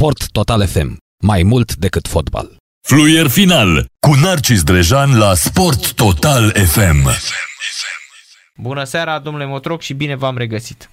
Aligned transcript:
Sport 0.00 0.30
Total 0.30 0.66
FM. 0.66 0.96
Mai 1.22 1.42
mult 1.42 1.76
decât 1.76 2.06
fotbal. 2.06 2.56
Fluier 2.80 3.26
final 3.26 3.86
cu 4.06 4.10
Narcis 4.22 4.62
Drejan 4.62 5.18
la 5.18 5.34
Sport 5.34 5.94
Total 5.94 6.50
FM. 6.50 7.08
Bună 8.56 8.84
seara, 8.84 9.18
domnule 9.18 9.44
Motroc, 9.46 9.80
și 9.80 9.94
bine 9.94 10.14
v-am 10.14 10.36
regăsit. 10.36 10.90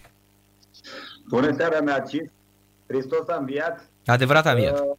Bună 1.30 1.56
seara, 1.58 1.80
Narcis. 1.80 2.22
Hristos 2.88 3.28
a 3.28 3.36
înviat. 3.36 3.90
Adevărat 4.06 4.46
a 4.46 4.52
înviat. 4.52 4.80
Uh, 4.80 4.98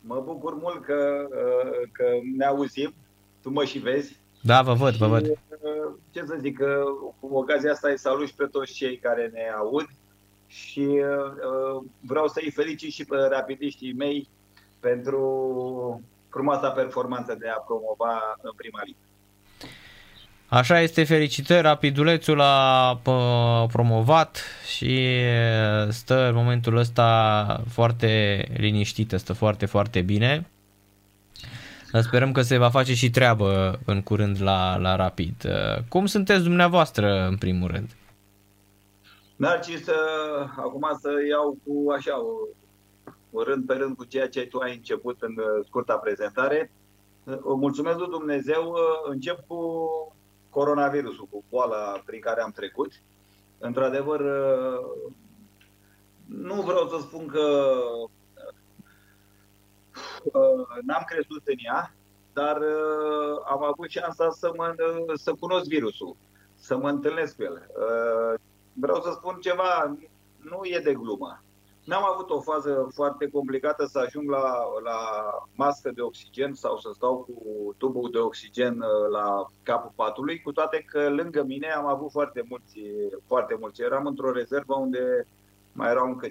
mă 0.00 0.22
bucur 0.24 0.54
mult 0.54 0.84
că, 0.84 1.28
uh, 1.30 1.88
că 1.92 2.04
ne 2.36 2.44
auzim. 2.44 2.94
Tu 3.42 3.50
mă 3.50 3.64
și 3.64 3.78
vezi. 3.78 4.16
Da, 4.42 4.62
vă 4.62 4.72
văd, 4.72 4.92
și, 4.92 4.98
vă 4.98 5.06
văd. 5.06 5.26
Uh, 5.26 5.36
ce 6.10 6.24
să 6.26 6.36
zic, 6.40 6.56
că 6.58 6.82
cu 7.20 7.34
ocazia 7.34 7.72
asta 7.72 7.88
îi 7.88 7.98
salut 7.98 8.26
și 8.26 8.34
pe 8.34 8.44
toți 8.44 8.72
cei 8.72 8.98
care 8.98 9.30
ne 9.32 9.42
aud 9.58 9.86
și 10.48 10.80
uh, 10.80 11.82
vreau 12.00 12.28
să-i 12.28 12.50
felicit 12.54 12.92
și 12.92 13.04
pe 13.04 13.16
rapidiștii 13.30 13.92
mei 13.92 14.28
pentru 14.80 16.02
frumoasa 16.28 16.70
performanță 16.70 17.36
de 17.38 17.48
a 17.48 17.58
promova 17.58 18.38
în 18.42 18.52
prima 18.56 18.80
ligă. 18.84 18.98
Așa 20.50 20.80
este, 20.80 21.04
felicitări, 21.04 21.62
Rapidulețul 21.62 22.40
a 22.40 23.00
promovat 23.72 24.42
și 24.76 25.08
stă 25.88 26.28
în 26.28 26.34
momentul 26.34 26.76
ăsta 26.76 27.62
foarte 27.68 28.44
liniștită, 28.56 29.16
stă 29.16 29.32
foarte, 29.32 29.66
foarte 29.66 30.00
bine. 30.00 30.46
Sperăm 32.00 32.32
că 32.32 32.42
se 32.42 32.58
va 32.58 32.70
face 32.70 32.94
și 32.94 33.10
treabă 33.10 33.78
în 33.84 34.02
curând 34.02 34.42
la, 34.42 34.76
la 34.76 34.96
Rapid. 34.96 35.44
Cum 35.88 36.06
sunteți 36.06 36.42
dumneavoastră, 36.42 37.26
în 37.26 37.36
primul 37.36 37.70
rând? 37.70 37.90
Narcis, 39.38 39.88
acum 40.56 40.88
să 41.00 41.10
iau 41.28 41.58
cu 41.64 41.90
așa, 41.90 42.20
o, 43.30 43.42
rând 43.42 43.66
pe 43.66 43.74
rând 43.74 43.96
cu 43.96 44.04
ceea 44.04 44.28
ce 44.28 44.46
tu 44.46 44.58
ai 44.58 44.74
început 44.74 45.22
în 45.22 45.34
scurta 45.64 45.96
prezentare. 45.96 46.72
O 47.40 47.54
mulțumesc 47.54 47.98
lui 47.98 48.08
Dumnezeu. 48.08 48.74
Încep 49.08 49.46
cu 49.46 49.58
coronavirusul, 50.50 51.26
cu 51.30 51.44
boala 51.50 52.02
prin 52.04 52.20
care 52.20 52.40
am 52.40 52.50
trecut. 52.50 52.92
Într-adevăr, 53.58 54.20
nu 56.26 56.62
vreau 56.62 56.88
să 56.88 56.98
spun 57.00 57.26
că 57.26 57.72
n-am 60.82 61.02
crezut 61.06 61.42
în 61.44 61.56
ea, 61.64 61.94
dar 62.32 62.62
am 63.44 63.62
avut 63.62 63.88
șansa 63.88 64.30
să, 64.30 64.52
mă, 64.56 64.74
să 65.14 65.34
cunosc 65.40 65.68
virusul, 65.68 66.16
să 66.54 66.76
mă 66.76 66.88
întâlnesc 66.88 67.36
cu 67.36 67.42
el. 67.42 67.70
Vreau 68.80 69.00
să 69.00 69.10
spun 69.14 69.38
ceva, 69.40 69.96
nu 70.38 70.60
e 70.62 70.80
de 70.84 70.94
glumă. 70.94 71.42
N-am 71.84 72.04
avut 72.12 72.30
o 72.30 72.40
fază 72.40 72.88
foarte 72.94 73.28
complicată 73.28 73.86
să 73.86 73.98
ajung 73.98 74.30
la, 74.30 74.54
la 74.84 74.98
mască 75.54 75.90
de 75.94 76.00
oxigen 76.00 76.54
sau 76.54 76.76
să 76.76 76.90
stau 76.94 77.16
cu 77.16 77.74
tubul 77.78 78.10
de 78.10 78.18
oxigen 78.18 78.80
uh, 78.80 79.10
la 79.12 79.46
capul 79.62 79.92
patului, 79.94 80.40
cu 80.40 80.52
toate 80.52 80.84
că 80.86 81.08
lângă 81.08 81.42
mine 81.42 81.66
am 81.70 81.86
avut 81.86 82.10
foarte 82.10 82.44
mulți, 82.48 82.80
foarte 83.26 83.56
mulți. 83.60 83.82
Eram 83.82 84.06
într-o 84.06 84.32
rezervă 84.32 84.74
unde 84.74 85.26
mai 85.72 85.90
erau 85.90 86.06
încă 86.06 86.28
5-6 86.28 86.30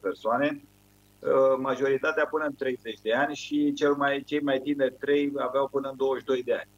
persoane, 0.00 0.64
uh, 1.18 1.58
majoritatea 1.58 2.26
până 2.26 2.44
în 2.44 2.54
30 2.54 3.00
de 3.00 3.12
ani 3.12 3.34
și 3.34 3.72
cel 3.72 3.94
mai, 3.94 4.22
cei 4.26 4.40
mai 4.40 4.60
tineri 4.60 4.94
3 4.94 5.32
aveau 5.36 5.68
până 5.68 5.88
în 5.88 5.96
22 5.96 6.42
de 6.42 6.52
ani 6.52 6.68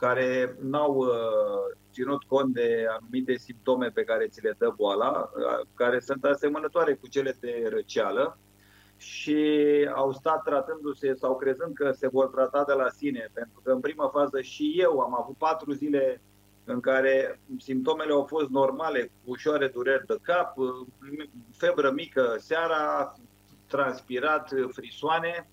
care 0.00 0.56
n-au 0.60 0.94
uh, 0.94 1.76
ținut 1.92 2.22
cont 2.22 2.54
de 2.54 2.86
anumite 2.98 3.36
simptome 3.36 3.88
pe 3.88 4.02
care 4.02 4.26
ți 4.28 4.42
le 4.42 4.54
dă 4.58 4.72
boala, 4.76 5.30
uh, 5.36 5.66
care 5.74 6.00
sunt 6.00 6.24
asemănătoare 6.24 6.94
cu 6.94 7.08
cele 7.08 7.36
de 7.40 7.68
răceală 7.70 8.38
și 8.96 9.38
au 9.94 10.12
stat 10.12 10.42
tratându-se 10.42 11.14
sau 11.14 11.36
crezând 11.36 11.74
că 11.74 11.90
se 11.92 12.08
vor 12.08 12.26
trata 12.26 12.64
de 12.64 12.72
la 12.72 12.88
sine, 12.88 13.30
pentru 13.32 13.60
că 13.64 13.70
în 13.72 13.80
prima 13.80 14.08
fază 14.08 14.40
și 14.40 14.74
eu 14.76 14.98
am 14.98 15.16
avut 15.20 15.36
patru 15.36 15.72
zile 15.72 16.22
în 16.64 16.80
care 16.80 17.40
simptomele 17.58 18.12
au 18.12 18.24
fost 18.24 18.48
normale, 18.48 19.04
cu 19.04 19.30
ușoare 19.30 19.68
dureri 19.68 20.06
de 20.06 20.16
cap, 20.22 20.56
uh, 20.56 20.68
febră 21.56 21.90
mică 21.90 22.36
seara, 22.38 23.12
transpirat, 23.66 24.52
frisoane, 24.70 25.48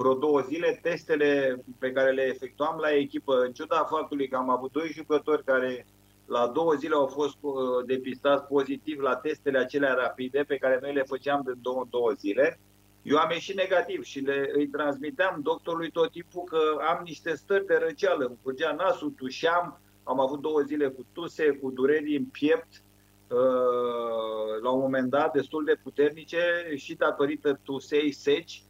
vreo 0.00 0.14
două 0.14 0.40
zile 0.40 0.78
testele 0.82 1.62
pe 1.78 1.92
care 1.92 2.10
le 2.10 2.22
efectuam 2.22 2.78
la 2.78 2.90
echipă, 2.90 3.40
în 3.40 3.52
ciuda 3.52 3.84
faptului 3.84 4.28
că 4.28 4.36
am 4.36 4.50
avut 4.50 4.72
doi 4.72 4.88
jucători 4.88 5.44
care 5.44 5.86
la 6.26 6.46
două 6.46 6.74
zile 6.74 6.94
au 6.94 7.06
fost 7.06 7.36
uh, 7.40 7.54
depistați 7.86 8.44
pozitiv 8.44 8.98
la 9.00 9.16
testele 9.16 9.58
acelea 9.58 9.94
rapide 9.94 10.44
pe 10.46 10.56
care 10.56 10.78
noi 10.82 10.94
le 10.94 11.02
făceam 11.02 11.42
de 11.44 11.52
două, 11.62 11.86
două 11.90 12.12
zile. 12.12 12.60
Eu 13.02 13.16
am 13.16 13.30
ieșit 13.30 13.56
negativ 13.56 14.02
și 14.02 14.20
le, 14.20 14.50
îi 14.52 14.66
transmiteam 14.66 15.40
doctorului 15.42 15.90
tot 15.90 16.10
timpul 16.10 16.42
că 16.42 16.60
am 16.88 17.00
niște 17.04 17.34
stări 17.34 17.66
de 17.66 17.78
răceală, 17.86 18.24
îmi 18.24 18.38
curgea 18.42 18.72
nasul, 18.72 19.10
tușeam, 19.10 19.80
am 20.04 20.20
avut 20.20 20.40
două 20.40 20.60
zile 20.60 20.88
cu 20.88 21.06
tuse, 21.12 21.48
cu 21.50 21.70
dureri 21.70 22.16
în 22.16 22.24
piept, 22.24 22.82
uh, 23.28 24.62
la 24.62 24.70
un 24.70 24.80
moment 24.80 25.10
dat 25.10 25.32
destul 25.32 25.64
de 25.64 25.80
puternice 25.82 26.38
și 26.76 26.94
datorită 26.94 27.60
tusei 27.62 28.12
seci 28.12 28.62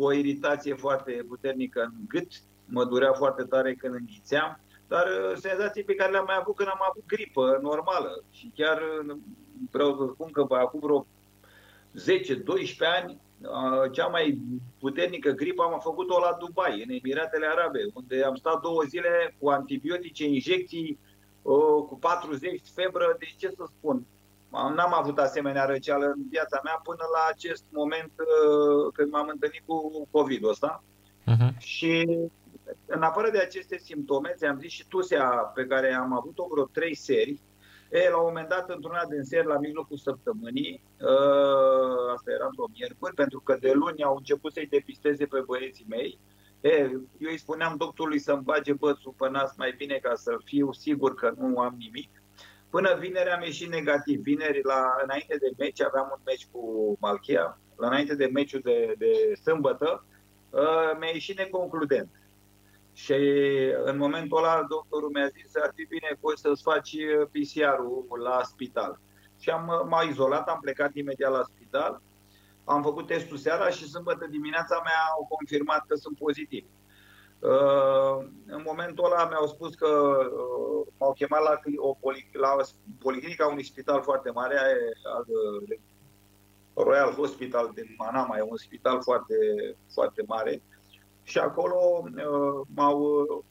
cu 0.00 0.06
o 0.06 0.12
iritație 0.12 0.74
foarte 0.74 1.24
puternică 1.28 1.80
în 1.82 2.04
gât, 2.08 2.28
mă 2.64 2.84
durea 2.84 3.12
foarte 3.12 3.42
tare 3.42 3.74
când 3.74 3.94
înghițeam, 3.94 4.60
dar 4.88 5.06
uh, 5.06 5.36
senzații 5.36 5.84
pe 5.84 5.94
care 5.94 6.10
le-am 6.10 6.24
mai 6.26 6.36
avut 6.40 6.56
când 6.56 6.68
am 6.68 6.82
avut 6.90 7.06
gripă 7.06 7.58
normală. 7.62 8.24
Și 8.30 8.52
chiar 8.54 8.78
uh, 8.78 9.16
vreau 9.70 9.96
să 9.96 10.10
spun 10.12 10.30
că 10.30 10.46
acum 10.48 10.80
vreo 10.80 11.06
10-12 11.06 11.06
ani, 13.00 13.20
uh, 13.40 13.92
cea 13.92 14.06
mai 14.06 14.38
puternică 14.78 15.30
gripă 15.30 15.62
am 15.62 15.80
făcut-o 15.80 16.18
la 16.18 16.36
Dubai, 16.38 16.84
în 16.86 16.94
Emiratele 17.02 17.46
Arabe, 17.46 17.80
unde 17.94 18.22
am 18.22 18.34
stat 18.34 18.60
două 18.60 18.82
zile 18.82 19.36
cu 19.38 19.48
antibiotice, 19.48 20.24
injecții, 20.24 20.98
cu 21.88 21.98
40 22.00 22.60
febră, 22.74 23.16
deci 23.18 23.36
ce 23.36 23.48
să 23.48 23.64
spun, 23.76 24.06
N-am 24.50 24.94
avut 24.94 25.18
asemenea 25.18 25.64
răceală 25.64 26.06
în 26.06 26.22
viața 26.30 26.60
mea 26.64 26.80
până 26.82 27.04
la 27.14 27.28
acest 27.30 27.64
moment 27.70 28.12
uh, 28.16 28.92
când 28.92 29.10
m-am 29.10 29.28
întâlnit 29.28 29.62
cu 29.66 30.08
COVID-ul 30.10 30.50
ăsta. 30.50 30.82
Uh-huh. 31.26 31.58
Și 31.58 32.18
în 32.86 33.02
afară 33.02 33.30
de 33.30 33.38
aceste 33.38 33.78
simptome, 33.78 34.34
ți-am 34.36 34.58
zis 34.58 34.70
și 34.70 34.86
tusea 34.88 35.24
pe 35.54 35.66
care 35.66 35.94
am 35.94 36.12
avut-o 36.12 36.46
vreo 36.50 36.64
trei 36.64 36.94
seri, 36.94 37.40
e, 37.90 38.08
la 38.10 38.16
un 38.16 38.24
moment 38.26 38.48
dat, 38.48 38.70
într-una 38.70 39.04
din 39.04 39.22
seri, 39.22 39.46
la 39.46 39.58
mijlocul 39.58 39.96
săptămânii, 39.96 40.82
uh, 41.00 42.12
asta 42.14 42.30
era 42.30 42.46
într-o 42.46 42.70
miercuri, 42.72 43.14
pentru 43.14 43.40
că 43.40 43.56
de 43.60 43.72
luni 43.72 44.02
au 44.02 44.16
început 44.16 44.52
să-i 44.52 44.66
depisteze 44.66 45.26
pe 45.26 45.40
băieții 45.46 45.86
mei, 45.88 46.18
e, 46.60 46.70
eu 47.18 47.30
îi 47.30 47.38
spuneam 47.38 47.76
doctorului 47.76 48.18
să-mi 48.18 48.42
bage 48.42 48.72
bățul 48.72 49.14
pe 49.16 49.28
nas 49.30 49.56
mai 49.56 49.74
bine 49.76 49.98
ca 50.02 50.14
să 50.14 50.36
fiu 50.44 50.72
sigur 50.72 51.14
că 51.14 51.32
nu 51.36 51.58
am 51.58 51.74
nimic. 51.78 52.19
Până 52.70 52.96
vineri 52.98 53.30
am 53.30 53.42
ieșit 53.42 53.68
negativ. 53.68 54.20
Vineri, 54.20 54.62
la, 54.62 54.96
înainte 55.02 55.36
de 55.36 55.50
meci, 55.58 55.82
aveam 55.82 56.08
un 56.12 56.20
meci 56.24 56.46
cu 56.52 56.96
Malchia, 57.00 57.58
la 57.76 57.86
înainte 57.86 58.14
de 58.14 58.26
meciul 58.26 58.60
de, 58.60 58.94
de 58.98 59.34
sâmbătă, 59.42 60.04
uh, 60.50 60.96
mi-a 60.98 61.10
ieșit 61.12 61.38
neconcludent. 61.38 62.10
Și 62.92 63.14
în 63.84 63.96
momentul 63.96 64.38
ăla 64.38 64.66
doctorul 64.68 65.10
mi-a 65.10 65.26
zis 65.26 65.56
ar 65.56 65.72
fi 65.74 65.84
bine 65.84 66.18
poți 66.20 66.40
să-ți 66.40 66.62
faci 66.62 66.96
PCR-ul 67.32 68.20
la 68.22 68.42
spital. 68.42 69.00
Și 69.38 69.50
am, 69.50 69.86
m-a 69.88 70.02
izolat, 70.02 70.48
am 70.48 70.60
plecat 70.60 70.94
imediat 70.94 71.32
la 71.32 71.42
spital, 71.42 72.02
am 72.64 72.82
făcut 72.82 73.06
testul 73.06 73.36
seara 73.36 73.68
și 73.68 73.88
sâmbătă 73.88 74.26
dimineața 74.26 74.80
mea 74.84 75.00
au 75.16 75.26
confirmat 75.28 75.86
că 75.86 75.94
sunt 75.94 76.18
pozitiv. 76.18 76.64
Uh, 77.40 78.26
în 78.46 78.62
momentul 78.66 79.04
ăla 79.04 79.28
mi-au 79.28 79.46
spus 79.46 79.74
că 79.74 79.86
uh, 79.86 80.86
m-au 80.98 81.12
chemat 81.12 81.42
la, 81.42 81.60
o 81.76 81.94
poli, 82.00 82.30
la 82.32 82.56
policlinica 82.98 83.46
unui 83.46 83.64
spital 83.64 84.02
foarte 84.02 84.30
mare, 84.30 84.56
al 85.14 85.26
uh, 85.28 85.78
Royal 86.74 87.12
Hospital 87.12 87.70
din 87.74 87.94
Manama, 87.98 88.36
e 88.36 88.42
un 88.42 88.56
spital 88.56 89.02
foarte, 89.02 89.34
foarte 89.92 90.24
mare. 90.26 90.62
Și 91.22 91.38
acolo 91.38 92.04
m-au, 92.74 93.44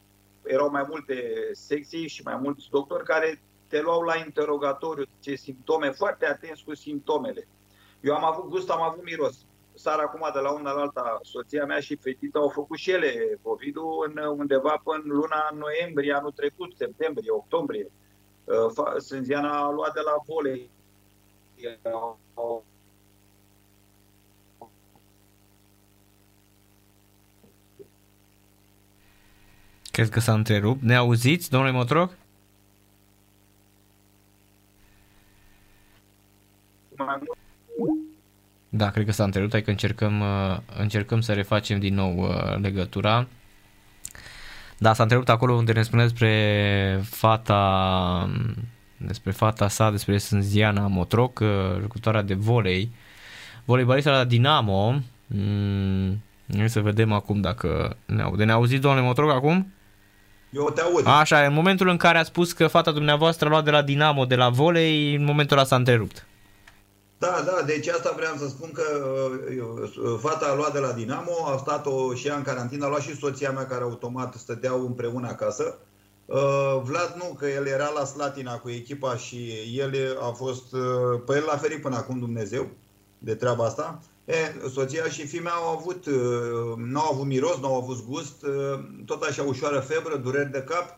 erau 0.43 0.69
mai 0.69 0.85
multe 0.89 1.49
secții 1.51 2.07
și 2.07 2.21
mai 2.23 2.35
mulți 2.35 2.69
doctori 2.69 3.03
care 3.03 3.41
te 3.67 3.81
luau 3.81 4.01
la 4.01 4.17
interogatoriu, 4.17 5.03
ce 5.19 5.35
simptome, 5.35 5.89
foarte 5.91 6.25
atenți 6.25 6.63
cu 6.63 6.75
simptomele. 6.75 7.47
Eu 8.01 8.15
am 8.15 8.23
avut 8.23 8.49
gust, 8.49 8.69
am 8.69 8.81
avut 8.81 9.03
miros 9.03 9.45
sar 9.79 9.99
acum 9.99 10.29
de 10.33 10.39
la 10.39 10.51
una 10.51 10.71
la 10.71 10.81
alta, 10.81 11.19
soția 11.21 11.65
mea 11.65 11.79
și 11.79 11.95
fetita 11.95 12.39
au 12.39 12.49
făcut 12.49 12.77
și 12.77 12.91
ele 12.91 13.39
COVID-ul 13.41 14.13
în, 14.15 14.23
undeva 14.37 14.81
până 14.83 15.01
în 15.03 15.09
luna 15.09 15.49
noiembrie 15.53 16.13
anul 16.13 16.31
trecut, 16.31 16.75
septembrie, 16.77 17.31
octombrie. 17.31 17.91
Uh, 18.43 19.01
Sânziana 19.01 19.57
a 19.57 19.69
luat 19.69 19.93
de 19.93 19.99
la 19.99 20.15
volei. 20.25 20.69
Cred 29.91 30.09
că 30.09 30.19
s-a 30.19 30.33
întrerupt. 30.33 30.81
Ne 30.81 30.95
auziți, 30.95 31.49
domnule 31.49 31.71
Motroc? 31.71 32.17
Da, 38.69 38.89
cred 38.89 39.05
că 39.05 39.11
s-a 39.11 39.23
întrerupt, 39.23 39.51
hai 39.51 39.61
că 39.61 39.69
încercăm, 39.69 40.19
uh, 40.19 40.57
încercăm 40.77 41.21
să 41.21 41.33
refacem 41.33 41.79
din 41.79 41.93
nou 41.93 42.17
uh, 42.17 42.57
legătura. 42.61 43.27
Da, 44.77 44.93
s-a 44.93 45.03
întrerupt 45.03 45.29
acolo 45.29 45.53
unde 45.53 45.71
ne 45.71 45.81
spune 45.81 46.01
despre 46.01 47.01
fata, 47.03 48.29
despre 48.97 49.31
fata 49.31 49.67
sa, 49.67 49.91
despre 49.91 50.17
Sânziana 50.17 50.87
Motroc, 50.87 51.39
uh, 51.39 51.47
jucătoarea 51.79 52.21
de 52.21 52.33
volei, 52.33 52.91
voleibalista 53.65 54.11
la 54.11 54.23
Dinamo. 54.23 55.01
Mm, 55.27 56.21
să 56.65 56.79
vedem 56.79 57.11
acum 57.11 57.41
dacă 57.41 57.97
ne 58.05 58.21
aude. 58.21 58.43
Ne 58.43 58.51
auziți, 58.51 58.81
domnule 58.81 59.05
Motroc, 59.05 59.31
acum? 59.31 59.73
Eu 60.49 60.71
te 60.75 60.81
aud. 60.81 61.07
Așa, 61.07 61.39
în 61.39 61.53
momentul 61.53 61.87
în 61.87 61.97
care 61.97 62.17
a 62.17 62.23
spus 62.23 62.51
că 62.53 62.67
fata 62.67 62.91
dumneavoastră 62.91 63.47
a 63.47 63.49
luat 63.49 63.63
de 63.63 63.71
la 63.71 63.81
Dinamo, 63.81 64.25
de 64.25 64.35
la 64.35 64.49
volei, 64.49 65.15
în 65.15 65.23
momentul 65.23 65.57
ăla 65.57 65.65
s-a 65.65 65.75
întrerupt. 65.75 66.25
Da, 67.19 67.43
da, 67.45 67.63
deci 67.65 67.87
asta 67.87 68.13
vreau 68.15 68.35
să 68.37 68.47
spun 68.47 68.71
că 68.71 68.83
uh, 69.61 70.19
fata 70.19 70.45
a 70.45 70.55
luat 70.55 70.73
de 70.73 70.79
la 70.79 70.91
Dinamo, 70.91 71.45
a 71.45 71.57
stat-o 71.57 72.13
și 72.13 72.27
ea 72.27 72.35
în 72.35 72.41
carantină, 72.41 72.85
a 72.85 72.87
luat 72.87 73.01
și 73.01 73.17
soția 73.17 73.51
mea 73.51 73.65
care 73.65 73.83
automat 73.83 74.33
stăteau 74.33 74.85
împreună 74.85 75.27
acasă. 75.27 75.77
Uh, 76.25 76.81
Vlad 76.83 77.15
nu, 77.17 77.35
că 77.39 77.47
el 77.47 77.65
era 77.65 77.89
la 77.89 78.05
Slatina 78.05 78.57
cu 78.57 78.69
echipa 78.69 79.15
și 79.15 79.51
el 79.75 80.17
a 80.21 80.31
fost, 80.31 80.73
uh, 80.73 81.21
pe 81.25 81.35
el 81.35 81.43
l-a 81.47 81.57
ferit 81.57 81.81
până 81.81 81.95
acum 81.95 82.19
Dumnezeu 82.19 82.69
de 83.17 83.35
treaba 83.35 83.65
asta. 83.65 83.99
E, 84.25 84.69
soția 84.73 85.03
și 85.03 85.27
fimea 85.27 85.51
au 85.51 85.77
avut, 85.77 86.05
nu 86.77 86.99
au 86.99 87.13
avut 87.13 87.25
miros, 87.25 87.57
nu 87.59 87.67
au 87.67 87.81
avut 87.81 88.05
gust, 88.07 88.45
tot 89.05 89.23
așa 89.23 89.43
ușoară 89.43 89.79
febră, 89.79 90.15
dureri 90.15 90.51
de 90.51 90.65
cap 90.67 90.97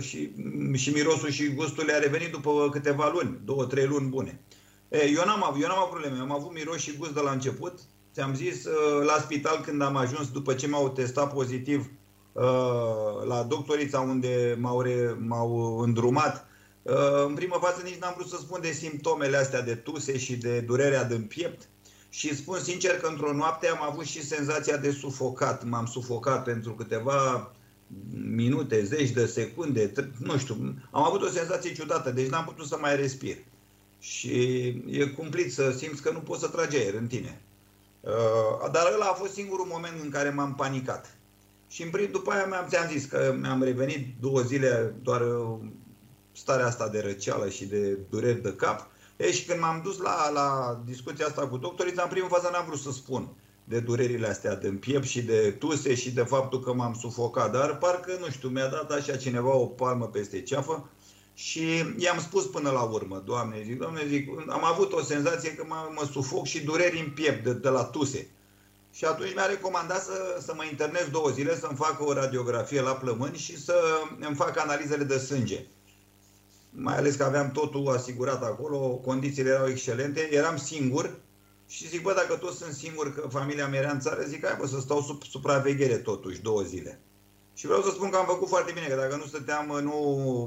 și, 0.00 0.32
și 0.74 0.90
mirosul 0.90 1.30
și 1.30 1.54
gustul 1.54 1.84
le-a 1.84 1.98
revenit 1.98 2.30
după 2.30 2.68
câteva 2.70 3.10
luni, 3.12 3.40
două, 3.44 3.64
trei 3.64 3.86
luni 3.86 4.08
bune. 4.08 4.40
Eu 4.90 5.24
n-am 5.24 5.44
avut, 5.44 5.62
eu 5.62 5.68
n-am 5.68 5.78
avut 5.78 5.90
probleme. 5.90 6.18
Am 6.20 6.32
avut 6.32 6.54
miros 6.54 6.80
și 6.80 6.96
gust 6.96 7.14
de 7.14 7.20
la 7.20 7.30
început. 7.30 7.78
Ți-am 8.14 8.34
zis, 8.34 8.64
uh, 8.64 9.04
la 9.04 9.18
spital 9.20 9.60
când 9.60 9.82
am 9.82 9.96
ajuns, 9.96 10.30
după 10.30 10.54
ce 10.54 10.66
m-au 10.66 10.88
testat 10.88 11.32
pozitiv 11.32 11.90
uh, 12.32 13.24
la 13.26 13.42
doctorița 13.42 14.00
unde 14.00 14.56
m-au, 14.60 14.80
re, 14.80 15.16
m-au 15.18 15.78
îndrumat, 15.78 16.46
uh, 16.82 17.24
în 17.26 17.34
primă 17.34 17.58
fază 17.60 17.80
nici 17.84 17.98
n-am 17.98 18.14
vrut 18.16 18.28
să 18.28 18.36
spun 18.40 18.60
de 18.60 18.70
simptomele 18.70 19.36
astea 19.36 19.62
de 19.62 19.74
tuse 19.74 20.18
și 20.18 20.36
de 20.36 20.60
durerea 20.60 21.04
din 21.04 21.22
piept. 21.22 21.68
Și 22.08 22.36
spun 22.36 22.58
sincer 22.58 23.00
că 23.00 23.06
într-o 23.06 23.32
noapte 23.32 23.68
am 23.68 23.82
avut 23.82 24.04
și 24.04 24.26
senzația 24.26 24.76
de 24.76 24.90
sufocat. 24.90 25.64
M-am 25.64 25.86
sufocat 25.86 26.44
pentru 26.44 26.72
câteva 26.74 27.52
minute, 28.34 28.84
zeci 28.84 29.10
de 29.10 29.26
secunde, 29.26 29.92
nu 30.18 30.38
știu. 30.38 30.54
Am 30.90 31.02
avut 31.02 31.22
o 31.22 31.28
senzație 31.28 31.74
ciudată, 31.74 32.10
deci 32.10 32.28
n-am 32.28 32.44
putut 32.44 32.66
să 32.66 32.76
mai 32.80 32.96
respir 32.96 33.36
și 34.00 34.66
e 34.86 35.06
cumplit 35.06 35.52
să 35.52 35.70
simți 35.70 36.02
că 36.02 36.10
nu 36.10 36.18
poți 36.18 36.40
să 36.40 36.48
tragi 36.48 36.76
aer 36.76 36.94
în 36.94 37.06
tine. 37.06 37.40
Uh, 38.00 38.70
dar 38.72 38.92
ăla 38.94 39.06
a 39.06 39.12
fost 39.12 39.32
singurul 39.32 39.66
moment 39.66 40.02
în 40.02 40.10
care 40.10 40.30
m-am 40.30 40.54
panicat. 40.54 41.16
Și 41.68 41.82
în 41.82 41.90
prim, 41.90 42.10
după 42.10 42.30
aia 42.30 42.46
mi-am, 42.46 42.66
ți-am 42.68 42.88
zis 42.88 43.04
că 43.04 43.36
mi-am 43.40 43.62
revenit 43.62 44.06
două 44.20 44.40
zile 44.40 44.94
doar 45.02 45.20
uh, 45.20 45.58
starea 46.32 46.66
asta 46.66 46.88
de 46.88 47.00
răceală 47.00 47.48
și 47.48 47.66
de 47.66 47.98
dureri 48.10 48.42
de 48.42 48.54
cap. 48.54 48.90
E, 49.16 49.32
și 49.32 49.44
când 49.44 49.60
m-am 49.60 49.80
dus 49.84 49.98
la, 49.98 50.30
la 50.30 50.80
discuția 50.86 51.26
asta 51.26 51.48
cu 51.48 51.56
doctorii, 51.56 51.92
în 51.96 52.08
primul 52.08 52.28
fază 52.28 52.48
n-am 52.52 52.64
vrut 52.66 52.78
să 52.78 52.90
spun 52.90 53.28
de 53.64 53.80
durerile 53.80 54.28
astea 54.28 54.56
de 54.56 54.68
piept 54.68 55.06
și 55.06 55.22
de 55.22 55.50
tuse 55.58 55.94
și 55.94 56.10
de 56.10 56.22
faptul 56.22 56.60
că 56.60 56.72
m-am 56.72 56.94
sufocat. 56.94 57.52
Dar 57.52 57.78
parcă, 57.78 58.16
nu 58.20 58.30
știu, 58.30 58.48
mi-a 58.48 58.68
dat 58.68 58.90
așa 58.90 59.16
cineva 59.16 59.56
o 59.56 59.66
palmă 59.66 60.06
peste 60.06 60.42
ceafă 60.42 60.90
și 61.42 61.94
i-am 61.96 62.20
spus 62.20 62.46
până 62.46 62.70
la 62.70 62.82
urmă, 62.82 63.22
Doamne, 63.24 63.62
zic, 63.62 63.78
Doamne, 63.78 64.06
zic, 64.06 64.28
am 64.48 64.64
avut 64.64 64.92
o 64.92 65.02
senzație 65.02 65.54
că 65.54 65.64
mă, 65.68 65.90
mă 65.94 66.08
sufoc 66.12 66.46
și 66.46 66.64
dureri 66.64 66.98
în 66.98 67.10
piept 67.10 67.44
de, 67.44 67.52
de 67.52 67.68
la 67.68 67.84
tuse. 67.84 68.30
Și 68.92 69.04
atunci 69.04 69.34
mi-a 69.34 69.46
recomandat 69.46 70.02
să, 70.02 70.40
să 70.44 70.52
mă 70.56 70.64
internez 70.64 71.08
două 71.10 71.28
zile, 71.28 71.58
să-mi 71.58 71.76
fac 71.76 72.00
o 72.00 72.12
radiografie 72.12 72.80
la 72.80 72.92
plămâni 72.92 73.36
și 73.36 73.62
să 73.62 73.74
îmi 74.20 74.36
fac 74.36 74.58
analizele 74.58 75.04
de 75.04 75.18
sânge. 75.18 75.66
Mai 76.70 76.96
ales 76.96 77.14
că 77.14 77.24
aveam 77.24 77.50
totul 77.50 77.88
asigurat 77.88 78.42
acolo, 78.42 78.78
condițiile 78.78 79.50
erau 79.50 79.68
excelente, 79.68 80.28
eram 80.32 80.56
singur 80.56 81.20
și 81.66 81.88
zic, 81.88 82.02
bă, 82.02 82.12
dacă 82.14 82.34
toți 82.34 82.56
sunt 82.56 82.72
singur, 82.72 83.14
că 83.14 83.28
familia 83.28 83.68
mea 83.68 83.80
era 83.80 83.90
în 83.90 84.00
țară, 84.00 84.22
zic, 84.22 84.46
hai 84.46 84.56
bă, 84.58 84.66
să 84.66 84.80
stau 84.80 85.00
sub 85.00 85.22
supraveghere 85.22 85.96
totuși 85.96 86.40
două 86.40 86.62
zile. 86.62 87.00
Și 87.54 87.66
vreau 87.66 87.82
să 87.82 87.90
spun 87.90 88.10
că 88.10 88.16
am 88.16 88.26
făcut 88.26 88.48
foarte 88.48 88.72
bine, 88.74 88.86
că 88.86 88.94
dacă 88.94 89.16
nu 89.16 89.24
stăteam, 89.24 89.78
nu 89.82 89.94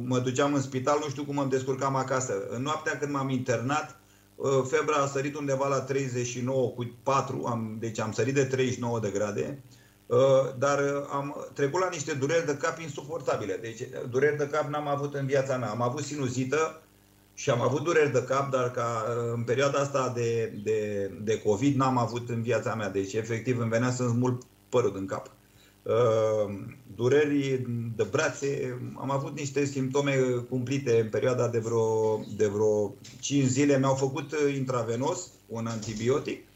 mă 0.07 0.19
duceam 0.19 0.53
în 0.53 0.61
spital, 0.61 0.99
nu 1.03 1.09
știu 1.09 1.23
cum 1.25 1.37
îmi 1.37 1.49
descurcam 1.49 1.95
acasă. 1.95 2.47
În 2.49 2.61
noaptea 2.61 2.97
când 2.97 3.11
m-am 3.11 3.29
internat, 3.29 3.99
ă, 4.39 4.63
febra 4.69 4.95
a 4.95 5.07
sărit 5.07 5.35
undeva 5.35 5.67
la 5.67 5.81
39 5.81 6.69
cu 6.69 6.91
4, 7.03 7.43
am, 7.45 7.77
deci 7.79 7.99
am 7.99 8.11
sărit 8.11 8.33
de 8.33 8.45
39 8.45 8.99
de 8.99 9.09
grade, 9.09 9.63
ă, 10.09 10.55
dar 10.57 10.79
am 11.11 11.47
trecut 11.53 11.79
la 11.79 11.89
niște 11.89 12.13
dureri 12.13 12.45
de 12.45 12.57
cap 12.57 12.79
insuportabile. 12.79 13.57
Deci 13.61 13.81
dureri 14.09 14.37
de 14.37 14.47
cap 14.47 14.69
n-am 14.69 14.87
avut 14.87 15.13
în 15.13 15.25
viața 15.25 15.57
mea. 15.57 15.69
Am 15.69 15.81
avut 15.81 16.03
sinuzită 16.03 16.81
și 17.33 17.49
am 17.49 17.61
avut 17.61 17.83
dureri 17.83 18.11
de 18.11 18.23
cap, 18.23 18.51
dar 18.51 18.71
ca 18.71 19.05
în 19.33 19.43
perioada 19.43 19.79
asta 19.79 20.11
de, 20.15 20.59
de, 20.63 21.11
de 21.21 21.41
COVID 21.41 21.75
n-am 21.75 21.97
avut 21.97 22.29
în 22.29 22.41
viața 22.41 22.75
mea. 22.75 22.89
Deci 22.89 23.13
efectiv 23.13 23.59
îmi 23.59 23.69
venea 23.69 23.91
să-mi 23.91 24.09
smulg 24.09 24.43
părul 24.69 24.93
din 24.93 25.05
cap. 25.05 25.31
Uh, 25.83 26.53
dureri 26.95 27.65
de 27.95 28.03
brațe, 28.11 28.79
am 28.95 29.11
avut 29.11 29.37
niște 29.37 29.65
simptome 29.65 30.15
cumplite 30.49 30.99
în 30.99 31.09
perioada 31.09 31.47
de 31.47 31.59
vreo, 31.59 32.19
de 32.35 32.47
vreo 32.47 32.93
5 33.19 33.47
zile. 33.47 33.77
Mi-au 33.77 33.93
făcut 33.93 34.33
intravenos 34.55 35.27
un 35.47 35.67
antibiotic, 35.67 36.47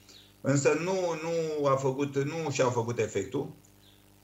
însă 0.41 0.69
nu, 0.83 0.94
nu, 1.24 1.65
a 1.65 1.75
făcut, 1.75 2.18
nu 2.18 2.51
și-au 2.51 2.69
făcut 2.69 3.00
efectul. 3.00 3.50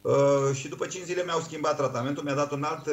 Uh, 0.01 0.55
și 0.55 0.67
după 0.67 0.85
5 0.85 1.05
zile 1.05 1.23
mi-au 1.23 1.39
schimbat 1.39 1.75
tratamentul, 1.75 2.23
mi-a 2.23 2.35
dat 2.35 2.51
un 2.51 2.63
alt, 2.63 2.87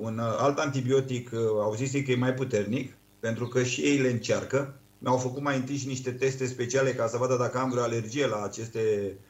un 0.00 0.18
alt 0.18 0.58
antibiotic, 0.58 1.30
uh, 1.32 1.38
au 1.38 1.74
zis 1.74 1.90
că 1.90 2.10
e 2.10 2.16
mai 2.16 2.34
puternic, 2.34 2.92
pentru 3.20 3.46
că 3.46 3.62
și 3.62 3.80
ei 3.80 3.98
le 3.98 4.10
încearcă. 4.10 4.74
Mi-au 4.98 5.16
făcut 5.16 5.42
mai 5.42 5.56
întâi 5.56 5.76
și 5.76 5.86
niște 5.86 6.10
teste 6.10 6.46
speciale 6.46 6.94
ca 6.94 7.06
să 7.06 7.16
vadă 7.16 7.36
dacă 7.36 7.58
am 7.58 7.70
vreo 7.70 7.82
alergie 7.82 8.26
la 8.26 8.42
aceste 8.42 9.12
uh, 9.14 9.27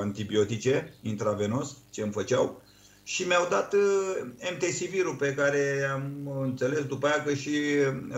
antibiotice 0.00 0.94
intravenos, 1.02 1.76
ce 1.90 2.02
îmi 2.02 2.12
făceau, 2.12 2.62
și 3.06 3.22
mi-au 3.22 3.46
dat 3.50 3.72
uh, 3.72 3.80
MTC-virul 4.54 5.14
pe 5.14 5.34
care 5.34 5.90
am 5.92 6.30
înțeles 6.42 6.84
după 6.84 7.06
aia 7.06 7.22
că 7.22 7.34
și 7.34 7.50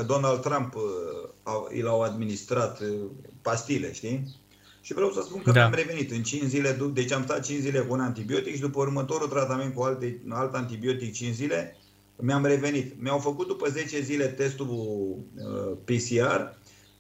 Donald 0.07 0.41
Trump 0.41 0.75
uh, 0.75 1.77
i 1.77 1.81
l-au 1.81 2.01
administrat 2.01 2.81
uh, 2.81 2.89
pastile, 3.43 3.93
știi? 3.93 4.35
Și 4.81 4.95
vreau 4.95 5.11
să 5.11 5.23
spun 5.25 5.43
că 5.43 5.51
da. 5.51 5.65
am 5.65 5.75
revenit 5.75 6.11
în 6.11 6.23
5 6.23 6.43
zile, 6.43 6.79
deci 6.93 7.13
am 7.13 7.23
stat 7.23 7.45
5 7.45 7.61
zile 7.61 7.79
cu 7.79 7.93
un 7.93 8.01
antibiotic 8.01 8.55
și 8.55 8.61
după 8.61 8.81
următorul 8.81 9.29
tratament 9.29 9.75
cu 9.75 9.83
alte, 9.83 10.21
alt 10.29 10.55
antibiotic 10.55 11.13
5 11.13 11.35
zile, 11.35 11.77
mi-am 12.17 12.45
revenit. 12.45 13.03
Mi-au 13.03 13.19
făcut 13.19 13.47
după 13.47 13.69
10 13.69 14.01
zile 14.01 14.27
testul 14.27 14.67
uh, 14.69 15.77
PCR 15.85 16.41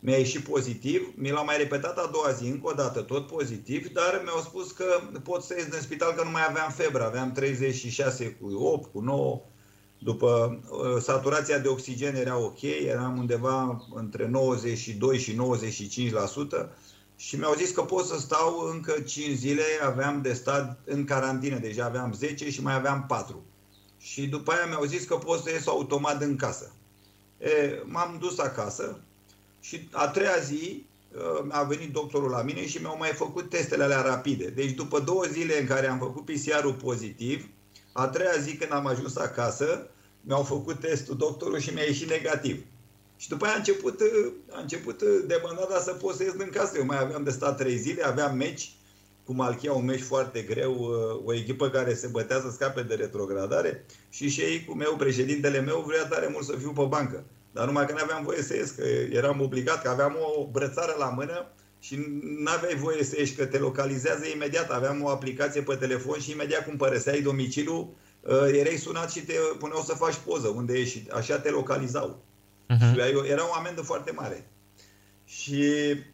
mi-a 0.00 0.16
ieșit 0.16 0.40
pozitiv, 0.40 1.12
mi 1.14 1.30
l-au 1.30 1.44
mai 1.44 1.56
repetat 1.56 1.98
a 1.98 2.10
doua 2.12 2.30
zi, 2.30 2.44
încă 2.46 2.68
o 2.68 2.72
dată, 2.72 3.00
tot 3.00 3.26
pozitiv, 3.26 3.88
dar 3.92 4.20
mi-au 4.24 4.40
spus 4.40 4.70
că 4.70 4.84
pot 5.22 5.42
să 5.42 5.54
ies 5.56 5.66
din 5.66 5.80
spital 5.80 6.12
că 6.12 6.24
nu 6.24 6.30
mai 6.30 6.46
aveam 6.48 6.70
febră, 6.70 7.04
aveam 7.04 7.32
36 7.32 8.36
cu 8.40 8.54
8, 8.54 8.92
cu 8.92 9.00
9, 9.00 9.40
după 9.98 10.60
uh, 10.70 11.02
saturația 11.02 11.58
de 11.58 11.68
oxigen 11.68 12.14
era 12.14 12.38
ok, 12.38 12.62
eram 12.62 13.18
undeva 13.18 13.86
între 13.94 14.28
92 14.28 15.18
și 15.18 15.38
95% 16.66 16.68
și 17.16 17.36
mi-au 17.36 17.54
zis 17.54 17.70
că 17.70 17.82
pot 17.82 18.04
să 18.04 18.18
stau 18.18 18.70
încă 18.72 18.92
5 19.00 19.36
zile, 19.36 19.62
aveam 19.84 20.22
de 20.22 20.32
stat 20.32 20.78
în 20.84 21.04
carantină, 21.04 21.58
deja 21.58 21.84
aveam 21.84 22.12
10 22.12 22.50
și 22.50 22.62
mai 22.62 22.74
aveam 22.74 23.04
4. 23.08 23.44
Și 23.98 24.26
după 24.26 24.52
aia 24.52 24.66
mi-au 24.66 24.84
zis 24.84 25.04
că 25.04 25.16
pot 25.16 25.42
să 25.42 25.50
ies 25.50 25.66
automat 25.66 26.22
în 26.22 26.36
casă. 26.36 26.72
E, 27.38 27.82
m-am 27.84 28.16
dus 28.20 28.38
acasă, 28.38 29.00
și 29.60 29.88
a 29.92 30.08
treia 30.08 30.38
zi 30.42 30.86
uh, 31.14 31.46
a 31.48 31.62
venit 31.62 31.92
doctorul 31.92 32.30
la 32.30 32.42
mine 32.42 32.66
și 32.66 32.78
mi-au 32.78 32.96
mai 32.98 33.10
făcut 33.12 33.48
testele 33.48 33.84
alea 33.84 34.00
rapide. 34.00 34.44
Deci 34.44 34.70
după 34.70 35.00
două 35.00 35.24
zile 35.32 35.60
în 35.60 35.66
care 35.66 35.86
am 35.86 35.98
făcut 35.98 36.24
PCR-ul 36.24 36.74
pozitiv, 36.74 37.48
a 37.92 38.08
treia 38.08 38.36
zi 38.40 38.56
când 38.56 38.72
am 38.72 38.86
ajuns 38.86 39.16
acasă, 39.16 39.90
mi-au 40.20 40.42
făcut 40.42 40.80
testul 40.80 41.16
doctorul 41.16 41.58
și 41.58 41.72
mi-a 41.74 41.82
ieșit 41.82 42.08
negativ. 42.08 42.64
Și 43.16 43.28
după 43.28 43.44
aia 43.44 43.54
a 43.54 43.56
început, 43.56 44.00
uh, 44.00 44.32
a 44.50 44.60
început 44.60 45.00
uh, 45.00 45.24
demandada 45.26 45.78
să 45.80 45.92
pot 45.92 46.14
să 46.14 46.22
ies 46.22 46.32
din 46.32 46.50
casă. 46.50 46.78
Eu 46.78 46.84
mai 46.84 47.00
aveam 47.00 47.22
de 47.24 47.30
stat 47.30 47.56
trei 47.56 47.76
zile, 47.76 48.02
aveam 48.02 48.36
meci 48.36 48.70
cu 49.24 49.32
Malchia, 49.32 49.72
un 49.72 49.84
meci 49.84 50.00
foarte 50.00 50.40
greu, 50.40 50.74
o 51.24 51.34
echipă 51.34 51.68
care 51.70 51.94
se 51.94 52.06
bătea 52.06 52.40
să 52.40 52.50
scape 52.50 52.82
de 52.82 52.94
retrogradare 52.94 53.84
și 54.10 54.28
și 54.28 54.40
ei, 54.40 54.64
cu 54.64 54.74
meu, 54.74 54.96
președintele 54.96 55.60
meu, 55.60 55.84
vrea 55.86 56.06
tare 56.06 56.28
mult 56.32 56.44
să 56.44 56.56
fiu 56.56 56.70
pe 56.70 56.84
bancă. 56.88 57.24
Dar 57.56 57.66
numai 57.66 57.86
că 57.86 57.92
nu 57.92 57.98
aveam 58.02 58.24
voie 58.24 58.42
să 58.42 58.56
ies, 58.56 58.70
că 58.70 58.84
eram 59.10 59.40
obligat, 59.40 59.82
că 59.82 59.88
aveam 59.88 60.16
o 60.36 60.46
brățară 60.46 60.94
la 60.98 61.08
mână 61.08 61.46
și 61.80 61.94
nu 62.22 62.50
aveai 62.50 62.74
voie 62.74 63.04
să 63.04 63.14
ieși, 63.18 63.34
că 63.34 63.46
te 63.46 63.58
localizează 63.58 64.26
imediat. 64.34 64.70
Aveam 64.70 65.02
o 65.02 65.08
aplicație 65.08 65.62
pe 65.62 65.74
telefon 65.74 66.18
și 66.20 66.30
imediat 66.30 66.64
cum 66.64 66.76
părăseai 66.76 67.20
domiciliul, 67.20 67.88
uh, 68.20 68.32
erai 68.52 68.76
sunat 68.76 69.10
și 69.10 69.20
te 69.20 69.34
puneau 69.58 69.82
să 69.82 69.94
faci 69.94 70.14
poză 70.24 70.48
unde 70.48 70.78
ești. 70.78 71.10
Așa 71.10 71.38
te 71.38 71.50
localizau. 71.50 72.22
Uh-huh. 72.74 72.92
Și 72.92 73.30
era 73.30 73.48
o 73.48 73.54
amendă 73.54 73.80
foarte 73.82 74.10
mare. 74.10 74.50
Și 75.24 75.64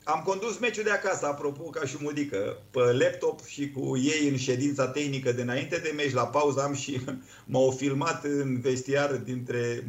am 0.05 0.23
condus 0.25 0.59
meciul 0.59 0.85
de 0.85 0.91
acasă, 0.91 1.27
apropo, 1.27 1.63
ca 1.63 1.87
și 1.87 1.97
mudică, 2.01 2.63
pe 2.71 2.81
laptop 2.81 3.45
și 3.47 3.71
cu 3.71 3.97
ei 3.97 4.29
în 4.29 4.37
ședința 4.37 4.89
tehnică 4.89 5.33
de 5.33 5.43
înainte 5.43 5.77
de 5.77 5.93
meci, 5.97 6.13
la 6.13 6.27
pauză 6.27 6.63
am 6.63 6.75
și 6.75 7.01
m-au 7.53 7.71
filmat 7.71 8.25
în 8.25 8.61
vestiar 8.61 9.15
dintre 9.15 9.85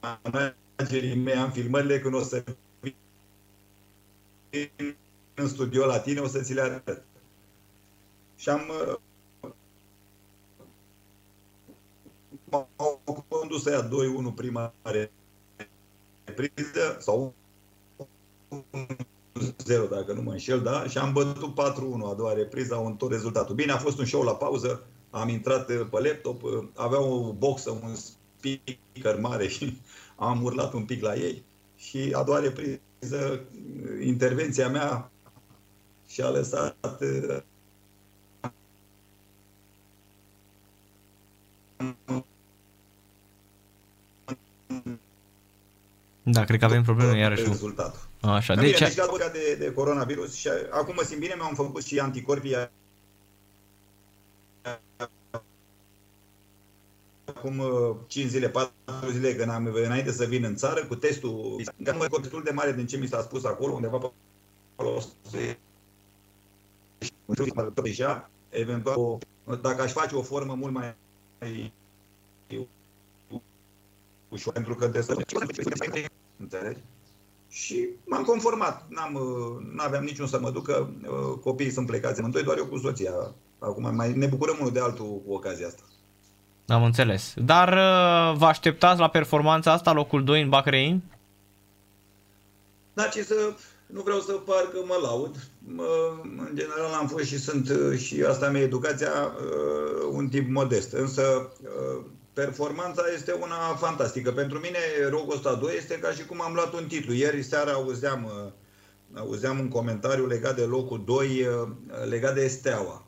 managerii 0.00 1.14
mei, 1.14 1.34
am 1.34 1.50
filmările 1.50 2.00
când 2.00 2.14
o 2.14 2.22
să 2.22 2.44
vin 2.80 2.94
în 5.34 5.48
studio 5.48 5.86
la 5.86 6.00
tine, 6.00 6.20
o 6.20 6.26
să 6.26 6.40
ți 6.42 6.52
le 6.52 6.60
arăt. 6.60 7.02
Și 8.36 8.48
am 8.48 8.60
m-au 12.50 13.00
condus 13.28 13.62
să 13.62 13.70
ia 13.70 13.88
2-1 14.32 14.34
prima 14.34 14.72
repriză 16.24 16.96
sau 17.00 17.34
0 19.64 19.86
dacă 19.86 20.12
nu 20.12 20.22
mă 20.22 20.30
înșel, 20.30 20.62
da? 20.62 20.88
Și 20.88 20.98
am 20.98 21.12
bătut 21.12 21.52
4-1 21.52 21.54
a 22.04 22.14
doua 22.14 22.32
repriză, 22.32 22.74
au 22.74 22.94
tot 22.98 23.10
rezultatul. 23.10 23.54
Bine, 23.54 23.72
a 23.72 23.78
fost 23.78 23.98
un 23.98 24.04
show 24.04 24.22
la 24.22 24.34
pauză, 24.34 24.86
am 25.10 25.28
intrat 25.28 25.66
pe 25.66 25.88
laptop, 25.90 26.42
avea 26.74 27.00
o 27.00 27.32
boxă, 27.32 27.70
un 27.70 27.94
speaker 28.38 29.20
mare 29.20 29.48
și 29.48 29.80
am 30.16 30.42
urlat 30.42 30.72
un 30.72 30.84
pic 30.84 31.02
la 31.02 31.14
ei. 31.14 31.44
Și 31.76 32.12
a 32.12 32.22
doua 32.22 32.38
repriză, 32.38 33.40
intervenția 34.02 34.68
mea 34.68 35.10
și-a 36.08 36.28
lăsat 36.28 36.98
Da, 46.30 46.44
cred 46.44 46.58
că 46.58 46.64
avem 46.64 46.82
probleme 46.82 47.18
iarăși. 47.18 47.42
Rezultatul. 47.42 48.00
Așa, 48.20 48.54
deci... 48.54 48.78
deci... 48.78 48.94
Bine, 48.94 49.06
deci 49.32 49.56
de, 49.58 49.64
de 49.64 49.72
coronavirus 49.72 50.34
și 50.34 50.48
acum 50.70 50.94
mă 50.94 51.02
simt 51.04 51.20
bine, 51.20 51.34
mi-am 51.36 51.54
făcut 51.54 51.84
și 51.84 51.98
anticorpii 51.98 52.56
acum 57.36 57.62
5 58.06 58.24
uh, 58.24 58.30
zile, 58.30 58.48
4 58.48 58.72
zile, 59.10 59.34
când 59.34 59.50
am, 59.50 59.66
înainte 59.74 60.12
să 60.12 60.24
vin 60.24 60.44
în 60.44 60.56
țară, 60.56 60.84
cu 60.84 60.94
testul, 60.94 61.62
am 61.86 62.06
destul 62.20 62.42
de 62.42 62.50
mare 62.50 62.72
din 62.72 62.86
ce 62.86 62.96
mi 62.96 63.06
s-a 63.06 63.22
spus 63.22 63.44
acolo, 63.44 63.72
undeva 63.72 63.98
pe 63.98 64.12
acolo, 64.76 65.02
deja, 67.82 68.30
eventual, 68.48 69.18
dacă 69.62 69.82
aș 69.82 69.92
face 69.92 70.14
o 70.14 70.22
formă 70.22 70.54
mult 70.54 70.72
mai 70.72 70.94
ușor, 74.28 74.52
pentru 74.52 74.74
că 74.74 74.86
de 74.86 75.00
să 75.00 75.16
înțelegi? 76.36 76.80
Și 77.48 77.88
m-am 78.04 78.22
conformat. 78.22 78.86
N-am, 78.88 79.14
uh, 79.14 79.66
n-aveam 79.74 80.04
niciun 80.04 80.26
să 80.26 80.40
mă 80.40 80.50
ducă. 80.50 80.92
Uh, 81.02 81.38
copiii 81.40 81.70
sunt 81.70 81.86
plecați 81.86 82.18
amândoi, 82.18 82.42
doar 82.42 82.58
eu 82.58 82.66
cu 82.66 82.78
soția. 82.78 83.34
Acum 83.58 83.94
mai 83.94 84.12
ne 84.12 84.26
bucurăm 84.26 84.56
unul 84.60 84.72
de 84.72 84.80
altul 84.80 85.22
cu 85.26 85.32
ocazia 85.32 85.66
asta. 85.66 85.82
Am 86.68 86.84
înțeles. 86.84 87.32
Dar 87.36 87.68
uh, 87.68 88.38
vă 88.38 88.44
așteptați 88.46 89.00
la 89.00 89.08
performanța 89.08 89.72
asta, 89.72 89.92
locul 89.92 90.24
2 90.24 90.42
în 90.42 90.48
Bahrein? 90.48 91.02
Da, 92.92 93.02
ce 93.02 93.22
să... 93.22 93.34
Nu 93.86 94.00
vreau 94.00 94.18
să 94.18 94.32
par 94.32 94.62
că 94.72 94.78
mă 94.86 94.98
laud. 95.02 95.36
În 96.38 96.54
general 96.54 96.92
am 97.00 97.06
fost 97.06 97.24
și 97.24 97.38
sunt, 97.38 97.70
și 97.98 98.24
asta 98.28 98.50
mi-e 98.50 98.62
educația, 98.62 99.10
un 100.12 100.28
tip 100.28 100.50
modest. 100.50 100.92
Însă 100.92 101.52
performanța 102.32 103.02
este 103.14 103.32
una 103.32 103.74
fantastică. 103.78 104.32
Pentru 104.32 104.58
mine, 104.58 104.78
Rogosta 105.10 105.54
2 105.54 105.74
este 105.76 105.98
ca 105.98 106.10
și 106.10 106.24
cum 106.24 106.42
am 106.42 106.54
luat 106.54 106.72
un 106.72 106.86
titlu. 106.86 107.12
Ieri 107.12 107.42
seara 107.42 107.72
auzeam, 107.72 108.52
auzeam 109.14 109.58
un 109.58 109.68
comentariu 109.68 110.26
legat 110.26 110.56
de 110.56 110.62
locul 110.64 111.02
2, 111.04 111.46
legat 112.08 112.34
de 112.34 112.46
Steaua 112.46 113.07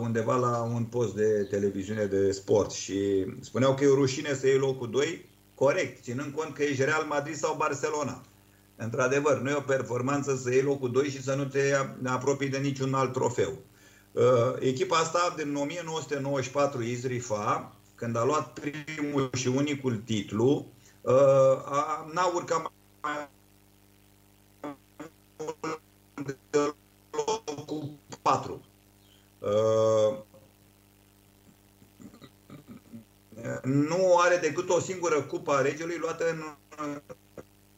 undeva 0.00 0.36
la 0.36 0.60
un 0.74 0.84
post 0.84 1.14
de 1.14 1.46
televiziune 1.50 2.04
de 2.04 2.30
sport 2.30 2.70
și 2.70 3.26
spuneau 3.40 3.74
că 3.74 3.84
e 3.84 3.88
o 3.88 3.94
rușine 3.94 4.34
să 4.34 4.46
iei 4.46 4.58
locul 4.58 4.90
2, 4.90 5.26
corect, 5.54 6.02
ținând 6.02 6.34
cont 6.34 6.54
că 6.54 6.62
ești 6.62 6.84
Real 6.84 7.04
Madrid 7.08 7.34
sau 7.34 7.54
Barcelona. 7.56 8.22
Într-adevăr, 8.76 9.40
nu 9.40 9.50
e 9.50 9.54
o 9.54 9.60
performanță 9.60 10.36
să 10.36 10.50
iei 10.50 10.62
locul 10.62 10.90
2 10.90 11.08
și 11.08 11.22
să 11.22 11.34
nu 11.34 11.44
te 11.44 11.74
apropii 12.04 12.48
de 12.48 12.58
niciun 12.58 12.94
alt 12.94 13.12
trofeu. 13.12 13.58
Echipa 14.58 14.96
asta 14.96 15.34
din 15.36 15.54
1994, 15.54 16.82
Izrifa, 16.82 17.76
când 17.94 18.16
a 18.16 18.24
luat 18.24 18.58
primul 18.58 19.30
și 19.36 19.48
unicul 19.48 19.96
titlu, 19.96 20.66
uh, 21.00 21.14
n-a 22.12 22.32
urcat 22.34 22.72
mai 23.02 23.28
cu 27.66 27.90
4. 28.22 28.60
Uh, 29.38 30.18
nu 33.62 34.16
are 34.18 34.36
decât 34.36 34.68
o 34.68 34.80
singură 34.80 35.22
cupa 35.22 35.56
a 35.56 35.60
regelui 35.60 35.98
luată 35.98 36.30
în, 36.30 36.42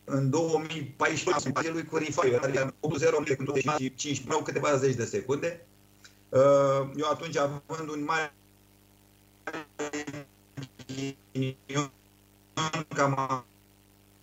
în 0.04 0.30
2014 0.30 1.70
lui 1.70 1.84
cu 1.84 1.96
Rifai, 1.96 2.34
adică 2.34 2.74
8-0 2.74 2.74
în 3.38 3.44
25, 3.44 4.24
câteva 4.44 4.76
zeci 4.76 4.94
de 4.94 5.04
secunde. 5.04 5.66
Uh, 6.28 6.90
eu 6.96 7.10
atunci, 7.10 7.36
având 7.36 7.88
un 7.88 8.04
mare 8.04 8.32
că 12.94 13.02
am 13.02 13.44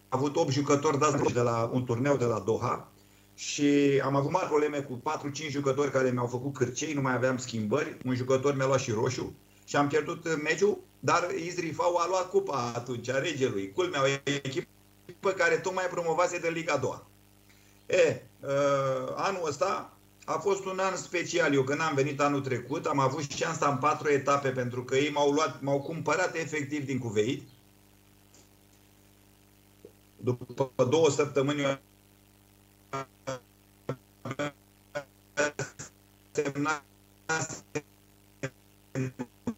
avut 0.09 0.35
8 0.35 0.51
jucători 0.51 0.99
dați 0.99 1.33
de 1.33 1.41
la 1.41 1.69
un 1.73 1.83
turneu 1.83 2.17
de 2.17 2.25
la 2.25 2.39
Doha 2.39 2.87
și 3.37 4.01
am 4.03 4.15
avut 4.15 4.31
mari 4.31 4.47
probleme 4.47 4.79
cu 4.79 5.01
4-5 5.47 5.49
jucători 5.49 5.91
care 5.91 6.11
mi-au 6.11 6.27
făcut 6.27 6.53
cârcei, 6.53 6.93
nu 6.93 7.01
mai 7.01 7.13
aveam 7.13 7.37
schimbări, 7.37 7.97
un 8.05 8.15
jucător 8.15 8.55
mi-a 8.55 8.65
luat 8.65 8.79
și 8.79 8.91
roșu 8.91 9.35
și 9.65 9.75
am 9.75 9.87
pierdut 9.87 10.41
meciul, 10.43 10.79
dar 10.99 11.29
Izrifau 11.45 11.95
a 11.95 12.07
luat 12.07 12.29
cupa 12.29 12.71
atunci, 12.75 13.09
a 13.09 13.19
regelui. 13.19 13.71
Culmea, 13.71 14.01
o 14.01 14.05
echipă 14.23 15.31
care 15.35 15.55
tocmai 15.55 15.85
promovase 15.85 16.39
de 16.39 16.49
Liga 16.49 16.77
2. 16.77 17.03
E, 17.85 18.21
uh, 18.39 18.49
anul 19.15 19.47
ăsta 19.47 19.97
a 20.25 20.37
fost 20.37 20.65
un 20.65 20.79
an 20.79 20.95
special. 20.95 21.53
Eu 21.53 21.63
când 21.63 21.81
am 21.81 21.95
venit 21.95 22.19
anul 22.19 22.41
trecut, 22.41 22.85
am 22.85 22.99
avut 22.99 23.31
șansa 23.31 23.69
în 23.69 23.77
patru 23.77 24.09
etape 24.09 24.49
pentru 24.49 24.83
că 24.83 24.95
ei 24.95 25.11
m-au, 25.11 25.31
luat, 25.31 25.61
m-au 25.61 25.81
cumpărat 25.81 26.35
efectiv 26.35 26.85
din 26.85 26.97
cuveit. 26.97 27.41
După 30.17 30.83
două 30.83 31.09
săptămâni 31.09 31.79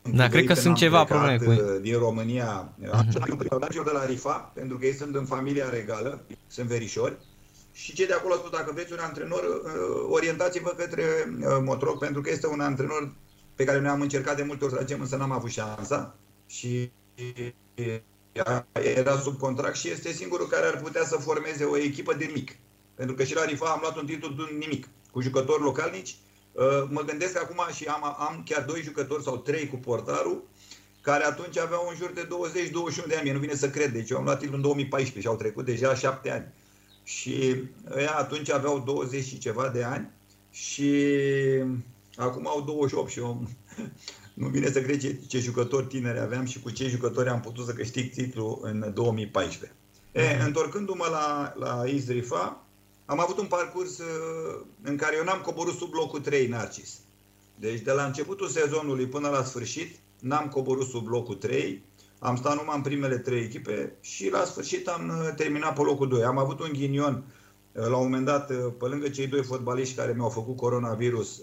da, 0.02 0.28
cred 0.28 0.46
că 0.46 0.54
sunt 0.54 0.76
ceva 0.76 1.04
probleme 1.04 1.38
cu 1.38 1.50
uh, 1.50 1.82
din 1.82 1.98
România. 1.98 2.74
Uh-huh. 2.82 3.84
de 3.86 3.92
la 3.92 4.06
Rifa, 4.06 4.52
pentru 4.54 4.78
că 4.78 4.86
ei 4.86 4.94
sunt 4.94 5.16
în 5.16 5.26
familia 5.26 5.70
regală, 5.70 6.22
sunt 6.48 6.68
verișori 6.68 7.18
și 7.72 7.94
cei 7.94 8.08
de 8.08 8.14
acolo 8.14 8.34
au 8.34 8.40
spus, 8.40 8.52
dacă 8.52 8.72
vreți 8.74 8.94
un 8.94 9.00
antrenor, 9.02 9.44
uh, 9.44 10.08
orientați-vă 10.10 10.70
către 10.78 11.04
uh, 11.04 11.58
Motroc, 11.64 12.00
pentru 12.00 12.22
că 12.22 12.30
este 12.30 12.48
un 12.48 12.60
antrenor 12.60 13.12
pe 13.56 13.64
care 13.64 13.80
noi 13.80 13.90
am 13.90 14.02
încercat 14.02 14.36
de 14.36 14.44
multe 14.44 14.64
ori 14.64 14.74
să 14.74 14.80
facem, 14.80 15.02
însă 15.02 15.16
n-am 15.16 15.32
avut 15.32 15.50
șansa 15.50 16.16
și 16.48 16.92
era 18.96 19.18
sub 19.18 19.38
contract 19.38 19.76
și 19.76 19.90
este 19.90 20.12
singurul 20.12 20.48
care 20.48 20.66
ar 20.66 20.82
putea 20.82 21.04
să 21.04 21.18
formeze 21.18 21.64
o 21.64 21.78
echipă 21.78 22.14
de 22.14 22.30
mic. 22.34 22.52
Pentru 23.00 23.16
că 23.16 23.24
și 23.24 23.36
la 23.36 23.46
Rifa 23.46 23.66
am 23.66 23.80
luat 23.82 23.98
un 23.98 24.06
titlu 24.06 24.28
din 24.28 24.58
nimic, 24.58 24.88
cu 25.12 25.22
jucători 25.22 25.62
localnici. 25.62 26.16
Uh, 26.52 26.88
mă 26.90 27.02
gândesc 27.02 27.38
acum 27.38 27.62
și 27.76 27.86
am, 27.86 28.04
am 28.04 28.44
chiar 28.46 28.64
doi 28.64 28.82
jucători 28.82 29.24
sau 29.24 29.38
trei 29.38 29.68
cu 29.68 29.76
portarul, 29.76 30.44
care 31.02 31.24
atunci 31.24 31.58
aveau 31.58 31.88
în 31.90 31.96
jur 31.96 32.12
de 32.12 32.28
20-21 33.04 33.08
de 33.08 33.16
ani. 33.16 33.24
Mie 33.24 33.34
nu 33.34 33.40
vine 33.40 33.56
să 33.56 33.70
cred. 33.70 33.92
Deci 33.92 34.10
eu 34.10 34.18
am 34.18 34.24
luat 34.24 34.40
titlul 34.40 34.56
în 34.56 34.62
2014 34.62 35.22
și 35.22 35.28
au 35.28 35.36
trecut 35.36 35.66
deja 35.66 35.96
șapte 35.96 36.32
ani 36.32 36.54
și 37.04 37.64
ăia 37.92 38.16
atunci 38.16 38.50
aveau 38.50 38.80
20 38.80 39.26
și 39.26 39.38
ceva 39.38 39.68
de 39.68 39.84
ani 39.84 40.10
și 40.52 41.04
acum 42.16 42.48
au 42.48 42.62
28 42.62 43.10
și 43.10 43.20
eu 43.20 43.48
nu 44.42 44.48
vine 44.48 44.72
să 44.72 44.82
cred 44.82 45.00
ce, 45.00 45.20
ce 45.28 45.40
jucători 45.40 45.86
tineri 45.86 46.20
aveam 46.20 46.46
și 46.46 46.60
cu 46.60 46.70
ce 46.70 46.88
jucători 46.88 47.30
am 47.30 47.40
putut 47.40 47.66
să 47.66 47.74
câștig 47.74 48.12
titlul 48.12 48.60
în 48.62 48.92
2014. 48.94 49.78
E, 50.12 50.36
mhm. 50.36 50.46
întorcându-mă 50.46 51.06
la, 51.12 51.54
la 51.56 51.86
Izrifa, 51.88 52.64
am 53.10 53.20
avut 53.20 53.38
un 53.38 53.46
parcurs 53.46 53.98
uh, 53.98 54.66
în 54.82 54.96
care 54.96 55.16
eu 55.16 55.24
n-am 55.24 55.42
coborât 55.42 55.74
sub 55.74 55.94
locul 55.94 56.20
3 56.20 56.48
Narcis. 56.48 57.00
Deci 57.56 57.82
de 57.82 57.92
la 57.92 58.04
începutul 58.06 58.48
sezonului 58.48 59.08
până 59.08 59.30
la 59.30 59.44
sfârșit 59.44 60.00
n-am 60.20 60.48
coborât 60.48 60.88
sub 60.88 61.08
locul 61.08 61.36
3 61.36 61.84
am 62.20 62.36
stat 62.36 62.56
numai 62.56 62.76
în 62.76 62.82
primele 62.82 63.18
trei 63.18 63.44
echipe 63.44 63.98
și 64.02 64.30
la 64.30 64.44
sfârșit 64.44 64.88
am 64.88 65.10
uh, 65.10 65.34
terminat 65.36 65.76
pe 65.76 65.82
locul 65.82 66.08
2. 66.08 66.24
Am 66.24 66.38
avut 66.38 66.60
un 66.60 66.70
ghinion 66.74 67.24
uh, 67.72 67.88
la 67.88 67.98
un 67.98 68.04
moment 68.04 68.26
dat, 68.26 68.50
uh, 68.50 68.58
pe 68.80 68.86
lângă 68.86 69.10
cei 69.10 69.28
doi 69.28 69.44
fotbaliști 69.44 69.96
care 69.96 70.14
mi-au 70.14 70.30
făcut 70.30 70.56
coronavirus, 70.56 71.42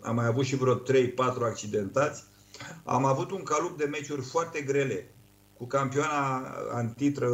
am 0.00 0.14
mai 0.14 0.26
avut 0.26 0.44
și 0.44 0.56
vreo 0.56 0.74
3-4 0.74 0.80
accidentați. 1.40 2.24
Am 2.84 3.04
avut 3.04 3.30
un 3.30 3.42
calup 3.42 3.78
de 3.78 3.84
meciuri 3.84 4.22
foarte 4.22 4.60
grele 4.60 5.14
cu 5.56 5.66
campioana 5.66 6.42
antitră 6.72 7.28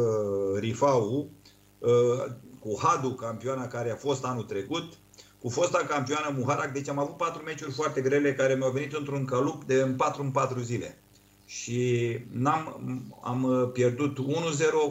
Rifau, 0.59 1.29
cu 2.65 2.79
Hadu, 2.81 3.09
campioana 3.09 3.67
care 3.67 3.91
a 3.91 3.95
fost 3.95 4.25
anul 4.25 4.43
trecut, 4.43 4.93
cu 5.41 5.49
fosta 5.49 5.77
campioană 5.77 6.35
Muharac, 6.37 6.73
deci 6.73 6.89
am 6.89 6.99
avut 6.99 7.17
patru 7.17 7.43
meciuri 7.43 7.71
foarte 7.71 8.01
grele 8.01 8.33
care 8.33 8.55
mi-au 8.55 8.71
venit 8.71 8.93
într-un 8.93 9.25
calup 9.25 9.63
de 9.63 9.75
în 9.75 9.95
4 9.95 10.23
în 10.23 10.31
4 10.31 10.59
zile. 10.59 10.97
Și 11.45 12.09
n-am, 12.31 12.81
am 13.23 13.69
pierdut 13.73 14.17
1-0 14.17 14.21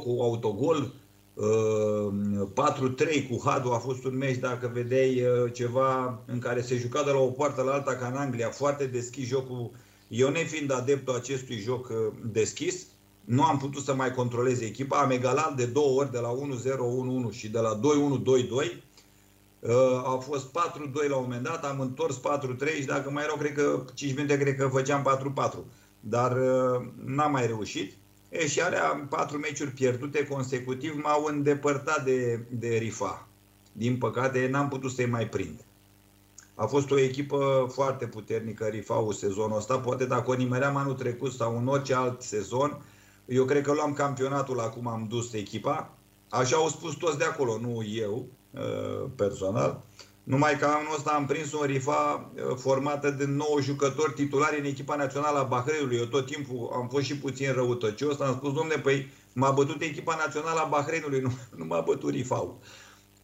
cu 0.04 0.22
autogol, 0.22 0.92
4-3 1.34 1.36
uh, 1.36 3.26
cu 3.30 3.42
Hadu 3.44 3.70
a 3.72 3.78
fost 3.78 4.04
un 4.04 4.16
meci, 4.16 4.38
dacă 4.38 4.70
vedeai 4.72 5.22
uh, 5.22 5.52
ceva 5.52 6.22
în 6.26 6.38
care 6.38 6.60
se 6.60 6.76
juca 6.76 7.02
de 7.02 7.10
la 7.10 7.18
o 7.18 7.26
poartă 7.26 7.62
la 7.62 7.72
alta 7.72 7.94
ca 7.94 8.06
în 8.06 8.16
Anglia, 8.16 8.48
foarte 8.48 8.86
deschis 8.86 9.26
jocul. 9.26 9.70
Eu 10.08 10.28
nefiind 10.28 10.72
adeptul 10.72 11.14
acestui 11.14 11.56
joc 11.56 11.88
uh, 11.88 11.96
deschis, 12.32 12.86
nu 13.24 13.42
am 13.42 13.58
putut 13.58 13.82
să 13.82 13.94
mai 13.94 14.14
controlez 14.14 14.60
echipa, 14.60 14.98
am 14.98 15.10
egalat 15.10 15.56
de 15.56 15.64
două 15.64 16.00
ori 16.00 16.10
de 16.10 16.18
la 16.18 16.34
1-0, 16.34 17.30
1-1 17.30 17.36
și 17.36 17.48
de 17.48 17.58
la 17.58 17.80
2-1, 17.80 17.80
2-2. 18.68 18.82
A 20.04 20.16
fost 20.16 20.46
4-2 20.46 20.52
la 21.08 21.16
un 21.16 21.22
moment 21.22 21.42
dat, 21.42 21.64
am 21.64 21.80
întors 21.80 22.16
4-3 22.18 22.20
și 22.74 22.86
dacă 22.86 23.10
mai 23.10 23.22
erau, 23.22 23.36
cred 23.36 23.52
că 23.52 23.84
5 23.94 24.14
minute, 24.14 24.38
cred 24.38 24.56
că 24.56 24.68
făceam 24.68 25.22
4-4. 25.52 25.58
Dar 26.00 26.32
n-am 27.04 27.30
mai 27.30 27.46
reușit. 27.46 27.92
E, 28.28 28.46
și 28.46 28.60
alea 28.60 29.06
patru 29.08 29.38
meciuri 29.38 29.70
pierdute 29.70 30.26
consecutiv 30.26 31.00
m-au 31.02 31.24
îndepărtat 31.24 32.04
de, 32.04 32.46
de 32.50 32.68
Rifa. 32.68 33.28
Din 33.72 33.98
păcate, 33.98 34.48
n-am 34.50 34.68
putut 34.68 34.90
să-i 34.90 35.06
mai 35.06 35.28
prind. 35.28 35.64
A 36.54 36.66
fost 36.66 36.90
o 36.90 36.98
echipă 36.98 37.70
foarte 37.72 38.06
puternică 38.06 38.64
Rifau 38.64 39.10
sezonul 39.10 39.56
ăsta. 39.56 39.78
Poate 39.78 40.06
dacă 40.06 40.30
o 40.30 40.34
nimeream 40.34 40.76
anul 40.76 40.94
trecut 40.94 41.32
sau 41.32 41.58
în 41.58 41.66
orice 41.66 41.94
alt 41.94 42.22
sezon, 42.22 42.82
eu 43.26 43.44
cred 43.44 43.62
că 43.62 43.72
luam 43.72 43.92
campionatul 43.92 44.60
acum 44.60 44.86
am 44.86 45.06
dus 45.08 45.32
echipa. 45.32 45.94
Așa 46.28 46.56
au 46.56 46.68
spus 46.68 46.94
toți 46.94 47.18
de 47.18 47.24
acolo, 47.24 47.58
nu 47.58 47.84
eu 47.84 48.26
uh, 48.50 49.10
personal. 49.16 49.82
Numai 50.24 50.58
că 50.58 50.64
anul 50.64 50.94
ăsta 50.96 51.10
am 51.10 51.26
prins 51.26 51.52
o 51.52 51.64
rifa 51.64 52.30
uh, 52.34 52.56
formată 52.56 53.10
de 53.10 53.24
9 53.24 53.60
jucători 53.60 54.12
titulari 54.12 54.58
în 54.58 54.64
echipa 54.64 54.96
națională 54.96 55.38
a 55.38 55.42
Bahreinului. 55.42 55.96
Eu 55.96 56.04
tot 56.04 56.26
timpul 56.26 56.70
am 56.74 56.88
fost 56.88 57.04
și 57.04 57.18
puțin 57.18 57.52
răutăcios. 57.52 58.20
Am 58.20 58.34
spus, 58.34 58.52
domne, 58.52 58.74
păi 58.74 59.12
m-a 59.32 59.50
bătut 59.50 59.82
echipa 59.82 60.16
națională 60.24 60.60
a 60.60 60.68
Bahreinului, 60.68 61.20
nu, 61.20 61.32
nu 61.58 61.64
m-a 61.64 61.80
bătut 61.80 62.10
rifau. 62.10 62.60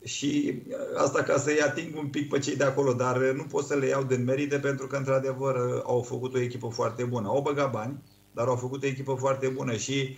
Și 0.05 0.63
uh, 0.69 1.03
asta 1.03 1.23
ca 1.23 1.39
să-i 1.39 1.61
ating 1.61 1.97
un 1.97 2.07
pic 2.07 2.29
pe 2.29 2.39
cei 2.39 2.57
de 2.57 2.65
acolo, 2.65 2.93
dar 2.93 3.17
uh, 3.17 3.33
nu 3.35 3.43
pot 3.43 3.65
să 3.65 3.75
le 3.75 3.87
iau 3.87 4.03
de 4.03 4.17
merite 4.17 4.59
pentru 4.59 4.87
că, 4.87 4.97
într-adevăr, 4.97 5.83
au 5.85 6.03
făcut 6.03 6.35
o 6.35 6.41
echipă 6.41 6.69
foarte 6.69 7.05
bună. 7.05 7.29
Au 7.29 7.43
băgat 7.43 7.71
bani, 7.71 7.99
dar 8.33 8.47
au 8.47 8.57
făcut 8.57 8.83
o 8.83 8.87
echipă 8.87 9.15
foarte 9.15 9.49
bună 9.49 9.77
și 9.77 10.17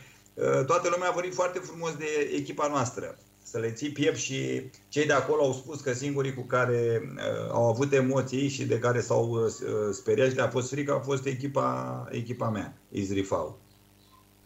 toată 0.66 0.88
lumea 0.92 1.08
a 1.08 1.12
vorbit 1.12 1.34
foarte 1.34 1.58
frumos 1.58 1.96
de 1.96 2.30
echipa 2.36 2.68
noastră 2.68 3.18
să 3.42 3.58
le 3.58 3.70
ții 3.70 3.90
piept 3.90 4.16
și 4.16 4.62
cei 4.88 5.06
de 5.06 5.12
acolo 5.12 5.42
au 5.42 5.52
spus 5.52 5.80
că 5.80 5.92
singurii 5.92 6.34
cu 6.34 6.42
care 6.42 7.02
uh, 7.16 7.50
au 7.50 7.68
avut 7.68 7.92
emoții 7.92 8.48
și 8.48 8.64
de 8.64 8.78
care 8.78 9.00
s-au 9.00 9.30
uh, 9.30 9.50
speriat 9.92 10.28
și 10.28 10.36
le-a 10.36 10.48
fost 10.48 10.68
frică 10.70 10.94
a 10.94 10.98
fost 10.98 11.26
echipa, 11.26 12.06
echipa 12.10 12.48
mea, 12.48 12.74
Izrifau. 12.88 13.58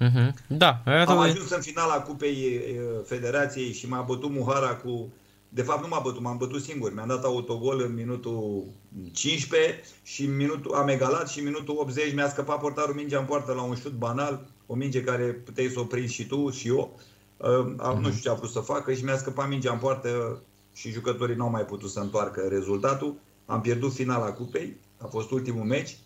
Mm-hmm. 0.00 0.32
Da. 0.48 0.82
Am 1.06 1.18
ajuns 1.18 1.50
în 1.50 1.60
finala 1.60 2.00
Cupei 2.00 2.60
uh, 2.78 3.04
Federației 3.04 3.72
și 3.72 3.88
m-a 3.88 4.00
bătut 4.00 4.30
Muhara 4.30 4.74
cu... 4.74 5.12
De 5.56 5.62
fapt 5.62 5.82
nu 5.82 5.88
m-a 5.88 5.98
bătut, 5.98 6.20
m-am 6.20 6.36
bătut 6.36 6.62
singur. 6.62 6.94
Mi-am 6.94 7.08
dat 7.08 7.24
autogol 7.24 7.80
în 7.80 7.94
minutul 7.94 8.64
15 9.12 9.82
și 10.02 10.26
minutul, 10.26 10.74
am 10.74 10.88
egalat 10.88 11.28
și 11.28 11.38
în 11.38 11.44
minutul 11.44 11.76
80 11.78 12.14
mi-a 12.14 12.28
scăpat 12.28 12.60
portarul 12.60 12.94
mingea 12.94 13.18
în 13.18 13.24
poartă 13.24 13.52
la 13.52 13.62
un 13.62 13.74
șut 13.74 13.92
banal, 13.92 14.46
o 14.66 14.74
minge 14.74 15.02
care 15.02 15.24
puteai 15.24 15.68
să 15.68 15.80
o 15.80 15.84
prinzi 15.84 16.14
și 16.14 16.26
tu 16.26 16.50
și 16.50 16.68
eu. 16.68 17.00
Uh, 17.36 17.98
nu 18.00 18.08
știu 18.08 18.20
ce 18.22 18.28
a 18.28 18.34
vrut 18.34 18.50
să 18.50 18.60
facă 18.60 18.92
și 18.92 19.04
mi-a 19.04 19.16
scăpat 19.16 19.48
mingea 19.48 19.72
în 19.72 19.78
poartă 19.78 20.42
și 20.72 20.90
jucătorii 20.90 21.36
n-au 21.36 21.50
mai 21.50 21.64
putut 21.64 21.90
să 21.90 22.00
întoarcă 22.00 22.40
rezultatul. 22.40 23.14
Am 23.46 23.60
pierdut 23.60 23.92
finala 23.92 24.32
cupei, 24.32 24.76
a 24.98 25.06
fost 25.06 25.30
ultimul 25.30 25.64
meci. 25.64 25.96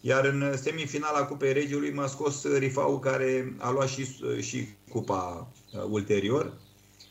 Iar 0.00 0.24
în 0.24 0.56
semifinala 0.56 1.24
Cupei 1.24 1.52
Regiului 1.52 1.92
m-a 1.92 2.06
scos 2.06 2.46
Rifau 2.58 2.98
care 2.98 3.54
a 3.58 3.70
luat 3.70 3.88
și, 3.88 4.06
și 4.40 4.68
cupa 4.88 5.48
uh, 5.72 5.82
ulterior. 5.90 6.52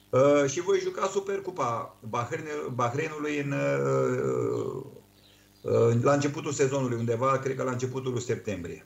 Uh, 0.10 0.50
și 0.50 0.62
voi 0.62 0.80
juca 0.80 1.08
Supercupa 1.08 1.98
Bahreinului 2.74 3.40
în, 3.40 3.52
uh, 3.52 4.84
uh, 5.62 6.02
la 6.02 6.14
începutul 6.14 6.52
sezonului, 6.52 6.98
undeva, 6.98 7.40
cred 7.40 7.56
că 7.56 7.64
la 7.64 7.72
începutul 7.72 8.12
lui 8.12 8.22
septembrie. 8.22 8.86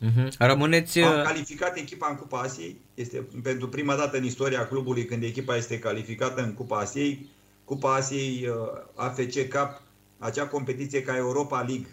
Uh-huh. 0.00 0.28
Rămâneți... 0.38 1.00
Am 1.00 1.18
uh, 1.18 1.24
calificat 1.24 1.76
echipa 1.76 2.06
în 2.10 2.16
Cupa 2.16 2.38
Asiei. 2.38 2.80
Este 2.94 3.26
pentru 3.42 3.68
prima 3.68 3.94
dată 3.94 4.16
în 4.16 4.24
istoria 4.24 4.66
clubului 4.66 5.04
când 5.04 5.22
echipa 5.22 5.56
este 5.56 5.78
calificată 5.78 6.42
în 6.42 6.54
Cupa 6.54 6.78
Asiei. 6.78 7.28
Cupa 7.64 7.94
Asiei 7.94 8.48
uh, 8.48 8.56
AFC 8.94 9.32
Cup, 9.32 9.82
acea 10.18 10.46
competiție 10.46 11.02
ca 11.02 11.16
Europa 11.16 11.60
League, 11.60 11.88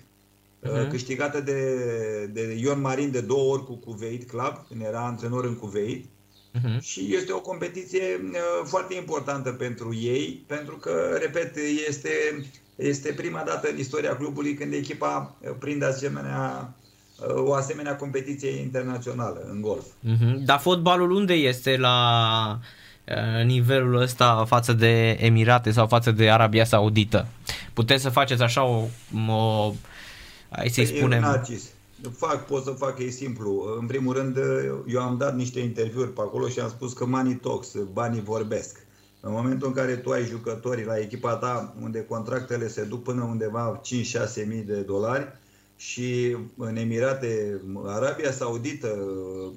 uh-huh. 0.64 0.90
câștigată 0.90 1.42
de, 1.42 2.26
de 2.26 2.58
Ion 2.60 2.82
Marin 2.82 3.12
de 3.12 3.22
două 3.22 3.54
ori 3.54 3.66
cu 3.66 3.76
Cuveit 3.76 4.30
Club, 4.30 4.66
când 4.68 4.82
era 4.82 5.06
antrenor 5.06 5.46
în 5.46 5.56
Cuveit. 5.56 6.06
Uh-huh. 6.56 6.82
Și 6.82 7.15
este 7.15 7.32
o 7.32 7.39
competiție 7.39 8.02
foarte 8.63 8.96
importantă 8.96 9.52
pentru 9.52 9.96
ei, 10.02 10.44
pentru 10.48 10.76
că, 10.76 11.18
repet, 11.22 11.56
este, 11.88 12.10
este 12.76 13.13
prima 13.13 13.44
dată 13.46 13.70
în 13.72 13.78
istoria 13.78 14.15
clubului 14.15 14.54
când 14.54 14.74
echipa 14.74 15.36
prinde 15.60 15.86
asemenea 15.86 16.74
o 17.36 17.54
asemenea 17.54 17.96
competiție 17.96 18.50
internațională 18.50 19.48
în 19.52 19.62
golf. 19.62 19.86
Uh-huh. 19.86 20.36
Dar 20.46 20.60
fotbalul 20.60 21.12
unde 21.12 21.34
este 21.34 21.78
la 21.78 22.60
uh, 23.08 23.46
nivelul 23.46 24.02
ăsta 24.02 24.46
față 24.48 24.74
de 24.74 25.18
Emirate 25.20 25.72
sau 25.72 25.88
față 25.88 26.12
de 26.12 26.32
Arabia 26.32 26.65
Saudită? 26.65 27.28
Puteți 27.74 28.02
să 28.02 28.10
faceți 28.10 28.41
așa 28.41 28.63
o, 28.63 28.84
o 29.28 29.74
hai 30.50 30.70
să-i 30.70 30.86
păi, 30.86 30.98
spunem... 30.98 31.22
Narcis. 31.22 31.63
Fac, 32.10 32.46
pot 32.46 32.63
să 32.63 32.70
fac, 32.70 33.00
e 33.00 33.10
simplu. 33.10 33.78
În 33.80 33.88
primul 33.88 34.13
rând, 34.13 34.38
eu 34.88 35.02
am 35.02 35.18
dat 35.18 35.36
niște 35.36 35.60
interviuri 35.60 36.13
pe 36.13 36.22
acolo 36.22 36.48
și 36.48 36.60
am 36.60 36.70
spus 36.70 36.94
că 36.94 37.06
money 37.06 37.34
talks, 37.34 37.76
banii 37.94 38.22
vorbesc. 38.22 38.86
În 39.20 39.32
momentul 39.32 39.68
în 39.68 39.74
care 39.74 39.96
tu 39.96 40.12
ai 40.12 40.26
jucători 40.26 40.86
la 40.86 40.98
echipa 40.98 41.36
ta, 41.36 41.76
unde 41.82 42.06
contractele 42.06 42.68
se 42.68 42.84
duc 42.84 43.04
până 43.04 43.24
undeva 43.24 43.82
5-6 44.44 44.48
mii 44.48 44.62
de 44.62 44.82
dolari, 44.82 45.28
și 45.78 46.38
în 46.58 46.76
Emirate, 46.76 47.62
Arabia 47.86 48.32
Saudită, 48.32 48.88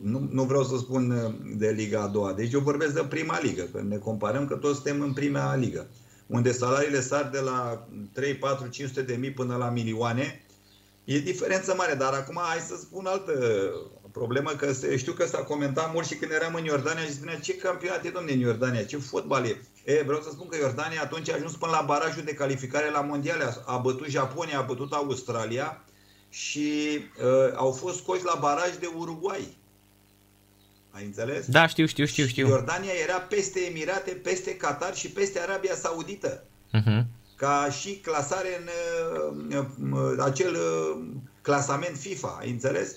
nu, 0.03 0.29
nu 0.31 0.43
vreau 0.43 0.63
să 0.63 0.77
spun 0.77 1.35
de 1.57 1.69
Liga 1.69 2.01
a 2.01 2.07
doua, 2.07 2.33
deci 2.33 2.53
eu 2.53 2.61
vorbesc 2.61 2.95
de 2.95 3.07
prima 3.09 3.41
ligă, 3.43 3.69
că 3.73 3.83
ne 3.89 3.97
comparăm 3.97 4.47
că 4.47 4.55
toți 4.55 4.75
suntem 4.75 5.01
în 5.01 5.13
prima 5.13 5.57
ligă, 5.57 5.87
unde 6.27 6.53
salariile 6.53 7.01
sar 7.01 7.29
de 7.33 7.39
la 7.39 7.89
3, 8.13 8.35
4, 8.35 8.69
500 8.69 9.03
de 9.03 9.17
mii 9.17 9.31
până 9.31 9.57
la 9.57 9.71
milioane, 9.71 10.47
e 11.15 11.19
diferență 11.19 11.75
mare, 11.75 11.95
dar 11.95 12.13
acum 12.13 12.41
hai 12.43 12.59
să 12.59 12.77
spun 12.77 13.07
altă 13.07 13.33
problemă, 14.13 14.51
că 14.51 14.73
știu 14.97 15.13
că 15.13 15.27
s-a 15.27 15.39
comentat 15.39 15.93
mult 15.93 16.07
și 16.07 16.15
când 16.15 16.33
eram 16.33 16.55
în 16.55 16.65
Iordania 16.65 17.03
și 17.03 17.13
spunea 17.13 17.39
ce 17.39 17.57
campionat 17.57 18.05
e 18.05 18.11
domne 18.11 18.33
în 18.33 18.39
Iordania, 18.39 18.85
ce 18.85 18.97
fotbal 18.97 19.45
e. 19.45 19.63
e. 19.85 20.03
Vreau 20.07 20.21
să 20.21 20.31
spun 20.33 20.49
că 20.49 20.57
Iordania 20.57 21.03
atunci 21.03 21.31
a 21.31 21.35
ajuns 21.35 21.57
până 21.57 21.73
la 21.73 21.85
barajul 21.87 22.23
de 22.23 22.35
calificare 22.35 22.91
la 22.91 23.01
mondiale, 23.01 23.45
a 23.67 23.77
bătut 23.77 24.09
Japonia, 24.09 24.59
a 24.59 24.63
bătut 24.63 24.93
Australia, 24.93 25.85
și 26.29 26.99
uh, 27.23 27.53
au 27.55 27.73
fost 27.73 27.97
scoși 27.97 28.25
la 28.25 28.39
baraj 28.41 28.77
de 28.81 28.89
Uruguay. 28.97 29.57
Ai 30.91 31.05
înțeles? 31.05 31.47
Da, 31.47 31.67
știu, 31.67 31.87
știu, 31.87 32.05
știu, 32.05 32.27
știu. 32.27 32.45
Și 32.45 32.51
Iordania 32.51 32.93
era 33.03 33.19
peste 33.19 33.61
Emirate, 33.61 34.11
peste 34.11 34.57
Qatar 34.57 34.95
și 34.95 35.11
peste 35.11 35.41
Arabia 35.41 35.75
Saudită. 35.75 36.45
Uh-huh. 36.75 37.05
Ca 37.39 37.69
și 37.71 37.97
clasare 37.97 38.49
în 38.61 38.69
uh, 39.57 39.65
uh, 39.93 40.19
acel 40.19 40.55
uh, 40.55 41.05
clasament 41.43 41.97
FIFA, 41.97 42.37
ai 42.41 42.51
înțeles? 42.51 42.97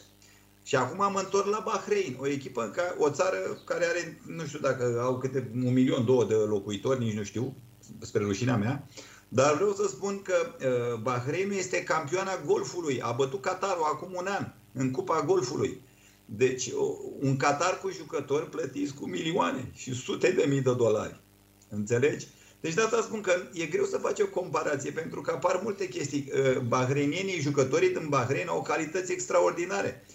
Și 0.64 0.76
acum 0.76 1.02
am 1.02 1.16
întors 1.16 1.48
la 1.48 1.62
Bahrein, 1.66 2.18
o 2.20 2.28
echipă, 2.28 2.64
în 2.64 2.72
care, 2.72 2.96
o 2.98 3.10
țară 3.10 3.38
care 3.66 3.86
are, 3.86 4.22
nu 4.26 4.46
știu 4.46 4.60
dacă 4.60 5.02
au 5.02 5.18
câte 5.18 5.52
un 5.56 5.74
milion, 5.74 6.06
două 6.06 6.26
de 6.26 6.34
locuitori, 6.34 7.00
nici 7.00 7.16
nu 7.16 7.24
știu, 7.24 7.56
spre 8.00 8.24
rușinea 8.24 8.58
mea, 8.58 8.88
dar 9.28 9.54
vreau 9.54 9.74
să 9.74 9.88
spun 9.88 10.22
că 10.22 10.34
uh, 10.36 11.00
Bahreinul 11.02 11.56
este 11.56 11.84
campioana 11.84 12.42
golfului. 12.46 13.02
A 13.02 13.12
bătut 13.12 13.42
Qatarul 13.42 13.84
acum 13.84 14.14
un 14.14 14.28
an 14.28 14.54
în 14.74 14.92
Cupa 14.92 15.24
Golfului. 15.26 15.82
Deci 16.26 16.72
un 17.20 17.38
Qatar 17.38 17.80
cu 17.82 17.90
jucători 17.92 18.50
plătiți 18.50 18.94
cu 18.94 19.06
milioane 19.06 19.72
și 19.74 19.94
sute 19.94 20.32
de 20.32 20.46
mii 20.48 20.62
de 20.62 20.74
dolari. 20.74 21.22
Înțelegi? 21.70 22.28
Deci 22.62 22.74
de 22.74 22.82
asta 22.82 23.02
spun 23.02 23.22
că 23.22 23.34
e 23.54 23.66
greu 23.66 23.86
să 23.86 23.98
faci 23.98 24.20
o 24.20 24.28
comparație 24.28 24.92
pentru 24.92 25.22
că 25.22 25.32
apar 25.32 25.60
multe 25.64 25.88
chestii. 25.88 26.32
Uh, 26.34 26.60
bahreinienii, 26.60 27.40
jucătorii 27.40 27.90
din 27.90 28.10
Bahrein 28.10 28.48
au 28.48 28.62
calități 28.62 29.12
extraordinare. 29.12 30.06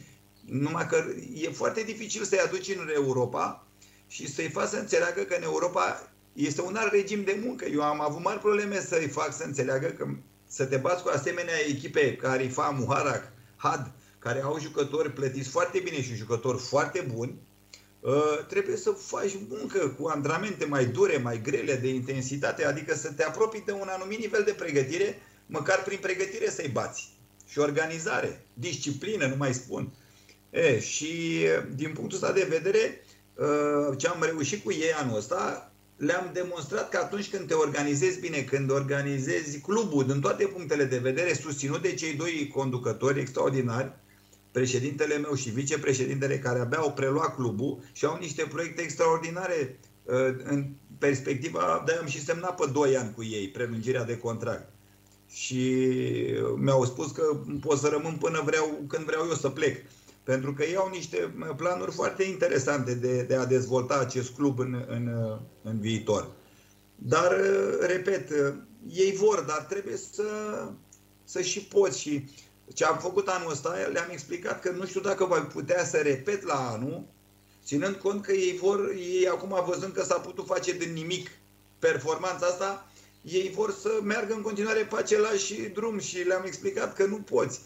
Numai 0.44 0.86
că 0.86 1.04
e 1.34 1.48
foarte 1.48 1.82
dificil 1.82 2.24
să-i 2.24 2.38
aduci 2.38 2.68
în 2.68 2.88
Europa 2.94 3.66
și 4.08 4.32
să-i 4.32 4.50
faci 4.50 4.68
să 4.68 4.76
înțeleagă 4.76 5.22
că 5.22 5.34
în 5.34 5.42
Europa 5.42 6.12
este 6.32 6.62
un 6.62 6.76
alt 6.76 6.92
regim 6.92 7.24
de 7.24 7.40
muncă. 7.44 7.64
Eu 7.64 7.82
am 7.82 8.00
avut 8.00 8.22
mari 8.22 8.38
probleme 8.38 8.80
să-i 8.80 9.08
fac 9.08 9.32
să 9.32 9.44
înțeleagă 9.44 9.86
că 9.86 10.06
să 10.48 10.64
te 10.64 10.76
bați 10.76 11.02
cu 11.02 11.08
asemenea 11.08 11.54
echipe 11.68 12.16
ca 12.16 12.34
Rifa, 12.34 12.68
Muharak, 12.78 13.32
Had, 13.56 13.90
care 14.18 14.40
au 14.40 14.58
jucători 14.60 15.12
plătiți 15.12 15.48
foarte 15.48 15.78
bine 15.78 16.02
și 16.02 16.14
jucători 16.14 16.58
foarte 16.58 17.06
buni, 17.14 17.34
Uh, 17.34 17.45
trebuie 18.48 18.76
să 18.76 18.90
faci 18.90 19.36
muncă 19.48 19.88
cu 19.98 20.06
antrenamente 20.06 20.64
mai 20.64 20.86
dure, 20.86 21.16
mai 21.16 21.40
grele, 21.42 21.74
de 21.74 21.88
intensitate, 21.88 22.64
adică 22.64 22.94
să 22.94 23.12
te 23.12 23.24
apropii 23.24 23.62
de 23.66 23.72
un 23.72 23.88
anumit 23.88 24.18
nivel 24.18 24.42
de 24.44 24.52
pregătire, 24.52 25.22
măcar 25.46 25.82
prin 25.82 25.98
pregătire 26.00 26.50
să-i 26.50 26.70
bați. 26.72 27.14
Și 27.48 27.58
organizare, 27.58 28.46
disciplină, 28.54 29.26
nu 29.26 29.36
mai 29.36 29.54
spun. 29.54 29.92
E, 30.50 30.80
și 30.80 31.44
din 31.74 31.92
punctul 31.92 32.18
ăsta 32.22 32.32
de 32.32 32.46
vedere, 32.48 33.04
uh, 33.34 33.98
ce 33.98 34.08
am 34.08 34.22
reușit 34.22 34.64
cu 34.64 34.72
ei 34.72 34.92
anul 34.92 35.16
ăsta, 35.16 35.72
le-am 35.96 36.30
demonstrat 36.32 36.88
că 36.88 36.96
atunci 36.96 37.30
când 37.30 37.46
te 37.46 37.54
organizezi 37.54 38.20
bine, 38.20 38.42
când 38.42 38.70
organizezi 38.70 39.60
clubul 39.60 40.06
din 40.06 40.20
toate 40.20 40.44
punctele 40.44 40.84
de 40.84 40.98
vedere, 40.98 41.34
susținut 41.34 41.82
de 41.82 41.94
cei 41.94 42.14
doi 42.14 42.50
conducători 42.54 43.20
extraordinari, 43.20 43.92
președintele 44.56 45.18
meu 45.18 45.34
și 45.34 45.50
vicepreședintele 45.50 46.38
care 46.38 46.58
abia 46.60 46.78
au 46.78 46.92
preluat 46.92 47.34
clubul 47.34 47.78
și 47.92 48.04
au 48.04 48.16
niște 48.20 48.46
proiecte 48.48 48.82
extraordinare 48.82 49.78
uh, 50.04 50.14
în 50.44 50.66
perspectiva, 50.98 51.82
de 51.86 51.92
am 51.92 52.06
și 52.06 52.24
semnat 52.24 52.54
pe 52.54 52.70
2 52.72 52.96
ani 52.96 53.14
cu 53.14 53.22
ei 53.22 53.48
prelungirea 53.48 54.04
de 54.04 54.18
contract. 54.18 54.68
Și 55.28 55.84
mi-au 56.56 56.84
spus 56.84 57.10
că 57.10 57.22
pot 57.60 57.78
să 57.78 57.88
rămân 57.88 58.16
până 58.16 58.42
vreau, 58.44 58.84
când 58.88 59.04
vreau 59.04 59.26
eu 59.26 59.34
să 59.34 59.48
plec. 59.48 59.84
Pentru 60.22 60.52
că 60.52 60.64
ei 60.64 60.76
au 60.76 60.88
niște 60.88 61.34
planuri 61.56 61.92
foarte 61.92 62.22
interesante 62.22 62.94
de, 62.94 63.22
de 63.22 63.34
a 63.34 63.46
dezvolta 63.46 63.98
acest 63.98 64.34
club 64.34 64.58
în, 64.58 64.84
în, 64.88 65.10
în 65.62 65.80
viitor. 65.80 66.30
Dar, 66.94 67.36
repet, 67.80 68.28
ei 68.88 69.12
vor, 69.12 69.44
dar 69.46 69.66
trebuie 69.68 69.96
să, 69.96 70.28
să 71.24 71.40
și 71.40 71.60
poți. 71.60 72.00
Și 72.00 72.24
ce 72.74 72.84
am 72.84 72.98
făcut 72.98 73.28
anul 73.28 73.50
ăsta, 73.50 73.74
le-am 73.92 74.08
explicat 74.10 74.60
că 74.60 74.70
nu 74.70 74.86
știu 74.86 75.00
dacă 75.00 75.24
voi 75.24 75.40
putea 75.40 75.84
să 75.84 75.96
repet 75.96 76.42
la 76.42 76.70
anul, 76.70 77.04
ținând 77.64 77.94
cont 77.94 78.24
că 78.24 78.32
ei 78.32 78.56
vor, 78.56 78.90
ei 78.96 79.28
acum 79.28 79.64
văzând 79.66 79.92
că 79.92 80.02
s-a 80.02 80.18
putut 80.18 80.46
face 80.46 80.72
din 80.72 80.92
nimic 80.92 81.30
performanța 81.78 82.46
asta, 82.46 82.88
ei 83.22 83.52
vor 83.54 83.72
să 83.80 84.00
meargă 84.02 84.34
în 84.34 84.42
continuare 84.42 84.84
pe 84.84 84.96
același 84.96 85.54
drum 85.54 85.98
și 85.98 86.18
le-am 86.18 86.44
explicat 86.44 86.94
că 86.94 87.04
nu 87.04 87.16
poți. 87.16 87.60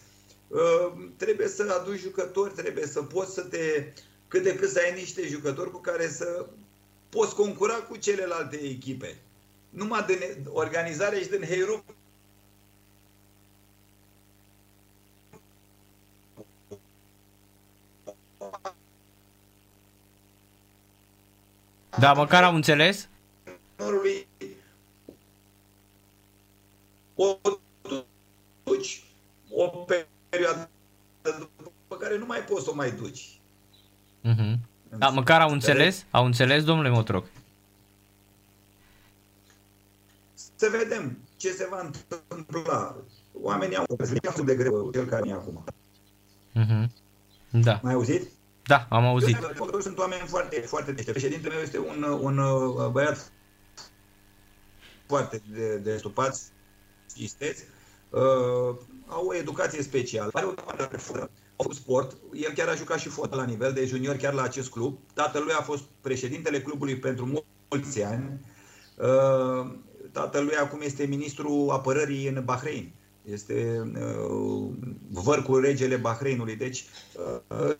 Uh, 0.48 0.92
trebuie 1.16 1.48
să 1.48 1.78
aduci 1.80 2.00
jucători, 2.00 2.54
trebuie 2.54 2.86
să 2.86 3.02
poți 3.02 3.34
să 3.34 3.40
te, 3.40 3.92
cât 4.28 4.42
de 4.42 4.54
cât 4.54 4.70
să 4.70 4.80
ai 4.84 5.00
niște 5.00 5.26
jucători 5.26 5.70
cu 5.70 5.78
care 5.78 6.08
să 6.08 6.46
poți 7.08 7.34
concura 7.34 7.74
cu 7.74 7.96
celelalte 7.96 8.56
echipe. 8.56 9.18
Numai 9.70 10.04
din 10.06 10.18
organizare 10.48 11.20
și 11.20 11.28
din 11.28 11.44
heirup 11.44 11.84
Da, 22.00 22.12
măcar 22.12 22.42
am 22.42 22.54
înțeles? 22.54 23.08
O 27.14 27.38
duci 28.64 29.04
o 29.50 29.68
perioadă 30.30 30.68
după 31.56 31.96
care 31.96 32.18
nu 32.18 32.26
mai 32.26 32.38
poți 32.38 32.64
să 32.64 32.70
o 32.70 32.74
mai 32.74 32.90
duci. 32.92 33.40
Uh-huh. 34.24 34.58
Da, 34.98 35.08
măcar 35.08 35.40
au 35.40 35.50
înțeles? 35.50 36.06
Au 36.10 36.24
înțeles, 36.24 36.64
domnule 36.64 36.88
Motroc? 36.88 37.26
Să 40.34 40.68
vedem 40.70 41.18
ce 41.36 41.50
se 41.50 41.66
va 41.70 41.90
întâmpla. 42.28 42.96
Oamenii 43.32 43.76
au 43.76 43.86
de 44.44 44.54
greu 44.54 44.90
cel 44.92 45.06
care 45.06 45.28
e 45.28 45.32
acum. 45.32 45.64
Uh-huh. 46.54 46.86
Da. 47.50 47.80
Mai 47.82 47.92
auzit? 47.92 48.30
Da, 48.70 48.87
am 48.88 49.04
auzit. 49.04 49.37
Eu, 49.72 49.80
sunt 49.80 49.98
oameni 49.98 50.22
foarte, 50.26 50.61
foarte 50.61 50.92
deștept. 50.92 51.18
Președintele 51.18 51.54
meu 51.54 51.62
este 51.62 51.78
un, 51.78 52.02
un 52.20 52.38
uh, 52.38 52.88
băiat 52.90 53.33
foarte 55.06 55.42
de, 55.52 55.76
de 55.76 55.96
stupați, 55.96 56.42
isteți, 57.16 57.64
uh, 58.11 58.76
au 59.06 59.26
o 59.26 59.35
educație 59.35 59.83
specială, 59.83 60.30
are 60.33 60.46
o 60.46 60.52
de 60.90 60.96
fără, 60.96 61.20
au 61.20 61.30
făcut 61.56 61.76
sport, 61.76 62.16
el 62.33 62.52
chiar 62.52 62.68
a 62.68 62.74
jucat 62.74 62.98
și 62.98 63.09
fotbal 63.09 63.38
la 63.38 63.44
nivel 63.44 63.72
de 63.72 63.87
junior 63.87 64.16
chiar 64.16 64.33
la 64.33 64.42
acest 64.42 64.70
club. 64.70 64.98
Tatălui 65.14 65.52
a 65.52 65.62
fost 65.62 65.83
președintele 66.00 66.62
clubului 66.62 66.96
pentru 66.96 67.44
mulți 67.70 68.02
ani. 68.02 68.40
Uh, 68.96 69.72
tatălui 70.12 70.54
acum 70.54 70.80
este 70.83 71.06
ministrul 71.06 71.70
apărării 71.70 72.28
în 72.28 72.42
Bahrein. 72.44 72.92
Este 73.22 73.90
uh, 73.94 74.68
vărcul 75.11 75.61
regele 75.61 75.96
Bahreinului. 75.96 76.56
Deci 76.56 76.85
uh, 77.48 77.74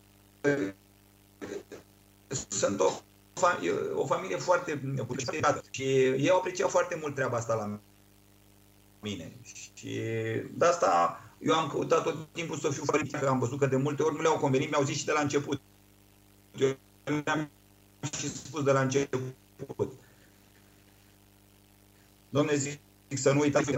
sunt 2.47 2.79
o, 2.79 2.91
o 3.95 4.05
familie 4.05 4.37
foarte 4.37 4.81
puternică 5.07 5.63
și 5.69 5.83
ei 5.83 6.29
au 6.29 6.37
apreciat 6.37 6.69
foarte 6.69 6.97
mult 7.01 7.15
treaba 7.15 7.37
asta 7.37 7.53
la 7.53 7.79
mine. 8.99 9.31
Și 9.43 10.01
de 10.53 10.65
asta 10.65 11.21
eu 11.39 11.53
am 11.53 11.69
căutat 11.69 12.03
tot 12.03 12.27
timpul 12.31 12.57
să 12.57 12.69
fiu 12.69 12.83
foarte 12.85 13.17
că 13.19 13.27
am 13.27 13.39
văzut 13.39 13.59
că 13.59 13.65
de 13.65 13.75
multe 13.75 14.03
ori 14.03 14.15
nu 14.15 14.21
le-au 14.21 14.37
convenit, 14.37 14.69
mi-au 14.69 14.83
zis 14.83 14.97
și 14.97 15.05
de 15.05 15.11
la 15.11 15.19
început. 15.19 15.61
Eu 16.57 16.77
le-am 17.03 17.49
și 18.17 18.29
spus 18.29 18.63
de 18.63 18.71
la 18.71 18.81
început. 18.81 19.91
Domne, 22.29 22.55
zic 22.55 22.79
să 23.15 23.31
nu 23.31 23.39
uitați, 23.39 23.71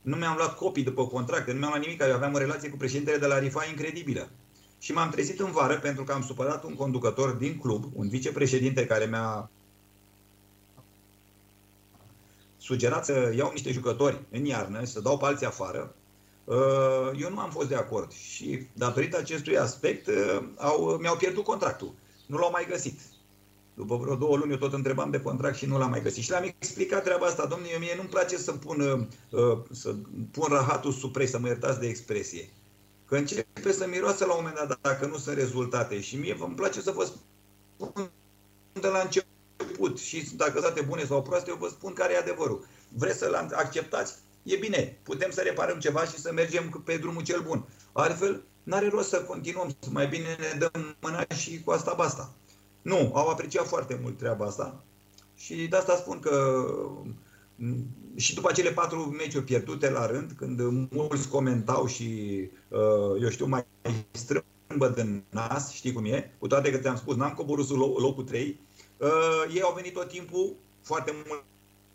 nu 0.00 0.16
mi-am 0.16 0.36
luat 0.36 0.56
copii 0.56 0.82
după 0.82 1.06
contracte, 1.06 1.52
nu 1.52 1.58
mi-am 1.58 1.70
luat 1.70 1.82
nimic, 1.82 2.00
eu 2.00 2.14
aveam 2.14 2.34
o 2.34 2.38
relație 2.38 2.68
cu 2.68 2.76
președintele 2.76 3.18
de 3.18 3.26
la 3.26 3.38
RIFA 3.38 3.64
incredibilă. 3.64 4.30
Și 4.80 4.92
m-am 4.92 5.10
trezit 5.10 5.40
în 5.40 5.50
vară 5.50 5.78
pentru 5.78 6.04
că 6.04 6.12
am 6.12 6.22
supărat 6.22 6.64
un 6.64 6.74
conducător 6.74 7.30
din 7.30 7.58
club, 7.58 7.84
un 7.94 8.08
vicepreședinte 8.08 8.86
care 8.86 9.04
mi-a 9.04 9.50
sugerat 12.56 13.04
să 13.04 13.32
iau 13.36 13.50
niște 13.52 13.72
jucători 13.72 14.20
în 14.30 14.44
iarnă 14.44 14.80
și 14.80 14.92
să 14.92 15.00
dau 15.00 15.18
pe 15.18 15.24
alții 15.24 15.46
afară. 15.46 15.94
Uh, 16.44 17.10
eu 17.20 17.30
nu 17.30 17.38
am 17.38 17.50
fost 17.50 17.68
de 17.68 17.74
acord 17.74 18.12
și 18.12 18.66
datorită 18.72 19.18
acestui 19.18 19.58
aspect 19.58 20.06
uh, 20.06 20.42
au, 20.56 20.98
mi-au 21.00 21.16
pierdut 21.16 21.44
contractul. 21.44 21.94
Nu 22.26 22.36
l-au 22.36 22.50
mai 22.50 22.66
găsit. 22.68 23.00
După 23.74 23.96
vreo 23.96 24.14
două 24.14 24.36
luni 24.36 24.50
eu 24.50 24.56
tot 24.56 24.72
întrebam 24.72 25.10
de 25.10 25.20
contract 25.20 25.56
și 25.56 25.66
nu 25.66 25.78
l-am 25.78 25.90
mai 25.90 26.02
găsit. 26.02 26.22
Și 26.22 26.30
le-am 26.30 26.54
explicat 26.58 27.02
treaba 27.02 27.26
asta. 27.26 27.46
Domnule, 27.46 27.78
mie 27.78 27.94
nu-mi 27.96 28.08
place 28.08 28.36
să 28.36 28.52
pun, 28.52 29.08
uh, 29.30 29.58
să 29.70 29.94
pun 30.30 30.48
rahatul 30.48 30.92
sub 30.92 31.22
să 31.24 31.38
mă 31.38 31.46
iertați 31.46 31.80
de 31.80 31.86
expresie. 31.86 32.48
Că 33.10 33.16
începe 33.16 33.72
să 33.72 33.86
miroase 33.86 34.24
la 34.24 34.32
un 34.32 34.44
moment 34.44 34.68
dat 34.68 34.78
dacă 34.80 35.06
nu 35.06 35.18
sunt 35.18 35.36
rezultate. 35.36 36.00
Și 36.00 36.16
mie 36.16 36.36
îmi 36.40 36.54
place 36.54 36.80
să 36.80 36.90
vă 36.90 37.04
spun 37.04 38.10
de 38.72 38.88
la 38.88 38.98
început. 38.98 39.98
Și 39.98 40.36
dacă 40.36 40.60
date 40.60 40.80
bune 40.80 41.04
sau 41.04 41.22
proaste, 41.22 41.50
eu 41.50 41.56
vă 41.56 41.68
spun 41.68 41.92
care 41.92 42.12
e 42.12 42.18
adevărul. 42.18 42.66
Vreți 42.88 43.18
să-l 43.18 43.34
acceptați? 43.34 44.14
E 44.42 44.56
bine, 44.56 44.98
putem 45.02 45.30
să 45.30 45.40
reparăm 45.40 45.78
ceva 45.78 46.04
și 46.04 46.18
să 46.18 46.32
mergem 46.32 46.82
pe 46.84 46.96
drumul 46.96 47.22
cel 47.22 47.40
bun. 47.40 47.68
Altfel, 47.92 48.42
n-are 48.62 48.88
rost 48.88 49.08
să 49.08 49.22
continuăm, 49.22 49.76
să 49.78 49.88
mai 49.92 50.08
bine 50.08 50.36
ne 50.38 50.58
dăm 50.58 50.96
mâna 51.00 51.24
și 51.36 51.62
cu 51.64 51.70
asta 51.70 51.94
basta. 51.96 52.32
Nu, 52.82 53.12
au 53.14 53.28
apreciat 53.28 53.66
foarte 53.66 53.98
mult 54.02 54.18
treaba 54.18 54.46
asta 54.46 54.82
și 55.36 55.66
de 55.68 55.76
asta 55.76 55.96
spun 55.96 56.20
că 56.20 56.64
și 58.20 58.34
după 58.34 58.48
acele 58.48 58.70
patru 58.70 59.00
meciuri 59.00 59.44
pierdute 59.44 59.90
la 59.90 60.06
rând, 60.06 60.32
când 60.36 60.60
mulți 60.90 61.28
comentau 61.28 61.86
și, 61.86 62.40
uh, 62.68 63.22
eu 63.22 63.28
știu, 63.28 63.46
mai 63.46 63.64
strâmbă 64.10 64.88
din 64.88 65.22
nas, 65.30 65.72
știi 65.72 65.92
cum 65.92 66.04
e, 66.04 66.34
cu 66.38 66.46
toate 66.46 66.70
că 66.70 66.78
ți-am 66.78 66.96
spus, 66.96 67.16
n-am 67.16 67.32
coborât 67.32 67.66
sub 67.66 67.76
locul 67.76 68.24
3, 68.24 68.60
uh, 68.96 69.08
ei 69.54 69.62
au 69.62 69.72
venit 69.76 69.92
tot 69.92 70.08
timpul 70.08 70.54
foarte 70.82 71.14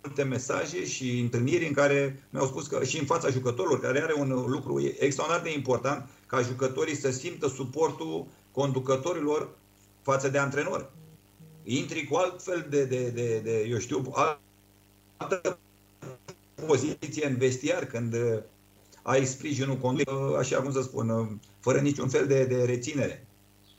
multe 0.01 0.23
mesaje 0.23 0.85
și 0.85 1.19
întâlniri 1.19 1.67
în 1.67 1.73
care 1.73 2.23
mi-au 2.29 2.45
spus 2.45 2.67
că 2.67 2.83
și 2.83 2.99
în 2.99 3.05
fața 3.05 3.29
jucătorilor, 3.29 3.79
care 3.79 4.01
are 4.01 4.13
un 4.13 4.29
lucru 4.47 4.81
extraordinar 4.99 5.43
de 5.43 5.53
important, 5.53 6.09
ca 6.25 6.41
jucătorii 6.41 6.95
să 6.95 7.11
simtă 7.11 7.47
suportul 7.47 8.25
conducătorilor 8.51 9.49
față 10.01 10.29
de 10.29 10.37
antrenori. 10.37 10.89
Intri 11.63 12.07
cu 12.07 12.15
altfel 12.15 12.67
de, 12.69 12.85
de, 12.85 13.09
de, 13.09 13.39
de 13.39 13.67
eu 13.69 13.77
știu, 13.77 14.11
altă 15.17 15.59
poziție 16.65 17.27
în 17.27 17.37
vestiar 17.37 17.85
când 17.85 18.13
uh, 18.13 18.39
ai 19.01 19.25
sprijinul 19.25 19.77
conduit, 19.77 20.09
uh, 20.09 20.37
așa 20.37 20.61
cum 20.61 20.71
să 20.71 20.81
spun, 20.81 21.09
uh, 21.09 21.27
fără 21.59 21.79
niciun 21.79 22.09
fel 22.09 22.27
de, 22.27 22.45
de 22.45 22.63
reținere. 22.63 23.27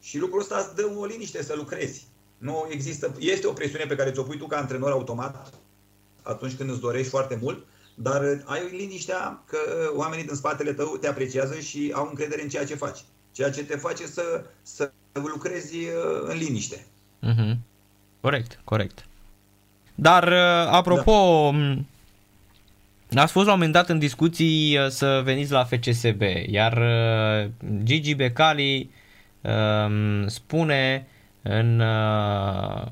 Și 0.01 0.19
lucrul 0.19 0.41
ăsta 0.41 0.57
îți 0.57 0.75
dă 0.75 0.93
o 0.97 1.05
liniște 1.05 1.43
să 1.43 1.55
lucrezi. 1.57 2.07
Nu 2.39 2.67
există, 2.71 3.15
este 3.19 3.47
o 3.47 3.53
presiune 3.53 3.85
pe 3.85 3.97
care 3.97 4.11
ți-o 4.11 4.23
pui 4.23 4.39
tu 4.39 4.47
ca 4.47 4.57
antrenor 4.57 4.91
automat 4.91 5.55
atunci 6.23 6.55
când 6.55 6.71
îți 6.71 6.81
dorești 6.81 7.11
foarte 7.11 7.39
mult, 7.43 7.67
dar 7.95 8.43
ai 8.45 8.69
liniștea 8.71 9.43
că 9.47 9.59
oamenii 9.95 10.25
din 10.25 10.35
spatele 10.35 10.73
tău 10.73 10.97
te 11.01 11.09
apreciază 11.09 11.59
și 11.59 11.93
au 11.95 12.07
încredere 12.09 12.43
în 12.43 12.49
ceea 12.49 12.67
ce 12.67 12.75
faci. 12.75 13.05
Ceea 13.33 13.51
ce 13.51 13.65
te 13.65 13.77
face 13.77 14.07
să, 14.07 14.45
să 14.63 14.93
lucrezi 15.13 15.77
în 16.23 16.37
liniște. 16.37 16.87
Mm-hmm. 17.23 17.57
Corect, 18.21 18.61
corect. 18.65 19.07
Dar, 19.95 20.33
apropo, 20.71 21.51
da. 21.53 21.77
Ați 23.19 23.33
fost 23.33 23.47
la 23.47 23.53
un 23.53 23.59
moment 23.59 23.73
dat 23.75 23.89
în 23.89 23.99
discuții 23.99 24.79
uh, 24.79 24.89
să 24.89 25.21
veniți 25.25 25.53
la 25.53 25.65
FCSB, 25.65 26.21
iar 26.47 26.77
uh, 26.77 27.51
Gigi 27.83 28.15
Becali 28.15 28.91
um, 29.41 30.29
spune 30.29 31.07
în 31.43 31.81
uh, 31.81 32.87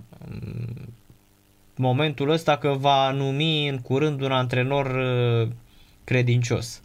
momentul 1.77 2.31
ăsta 2.31 2.59
că 2.59 2.69
va 2.69 3.11
numi 3.11 3.69
în 3.69 3.79
curând 3.79 4.21
un 4.21 4.33
antrenor 4.33 4.87
uh, 4.87 5.49
credincios. 6.05 6.83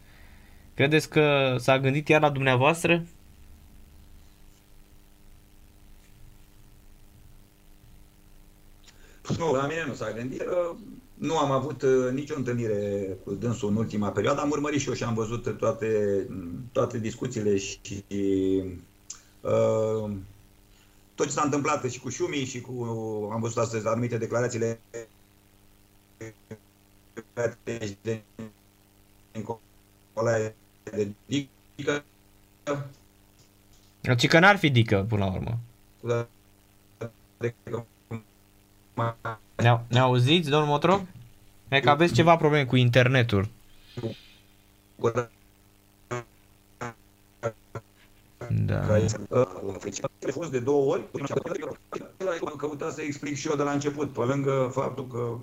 Credeți 0.73 1.09
că 1.09 1.55
s-a 1.59 1.79
gândit 1.79 2.07
iar 2.07 2.21
la 2.21 2.29
dumneavoastră? 2.29 3.03
Nu, 9.37 9.53
la 9.53 9.67
mine 9.67 9.83
nu 9.87 9.93
s-a 9.93 10.11
gândit. 10.11 10.43
Nu 11.19 11.37
am 11.37 11.51
avut 11.51 11.81
uh, 11.81 12.11
nicio 12.11 12.35
întâlnire 12.37 13.17
cu 13.23 13.33
dânsul 13.33 13.69
în 13.69 13.75
ultima 13.75 14.09
perioadă. 14.09 14.41
Am 14.41 14.49
urmărit 14.49 14.79
și 14.79 14.87
eu 14.87 14.93
și 14.93 15.03
am 15.03 15.13
văzut 15.13 15.57
toate, 15.57 16.27
toate 16.71 16.99
discuțiile 16.99 17.57
și 17.57 18.03
uh, 19.41 20.11
tot 21.15 21.25
ce 21.25 21.31
s-a 21.31 21.41
întâmplat 21.43 21.89
și 21.89 21.99
cu 21.99 22.09
Șumi 22.09 22.35
și 22.35 22.61
cu, 22.61 22.71
am 23.31 23.41
văzut 23.41 23.57
astăzi 23.57 23.87
anumite 23.87 24.17
declarațiile 24.17 24.79
de 28.01 28.21
Nicolae 29.31 30.55
de 30.83 31.11
Dică. 31.25 32.03
Ci 34.17 34.27
că 34.27 34.39
n-ar 34.39 34.57
fi 34.57 34.69
Dică, 34.69 35.05
până 35.09 35.25
la 35.25 35.33
urmă. 35.33 35.59
Ne, 39.61 39.79
ne 39.87 39.99
auziți, 39.99 40.49
domnul 40.49 40.69
Motrov? 40.69 41.01
E 41.67 41.79
că 41.79 41.89
aveți 41.89 42.13
ceva 42.13 42.35
probleme 42.35 42.65
cu 42.65 42.75
internetul. 42.75 43.47
Da. 48.65 48.79
A 50.21 50.31
fost 50.31 50.51
de 50.51 50.59
două 50.59 50.91
ori, 50.91 51.03
am 52.45 52.53
căutat 52.57 52.93
să 52.93 53.01
explic 53.01 53.35
și 53.35 53.47
eu 53.47 53.55
de 53.55 53.63
la 53.63 53.71
început, 53.71 54.09
pe 54.09 54.21
lângă 54.21 54.69
faptul 54.73 55.07
că, 55.07 55.37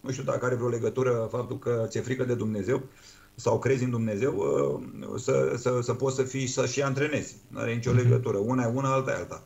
nu 0.00 0.10
știu 0.10 0.22
dacă 0.22 0.44
are 0.44 0.54
vreo 0.54 0.68
legătură 0.68 1.28
faptul 1.30 1.58
că 1.58 1.84
ți-e 1.88 2.00
frică 2.00 2.24
de 2.24 2.34
Dumnezeu 2.34 2.82
sau 3.34 3.58
crezi 3.58 3.84
în 3.84 3.90
Dumnezeu, 3.90 4.42
să, 5.16 5.54
să, 5.56 5.80
să 5.82 5.94
poți 5.94 6.16
să 6.16 6.22
fii, 6.22 6.46
să 6.46 6.66
și 6.66 6.82
antrenezi. 6.82 7.36
Nu 7.48 7.58
are 7.58 7.74
nicio 7.74 7.92
legătură. 7.92 8.36
Una 8.36 8.62
e 8.62 8.72
una, 8.74 8.92
alta 8.92 9.10
e 9.10 9.14
alta. 9.14 9.42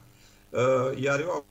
Iar 1.01 1.21
eu 1.21 1.45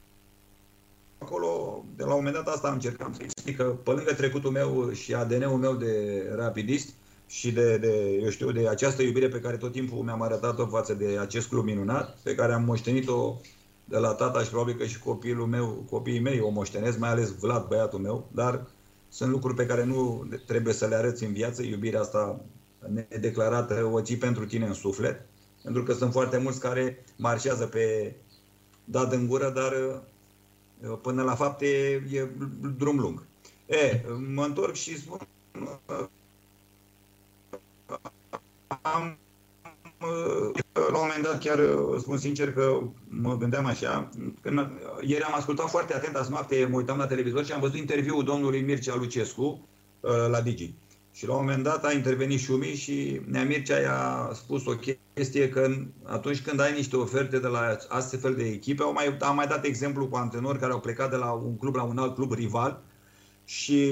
acolo, 1.21 1.83
de 1.95 2.03
la 2.03 2.09
un 2.09 2.15
moment 2.15 2.35
dat 2.35 2.47
asta 2.47 2.67
am 2.67 2.73
încercat 2.73 3.15
să 3.15 3.21
explic 3.23 3.57
că 3.57 3.63
pe 3.63 3.91
lângă 3.91 4.13
trecutul 4.13 4.51
meu 4.51 4.91
și 4.91 5.13
ADN-ul 5.13 5.57
meu 5.57 5.73
de 5.73 6.23
rapidist 6.35 6.93
și 7.27 7.51
de, 7.51 7.77
de, 7.77 8.19
eu 8.21 8.29
știu, 8.29 8.51
de 8.51 8.67
această 8.67 9.01
iubire 9.01 9.27
pe 9.27 9.39
care 9.39 9.57
tot 9.57 9.71
timpul 9.71 10.03
mi-am 10.03 10.21
arătat-o 10.21 10.67
față 10.67 10.93
de 10.93 11.17
acest 11.19 11.47
club 11.47 11.63
minunat, 11.63 12.17
pe 12.23 12.35
care 12.35 12.53
am 12.53 12.63
moștenit-o 12.63 13.35
de 13.85 13.97
la 13.97 14.13
tata 14.13 14.43
și 14.43 14.49
probabil 14.49 14.75
că 14.75 14.85
și 14.85 14.99
copilul 14.99 15.47
meu, 15.47 15.85
copiii 15.89 16.19
mei 16.19 16.39
o 16.39 16.49
moștenesc, 16.49 16.97
mai 16.97 17.09
ales 17.09 17.29
Vlad, 17.29 17.67
băiatul 17.67 17.99
meu, 17.99 18.29
dar 18.31 18.67
sunt 19.09 19.31
lucruri 19.31 19.55
pe 19.55 19.65
care 19.65 19.83
nu 19.83 20.27
trebuie 20.47 20.73
să 20.73 20.85
le 20.87 20.95
arăți 20.95 21.23
în 21.23 21.33
viață, 21.33 21.63
iubirea 21.63 21.99
asta 21.99 22.41
nedeclarată 23.09 23.89
o 23.91 24.01
ții 24.01 24.17
pentru 24.17 24.45
tine 24.45 24.65
în 24.65 24.73
suflet, 24.73 25.25
pentru 25.63 25.83
că 25.83 25.93
sunt 25.93 26.11
foarte 26.11 26.37
mulți 26.37 26.59
care 26.59 27.03
marșează 27.17 27.65
pe 27.65 28.15
dat 28.83 29.13
în 29.13 29.27
gură, 29.27 29.49
dar 29.49 30.01
până 31.01 31.23
la 31.23 31.35
fapte 31.35 31.65
e 32.11 32.27
drum 32.77 32.99
lung. 32.99 33.23
E, 33.65 34.01
mă 34.33 34.45
întorc 34.45 34.73
și 34.73 34.97
spun 34.97 35.17
am 38.81 39.17
la 40.73 40.97
un 40.97 41.07
moment 41.07 41.23
dat 41.23 41.39
chiar 41.39 41.59
spun 41.99 42.17
sincer 42.17 42.53
că 42.53 42.79
mă 43.07 43.37
gândeam 43.37 43.65
așa, 43.65 44.09
când 44.41 44.69
ieri 45.01 45.23
am 45.23 45.33
ascultat 45.35 45.69
foarte 45.69 45.93
atent 45.93 46.15
azi 46.15 46.29
noapte, 46.29 46.67
mă 46.69 46.77
uitam 46.77 46.97
la 46.97 47.07
televizor 47.07 47.45
și 47.45 47.51
am 47.51 47.59
văzut 47.59 47.77
interviul 47.77 48.23
domnului 48.23 48.61
Mircea 48.61 48.95
Lucescu 48.95 49.67
la 50.29 50.41
Digi. 50.41 50.73
Și 51.13 51.27
la 51.27 51.33
un 51.33 51.39
moment 51.39 51.63
dat 51.63 51.85
a 51.85 51.91
intervenit 51.91 52.39
Șumi 52.39 52.75
și 52.75 53.21
Nea 53.25 53.43
Mircea 53.43 53.79
i-a 53.79 54.31
spus 54.33 54.65
o 54.65 54.75
chestie 55.13 55.49
că 55.49 55.75
atunci 56.03 56.41
când 56.41 56.59
ai 56.59 56.73
niște 56.73 56.95
oferte 56.95 57.39
de 57.39 57.47
la 57.47 57.77
astfel 57.87 58.35
de 58.35 58.43
echipe, 58.43 58.83
au 58.83 58.93
mai, 58.93 59.17
am 59.19 59.35
mai 59.35 59.47
dat 59.47 59.65
exemplu 59.65 60.07
cu 60.07 60.15
antrenori 60.15 60.59
care 60.59 60.71
au 60.71 60.79
plecat 60.79 61.09
de 61.09 61.15
la 61.15 61.31
un 61.31 61.57
club 61.57 61.75
la 61.75 61.83
un 61.83 61.97
alt 61.97 62.15
club 62.15 62.33
rival 62.33 62.83
și 63.45 63.91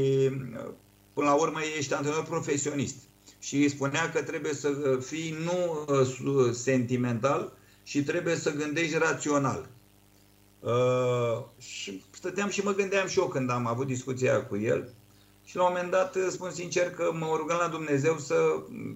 până 1.14 1.28
la 1.28 1.34
urmă 1.34 1.60
ești 1.78 1.94
antrenor 1.94 2.24
profesionist. 2.24 2.96
Și 3.40 3.56
îi 3.56 3.70
spunea 3.70 4.12
că 4.12 4.22
trebuie 4.22 4.54
să 4.54 5.00
fii 5.02 5.36
nu 5.44 5.86
uh, 5.88 6.52
sentimental 6.52 7.54
și 7.84 8.04
trebuie 8.04 8.36
să 8.36 8.54
gândești 8.54 8.98
rațional. 8.98 9.70
Uh, 10.60 11.44
și 11.58 12.04
stăteam 12.12 12.50
și 12.50 12.62
mă 12.62 12.74
gândeam 12.74 13.08
și 13.08 13.20
eu 13.20 13.28
când 13.28 13.50
am 13.50 13.68
avut 13.68 13.88
discuția 13.88 14.46
cu 14.46 14.58
el 14.58 14.94
și 15.50 15.56
la 15.56 15.64
un 15.64 15.74
moment 15.74 15.92
dat 15.92 16.18
spun 16.30 16.52
sincer 16.52 16.92
că 16.92 17.12
mă 17.14 17.36
rugam 17.38 17.58
la 17.62 17.68
Dumnezeu 17.68 18.18
să 18.18 18.36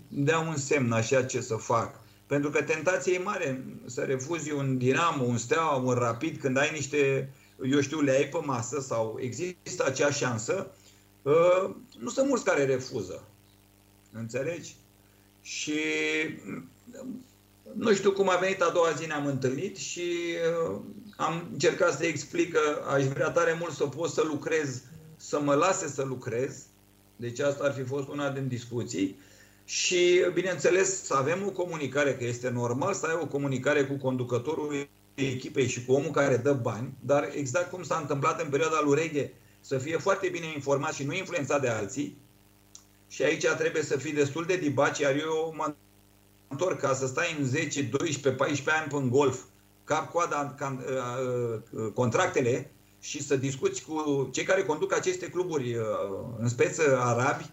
dea 0.08 0.40
un 0.40 0.58
semn 0.58 0.92
așa 0.92 1.24
ce 1.24 1.42
să 1.42 1.56
fac. 1.56 2.00
Pentru 2.26 2.50
că 2.50 2.62
tentația 2.62 3.14
e 3.14 3.18
mare 3.18 3.64
să 3.86 4.02
refuzi 4.02 4.52
un 4.52 4.78
Dinamo, 4.78 5.24
un 5.24 5.38
Steaua, 5.38 5.76
un 5.76 5.94
Rapid 5.94 6.40
când 6.40 6.58
ai 6.58 6.72
niște, 6.72 7.30
eu 7.72 7.82
știu, 7.82 8.02
le 8.02 8.12
ai 8.12 8.28
pe 8.28 8.38
masă 8.44 8.82
sau 8.82 9.18
există 9.20 9.86
acea 9.86 10.12
șansă. 10.12 10.72
Uh, 11.22 11.76
nu 12.00 12.10
sunt 12.10 12.28
mulți 12.28 12.44
care 12.44 12.66
refuză. 12.66 13.24
Înțelegi? 14.12 14.76
Și 15.42 15.80
nu 17.76 17.94
știu 17.94 18.12
cum 18.12 18.30
a 18.30 18.36
venit 18.36 18.62
a 18.62 18.70
doua 18.70 18.92
zi, 18.92 19.06
ne-am 19.06 19.26
întâlnit 19.26 19.78
și 19.78 20.36
uh, 20.70 20.80
am 21.16 21.48
încercat 21.52 21.98
să 21.98 22.06
explic 22.06 22.54
că 22.54 22.84
aș 22.94 23.04
vrea 23.04 23.30
tare 23.30 23.58
mult 23.60 23.74
să 23.74 23.86
pot 23.86 24.10
să 24.10 24.24
lucrez 24.24 24.82
să 25.28 25.40
mă 25.40 25.54
lase 25.54 25.88
să 25.88 26.04
lucrez, 26.04 26.64
deci 27.16 27.40
asta 27.40 27.64
ar 27.64 27.74
fi 27.74 27.84
fost 27.84 28.08
una 28.08 28.30
din 28.30 28.48
discuții, 28.48 29.20
și, 29.66 30.26
bineînțeles, 30.34 31.04
să 31.04 31.16
avem 31.16 31.44
o 31.46 31.52
comunicare, 31.52 32.16
că 32.16 32.24
este 32.24 32.50
normal 32.50 32.94
să 32.94 33.06
ai 33.06 33.20
o 33.22 33.28
comunicare 33.28 33.86
cu 33.86 33.94
conducătorul 33.94 34.90
echipei 35.14 35.68
și 35.68 35.86
cu 35.86 35.94
omul 35.94 36.12
care 36.12 36.38
dă 36.38 36.54
bani, 36.54 36.94
dar 37.00 37.30
exact 37.36 37.70
cum 37.70 37.84
s-a 37.84 37.98
întâmplat 37.98 38.42
în 38.42 38.50
perioada 38.50 38.82
lui 38.84 38.96
Reghe, 38.96 39.34
să 39.60 39.78
fie 39.78 39.98
foarte 39.98 40.30
bine 40.30 40.46
informat 40.54 40.94
și 40.94 41.06
nu 41.06 41.14
influențat 41.14 41.62
de 41.62 41.68
alții. 41.68 42.18
Și 43.08 43.24
aici 43.24 43.46
trebuie 43.48 43.84
să 43.84 43.98
fii 43.98 44.14
destul 44.14 44.46
de 44.46 44.56
dibaci, 44.56 45.00
iar 45.00 45.16
eu 45.16 45.54
mă 45.58 45.74
întorc 46.48 46.80
ca 46.80 46.94
să 46.94 47.08
stai 47.08 47.36
în 47.40 47.46
10, 47.46 47.82
12, 47.82 48.32
14 48.32 48.84
ani 48.84 49.04
în 49.04 49.10
golf, 49.10 49.42
cap 49.84 50.12
coada 50.12 50.56
contractele, 51.94 52.72
și 53.04 53.24
să 53.24 53.36
discuți 53.36 53.84
cu 53.84 54.30
cei 54.32 54.44
care 54.44 54.64
conduc 54.64 54.94
aceste 54.94 55.30
cluburi, 55.30 55.76
uh, 55.76 55.86
în 56.40 56.50
speță 56.50 57.00
arabi, 57.00 57.52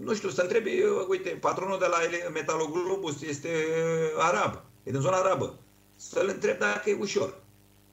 nu 0.00 0.14
știu, 0.14 0.28
să 0.28 0.42
întrebi, 0.42 0.70
uh, 0.70 1.06
uite, 1.08 1.28
patronul 1.28 1.78
de 1.78 1.86
la 1.86 1.96
Metaloglobus 2.32 3.22
este 3.22 3.48
uh, 3.48 4.24
arab, 4.24 4.62
e 4.82 4.90
din 4.90 5.00
zona 5.00 5.16
arabă. 5.16 5.58
Să-l 5.96 6.28
întreb 6.28 6.58
dacă 6.58 6.90
e 6.90 6.96
ușor. 7.00 7.34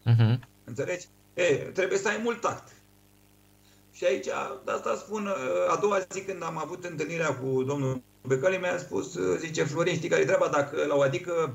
Uh-huh. 0.06 0.40
Înțelegi? 0.64 1.08
E, 1.34 1.56
trebuie 1.56 1.98
să 1.98 2.08
ai 2.08 2.20
mult 2.24 2.42
tact. 2.42 2.72
Și 3.92 4.06
aici, 4.06 4.28
de 4.66 4.72
asta 4.72 4.96
spun, 4.96 5.34
a 5.70 5.76
doua 5.76 6.00
zi 6.12 6.22
când 6.22 6.44
am 6.44 6.58
avut 6.58 6.84
întâlnirea 6.84 7.36
cu 7.36 7.64
domnul 7.64 8.02
Becali, 8.28 8.58
mi-a 8.58 8.78
spus, 8.78 9.18
zice, 9.38 9.64
Florin, 9.64 9.96
știi 9.96 10.10
care 10.10 10.22
e 10.22 10.26
treaba? 10.26 10.48
Dacă 10.48 10.86
la 10.86 10.96
o 10.96 11.02
adică 11.02 11.32
Uh, 11.34 11.50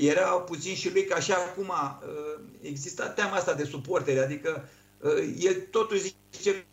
era 0.00 0.28
puțin 0.30 0.74
și 0.74 0.92
lui 0.92 1.04
ca 1.04 1.20
și 1.20 1.32
acum 1.32 1.68
uh, 1.68 2.40
exista 2.60 3.08
teama 3.08 3.36
asta 3.36 3.54
de 3.54 3.64
suporteri, 3.64 4.18
adică 4.18 4.68
uh, 5.00 5.34
el 5.38 5.54
totuși 5.70 6.14
zice 6.32 6.66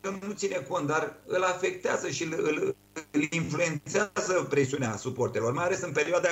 că 0.00 0.10
nu 0.26 0.32
ține 0.32 0.56
cont, 0.68 0.86
dar 0.86 1.16
îl 1.26 1.42
afectează 1.42 2.10
și 2.10 2.22
îl, 2.22 2.32
îl, 2.32 2.76
îl 3.10 3.22
influențează 3.30 4.46
presiunea 4.48 4.96
suporterilor, 4.96 5.52
mai 5.52 5.64
ales 5.64 5.80
în 5.80 5.92
perioada 5.92 6.28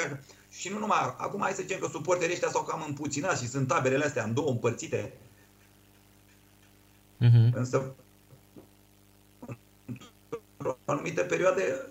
și 0.51 0.69
nu 0.69 0.79
numai, 0.79 1.15
acum 1.19 1.41
hai 1.41 1.53
să 1.53 1.63
zicem 1.63 1.79
că 1.79 1.89
suporterii 1.93 2.33
ăștia 2.33 2.51
s-au 2.51 2.63
cam 2.63 2.85
împuținat 2.87 3.39
și 3.39 3.49
sunt 3.49 3.69
taberele 3.69 4.05
astea 4.05 4.25
în 4.25 4.35
două 4.35 4.51
împărțite. 4.51 5.13
Uh-huh. 7.21 7.53
Însă, 7.53 7.95
într-o 9.87 10.79
anumită 10.85 11.23
perioadă, 11.23 11.89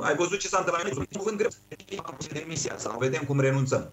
ai 0.00 0.16
văzut 0.16 0.38
ce 0.38 0.48
s-a 0.48 0.58
întâmplat 0.58 0.92
în 0.96 1.18
cuvânt 1.18 1.36
greu, 1.36 1.50
demisia 2.32 2.78
sau 2.78 2.98
vedem 2.98 3.22
cum 3.22 3.40
renunțăm. 3.40 3.90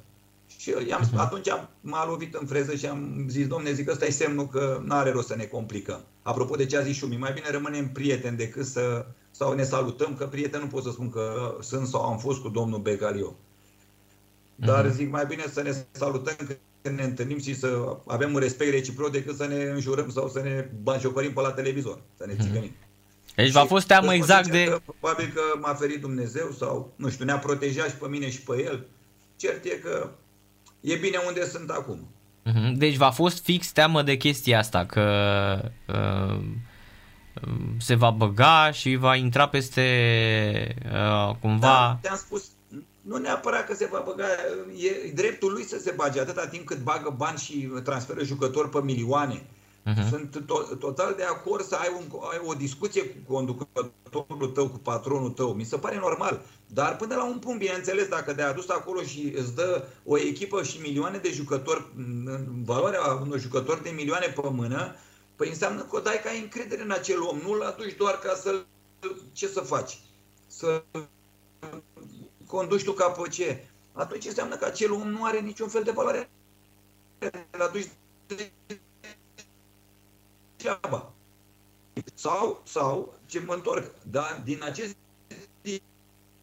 Și 0.57 0.73
i-am, 0.87 1.01
uh-huh. 1.01 1.17
atunci 1.17 1.49
am, 1.49 1.69
m-a 1.81 2.05
lovit 2.05 2.33
în 2.33 2.45
freză 2.45 2.75
și 2.75 2.85
am 2.85 3.25
zis, 3.29 3.47
domne, 3.47 3.73
zic, 3.73 3.89
ăsta 3.89 4.05
e 4.05 4.09
semnul 4.09 4.47
că 4.47 4.81
nu 4.85 4.95
are 4.95 5.11
rost 5.11 5.27
să 5.27 5.35
ne 5.35 5.43
complicăm. 5.43 6.01
Apropo 6.21 6.55
de 6.55 6.65
ce 6.65 6.77
a 6.77 6.81
zis 6.81 6.95
Șumi, 6.95 7.17
mai 7.17 7.33
bine 7.33 7.49
rămânem 7.49 7.89
prieteni 7.91 8.37
decât 8.37 8.65
să, 8.65 9.05
sau 9.31 9.53
ne 9.53 9.63
salutăm, 9.63 10.15
că 10.15 10.27
prieten 10.27 10.59
nu 10.59 10.67
pot 10.67 10.83
să 10.83 10.89
spun 10.89 11.09
că 11.09 11.55
sunt 11.61 11.87
sau 11.87 12.01
am 12.01 12.17
fost 12.17 12.41
cu 12.41 12.49
domnul 12.49 12.79
Becaliu. 12.79 13.35
Dar 14.55 14.85
uh-huh. 14.85 14.93
zic, 14.93 15.11
mai 15.11 15.25
bine 15.25 15.43
să 15.53 15.61
ne 15.61 15.85
salutăm 15.91 16.35
când 16.81 16.97
ne 16.97 17.03
întâlnim 17.03 17.39
și 17.39 17.55
să 17.55 17.97
avem 18.07 18.33
un 18.33 18.39
respect 18.39 18.71
reciproc 18.71 19.11
decât 19.11 19.35
să 19.35 19.47
ne 19.47 19.63
înjurăm 19.63 20.09
sau 20.09 20.29
să 20.29 20.41
ne 20.41 20.69
banjocărim 20.83 21.33
pe 21.33 21.41
la 21.41 21.51
televizor, 21.51 22.01
să 22.17 22.25
ne 22.25 22.35
țigănim. 22.41 22.69
Uh-huh. 22.69 22.90
Deci 23.35 23.51
v-a 23.51 23.65
fost 23.65 23.87
teamă 23.87 24.13
exact 24.13 24.49
de... 24.49 24.63
Că, 24.63 24.81
probabil 24.99 25.31
că 25.33 25.41
m-a 25.59 25.73
ferit 25.73 26.01
Dumnezeu 26.01 26.51
sau, 26.57 26.93
nu 26.95 27.09
știu, 27.09 27.25
ne-a 27.25 27.37
protejat 27.37 27.89
și 27.89 27.95
pe 27.95 28.07
mine 28.07 28.29
și 28.29 28.41
pe 28.41 28.63
el. 28.63 28.85
Cert 29.35 29.65
e 29.65 29.69
că 29.69 30.09
e 30.79 30.95
bine 30.95 31.17
unde 31.27 31.45
sunt 31.45 31.69
acum. 31.69 32.07
Mhm. 32.43 32.73
Deci 32.73 32.95
v-a 32.95 33.11
fost 33.11 33.43
fix 33.43 33.71
teamă 33.71 34.01
de 34.01 34.15
chestia 34.15 34.57
asta, 34.57 34.85
că 34.85 35.05
uh, 35.87 36.39
se 37.79 37.95
va 37.95 38.09
băga 38.09 38.71
și 38.71 38.95
va 38.95 39.15
intra 39.15 39.47
peste 39.47 39.85
uh, 40.85 41.35
cumva... 41.39 41.67
Da, 41.67 41.97
te-am 42.01 42.17
spus, 42.17 42.43
nu 43.01 43.17
neapărat 43.17 43.67
că 43.67 43.73
se 43.73 43.89
va 43.91 44.03
băga, 44.05 44.25
e 44.77 45.11
dreptul 45.11 45.51
lui 45.51 45.63
să 45.63 45.79
se 45.79 45.93
bage 45.95 46.19
atâta 46.19 46.47
timp 46.47 46.65
cât 46.65 46.83
bagă 46.83 47.13
bani 47.17 47.37
și 47.37 47.69
transferă 47.83 48.23
jucători 48.23 48.69
pe 48.69 48.79
milioane. 48.83 49.45
Uh-huh. 49.85 50.09
Sunt 50.09 50.43
to- 50.45 50.77
total 50.79 51.13
de 51.15 51.23
acord 51.23 51.65
să 51.65 51.75
ai, 51.75 51.91
un, 51.97 52.19
ai 52.31 52.41
o 52.45 52.53
discuție 52.53 53.05
cu 53.05 53.33
conducătorul 53.33 54.47
tău, 54.53 54.69
cu 54.69 54.77
patronul 54.77 55.29
tău. 55.29 55.53
Mi 55.53 55.63
se 55.63 55.77
pare 55.77 55.97
normal. 55.97 56.41
Dar 56.67 56.95
până 56.95 57.15
la 57.15 57.25
un 57.25 57.39
punct, 57.39 57.59
bineînțeles, 57.59 58.07
dacă 58.07 58.33
te-ai 58.33 58.49
adus 58.49 58.69
acolo 58.69 59.01
și 59.01 59.33
îți 59.35 59.55
dă 59.55 59.87
o 60.05 60.17
echipă 60.17 60.63
și 60.63 60.81
milioane 60.81 61.17
de 61.17 61.31
jucători, 61.31 61.85
în 61.95 62.63
valoarea 62.63 63.13
unor 63.13 63.39
jucători 63.39 63.83
de 63.83 63.89
milioane 63.89 64.25
pe 64.25 64.49
mână, 64.49 64.95
păi 65.35 65.49
înseamnă 65.49 65.81
că 65.81 65.95
o 65.95 65.99
dai 65.99 66.21
ca 66.23 66.29
încredere 66.41 66.81
în 66.81 66.91
acel 66.91 67.21
om. 67.21 67.37
Nu-l 67.37 67.61
aduci 67.61 67.95
doar 67.97 68.19
ca 68.19 68.35
să 68.35 68.63
ce 69.33 69.47
să 69.47 69.59
faci? 69.59 69.99
Să 70.47 70.83
conduci 72.47 72.83
tu 72.83 72.91
ca 72.91 73.09
pe 73.09 73.29
ce? 73.29 73.65
Atunci 73.93 74.25
înseamnă 74.25 74.55
că 74.55 74.65
acel 74.65 74.91
om 74.91 75.07
nu 75.09 75.25
are 75.25 75.39
niciun 75.39 75.67
fel 75.67 75.83
de 75.83 75.91
valoare. 75.91 76.29
Îl 77.51 77.61
aduci 77.61 77.89
degeaba. 80.61 81.13
Sau, 82.13 82.61
sau, 82.65 83.19
ce 83.25 83.39
mă 83.45 83.53
întorc, 83.53 83.91
dar 84.03 84.41
din 84.43 84.59
acest 84.63 84.95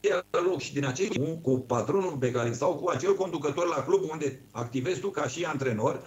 dialog 0.00 0.60
și 0.60 0.72
din 0.72 0.84
acest 0.84 1.12
cu, 1.12 1.38
cu 1.42 1.58
patronul 1.58 2.16
pe 2.16 2.30
care 2.30 2.52
sau 2.52 2.76
cu 2.76 2.88
acel 2.88 3.14
conducător 3.14 3.66
la 3.66 3.84
club 3.84 4.10
unde 4.10 4.40
activezi 4.50 5.00
tu 5.00 5.10
ca 5.10 5.28
și 5.28 5.44
antrenor, 5.44 6.06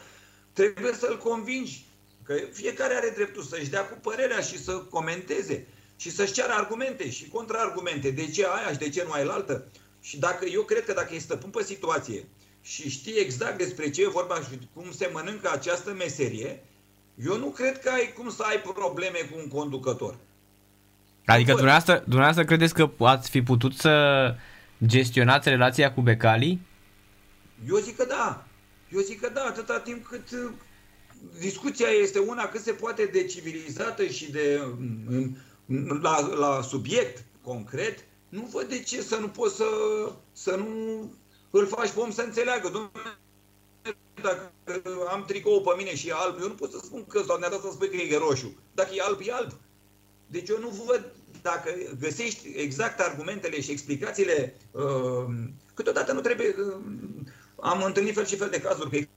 trebuie 0.53 0.93
să-l 0.93 1.17
convingi 1.17 1.85
că 2.23 2.33
fiecare 2.51 2.93
are 2.93 3.11
dreptul 3.15 3.43
să-și 3.43 3.69
dea 3.69 3.87
cu 3.87 3.99
părerea 4.01 4.39
și 4.39 4.63
să 4.63 4.77
comenteze 4.77 5.67
și 5.95 6.11
să-și 6.11 6.33
ceară 6.33 6.53
argumente 6.53 7.09
și 7.09 7.29
contraargumente. 7.29 8.11
De 8.11 8.29
ce 8.29 8.45
aia 8.45 8.71
și 8.71 8.77
de 8.77 8.89
ce 8.89 9.03
nu 9.03 9.11
ai 9.11 9.21
altă? 9.21 9.67
Și 10.01 10.19
dacă 10.19 10.45
eu 10.45 10.61
cred 10.61 10.85
că 10.85 10.93
dacă 10.93 11.15
e 11.15 11.19
stăpân 11.19 11.49
pe 11.49 11.63
situație 11.63 12.27
și 12.61 12.89
știi 12.89 13.19
exact 13.19 13.57
despre 13.57 13.89
ce 13.89 14.01
e 14.01 14.07
vorba 14.07 14.35
și 14.35 14.59
cum 14.73 14.91
se 14.91 15.09
mănâncă 15.13 15.51
această 15.51 15.93
meserie, 15.93 16.63
eu 17.15 17.37
nu 17.37 17.45
cred 17.45 17.79
că 17.79 17.89
ai 17.89 18.13
cum 18.17 18.29
să 18.29 18.43
ai 18.43 18.59
probleme 18.59 19.17
cu 19.31 19.37
un 19.37 19.47
conducător. 19.47 20.17
Adică 21.25 21.51
dumneavoastră, 21.51 21.99
dumneavoastră 21.99 22.45
credeți 22.45 22.73
că 22.73 22.89
ați 22.99 23.29
fi 23.29 23.41
putut 23.41 23.75
să 23.75 24.35
gestionați 24.85 25.49
relația 25.49 25.93
cu 25.93 26.01
Becali? 26.01 26.59
Eu 27.67 27.77
zic 27.77 27.95
că 27.95 28.05
da. 28.05 28.45
Eu 28.89 28.99
zic 28.99 29.21
că 29.21 29.29
da, 29.33 29.41
atâta 29.41 29.79
timp 29.79 30.05
cât 30.05 30.31
uh, 30.31 30.51
discuția 31.39 31.87
este 31.87 32.19
una 32.19 32.47
cât 32.47 32.61
se 32.61 32.71
poate 32.71 33.05
de 33.05 33.23
civilizată 33.23 34.05
și 34.05 34.31
de 34.31 34.61
mm, 34.77 35.37
la, 36.01 36.35
la 36.35 36.61
subiect 36.61 37.23
concret, 37.43 38.03
nu 38.29 38.49
văd 38.53 38.69
de 38.69 38.79
ce 38.79 39.01
să 39.01 39.15
nu 39.15 39.27
poți 39.27 39.55
să, 39.55 39.65
să 40.31 40.55
nu 40.55 40.65
îl 41.49 41.67
faci 41.67 41.89
pe 41.89 41.99
om 41.99 42.11
să 42.11 42.21
înțeleagă. 42.21 42.69
Dom'le, 42.69 43.17
dacă 44.21 44.51
am 45.09 45.25
tricou 45.25 45.61
pe 45.61 45.73
mine 45.77 45.95
și 45.95 46.07
e 46.07 46.13
alb, 46.15 46.37
eu 46.41 46.47
nu 46.47 46.53
pot 46.53 46.71
să 46.71 46.79
spun 46.83 47.05
că 47.05 47.23
sau 47.27 47.37
ne-a 47.37 47.49
dat 47.49 47.61
să 47.61 47.69
spui 47.71 47.89
că 47.89 47.95
e 47.95 48.17
roșu. 48.17 48.55
Dacă 48.73 48.89
e 48.93 49.01
alb, 49.01 49.19
e 49.23 49.33
alb. 49.33 49.51
Deci 50.27 50.49
eu 50.49 50.59
nu 50.59 50.83
văd, 50.85 51.05
dacă 51.41 51.71
găsești 51.99 52.47
exact 52.55 52.99
argumentele 52.99 53.61
și 53.61 53.71
explicațiile, 53.71 54.55
uh, 54.71 55.25
câteodată 55.73 56.11
nu 56.13 56.21
trebuie, 56.21 56.55
uh, 56.59 56.75
am 57.59 57.83
întâlnit 57.83 58.13
fel 58.13 58.25
și 58.25 58.35
fel 58.35 58.49
de 58.49 58.61
cazuri 58.61 58.89
cu 58.89 59.09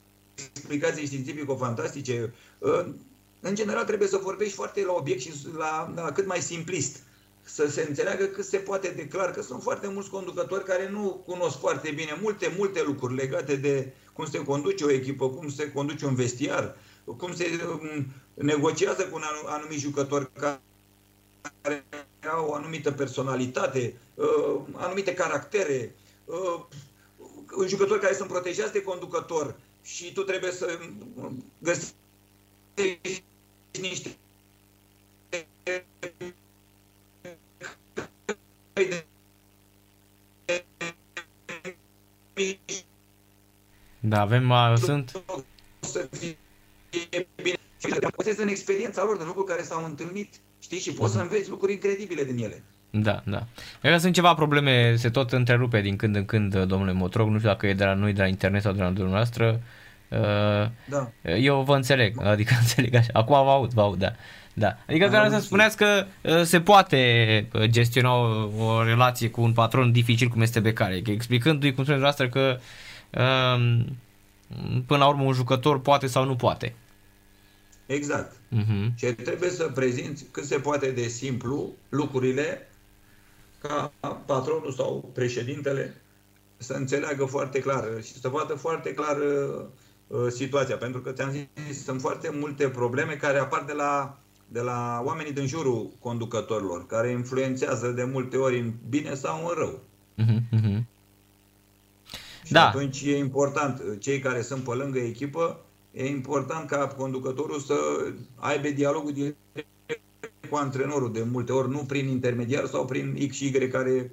explicații 0.52 1.06
științifico-fantastice, 1.06 2.34
uh, 2.58 2.86
în 3.40 3.54
general 3.54 3.84
trebuie 3.84 4.08
să 4.08 4.16
vorbești 4.16 4.54
foarte 4.54 4.84
la 4.84 4.92
obiect 4.92 5.20
și 5.20 5.32
la, 5.56 5.92
la 5.94 6.12
cât 6.12 6.26
mai 6.26 6.40
simplist 6.40 7.02
să 7.44 7.68
se 7.68 7.84
înțeleagă 7.88 8.24
cât 8.24 8.44
se 8.44 8.56
poate 8.56 8.88
de 8.88 9.08
clar 9.08 9.30
că 9.30 9.42
sunt 9.42 9.62
foarte 9.62 9.88
mulți 9.88 10.10
conducători 10.10 10.64
care 10.64 10.88
nu 10.88 11.22
cunosc 11.26 11.58
foarte 11.58 11.90
bine 11.90 12.18
multe, 12.22 12.54
multe 12.56 12.82
lucruri 12.82 13.14
legate 13.14 13.56
de 13.56 13.92
cum 14.12 14.26
se 14.26 14.44
conduce 14.44 14.84
o 14.84 14.90
echipă, 14.90 15.28
cum 15.28 15.48
se 15.50 15.72
conduce 15.72 16.06
un 16.06 16.14
vestiar, 16.14 16.76
cum 17.04 17.34
se 17.34 17.60
um, 17.68 18.06
negociază 18.34 19.02
cu 19.02 19.16
un 19.16 19.22
anumit 19.46 19.78
jucător 19.78 20.30
care 21.60 21.84
au 22.32 22.48
o 22.48 22.54
anumită 22.54 22.92
personalitate, 22.92 23.94
uh, 24.14 24.60
anumite 24.72 25.14
caractere, 25.14 25.94
uh, 26.24 26.60
jucători 27.66 28.00
care 28.00 28.14
sunt 28.14 28.28
protejați 28.28 28.72
de 28.72 28.82
conducător 28.82 29.54
și 29.82 30.12
tu 30.12 30.22
trebuie 30.22 30.50
să 30.50 30.78
um, 31.14 31.44
găsești 31.58 31.94
niște 33.80 34.16
da, 44.00 44.20
avem, 44.20 44.50
uh, 44.50 44.72
sunt... 44.76 45.22
Să 45.80 46.08
fie 46.10 46.36
bine. 47.42 47.56
Și 47.78 48.40
în 48.40 48.48
experiența 48.48 49.04
lor 49.04 49.16
de 49.16 49.24
lucruri 49.26 49.46
care 49.46 49.62
s-au 49.62 49.84
întâlnit, 49.84 50.34
știi, 50.58 50.78
și 50.78 50.92
poți 50.92 51.12
să 51.12 51.20
înveți 51.20 51.50
lucruri 51.50 51.72
incredibile 51.72 52.24
din 52.24 52.44
ele. 52.44 52.62
Da, 52.90 53.22
da. 53.26 53.46
Că 53.80 53.98
sunt 53.98 54.14
ceva 54.14 54.34
probleme, 54.34 54.96
se 54.96 55.10
tot 55.10 55.32
întrerupe 55.32 55.80
din 55.80 55.96
când 55.96 56.16
în 56.16 56.24
când, 56.24 56.64
domnule 56.64 56.92
Motrog, 56.92 57.28
nu 57.28 57.36
știu 57.36 57.48
dacă 57.48 57.66
e 57.66 57.74
de 57.74 57.84
la 57.84 57.94
noi, 57.94 58.12
de 58.12 58.20
la 58.20 58.26
internet 58.26 58.62
sau 58.62 58.72
de 58.72 58.82
la 58.82 58.90
dumneavoastră. 58.90 59.60
Uh, 60.08 60.68
da. 60.88 61.12
Eu 61.22 61.62
vă 61.62 61.74
înțeleg, 61.74 62.22
adică 62.22 62.54
înțeleg 62.60 62.94
așa. 62.94 63.10
Acum 63.12 63.44
vă 63.44 63.50
aud, 63.50 63.72
vă 63.72 63.80
aud, 63.80 63.98
da. 63.98 64.12
Da. 64.54 64.76
Adică 64.88 65.06
vreau 65.08 65.30
să 65.30 65.38
spuneați 65.38 65.76
că 65.76 66.06
uh, 66.22 66.42
se 66.42 66.60
poate 66.60 66.98
uh, 67.52 67.64
gestiona 67.64 68.14
o, 68.14 68.48
o 68.64 68.82
relație 68.82 69.30
cu 69.30 69.42
un 69.42 69.52
patron 69.52 69.92
dificil 69.92 70.28
cum 70.28 70.40
este 70.40 70.60
Becare, 70.60 71.02
explicându-i 71.06 71.74
cum 71.74 71.82
spuneți 71.82 72.02
noastră 72.02 72.28
că 72.28 72.58
uh, 73.10 73.84
până 74.86 74.98
la 74.98 75.06
urmă 75.06 75.22
un 75.22 75.32
jucător 75.32 75.80
poate 75.80 76.06
sau 76.06 76.24
nu 76.24 76.36
poate. 76.36 76.74
Exact. 77.86 78.32
Uh-huh. 78.32 78.94
Și 78.94 79.06
trebuie 79.06 79.50
să 79.50 79.70
prezinți 79.74 80.24
cât 80.30 80.44
se 80.44 80.58
poate 80.58 80.90
de 80.90 81.06
simplu 81.08 81.72
lucrurile 81.88 82.68
ca 83.60 83.92
patronul 84.26 84.72
sau 84.76 85.10
președintele 85.14 85.94
să 86.56 86.72
înțeleagă 86.72 87.24
foarte 87.24 87.60
clar 87.60 87.84
și 88.02 88.20
să 88.20 88.28
vadă 88.28 88.54
foarte 88.54 88.94
clar 88.94 89.16
uh, 89.16 89.64
uh, 90.06 90.26
situația. 90.28 90.76
Pentru 90.76 91.00
că 91.00 91.12
ți-am 91.12 91.30
zis, 91.30 91.84
sunt 91.84 92.00
foarte 92.00 92.30
multe 92.32 92.68
probleme 92.68 93.12
care 93.12 93.38
apar 93.38 93.62
de 93.66 93.72
la 93.72 94.18
de 94.54 94.60
la 94.60 95.02
oamenii 95.04 95.32
din 95.32 95.46
jurul 95.46 95.90
conducătorilor, 95.98 96.86
care 96.86 97.10
influențează 97.10 97.88
de 97.90 98.04
multe 98.04 98.36
ori 98.36 98.58
în 98.58 98.72
bine 98.88 99.14
sau 99.14 99.46
în 99.46 99.54
rău. 99.56 99.80
Uh-huh, 100.18 100.82
Și 102.44 102.52
da. 102.52 102.68
atunci 102.68 103.02
e 103.02 103.16
important, 103.16 103.82
cei 103.98 104.18
care 104.18 104.42
sunt 104.42 104.62
pe 104.64 104.70
lângă 104.70 104.98
echipă, 104.98 105.60
e 105.92 106.06
important 106.06 106.68
ca 106.68 106.86
conducătorul 106.86 107.60
să 107.60 107.74
aibă 108.34 108.68
dialogul 108.68 109.12
direct 109.12 109.36
cu 110.50 110.56
antrenorul 110.56 111.12
de 111.12 111.22
multe 111.22 111.52
ori, 111.52 111.70
nu 111.70 111.78
prin 111.78 112.08
intermediar 112.08 112.66
sau 112.66 112.84
prin 112.84 113.28
X 113.28 113.34
și 113.34 113.46
Y 113.46 113.68
care, 113.68 114.10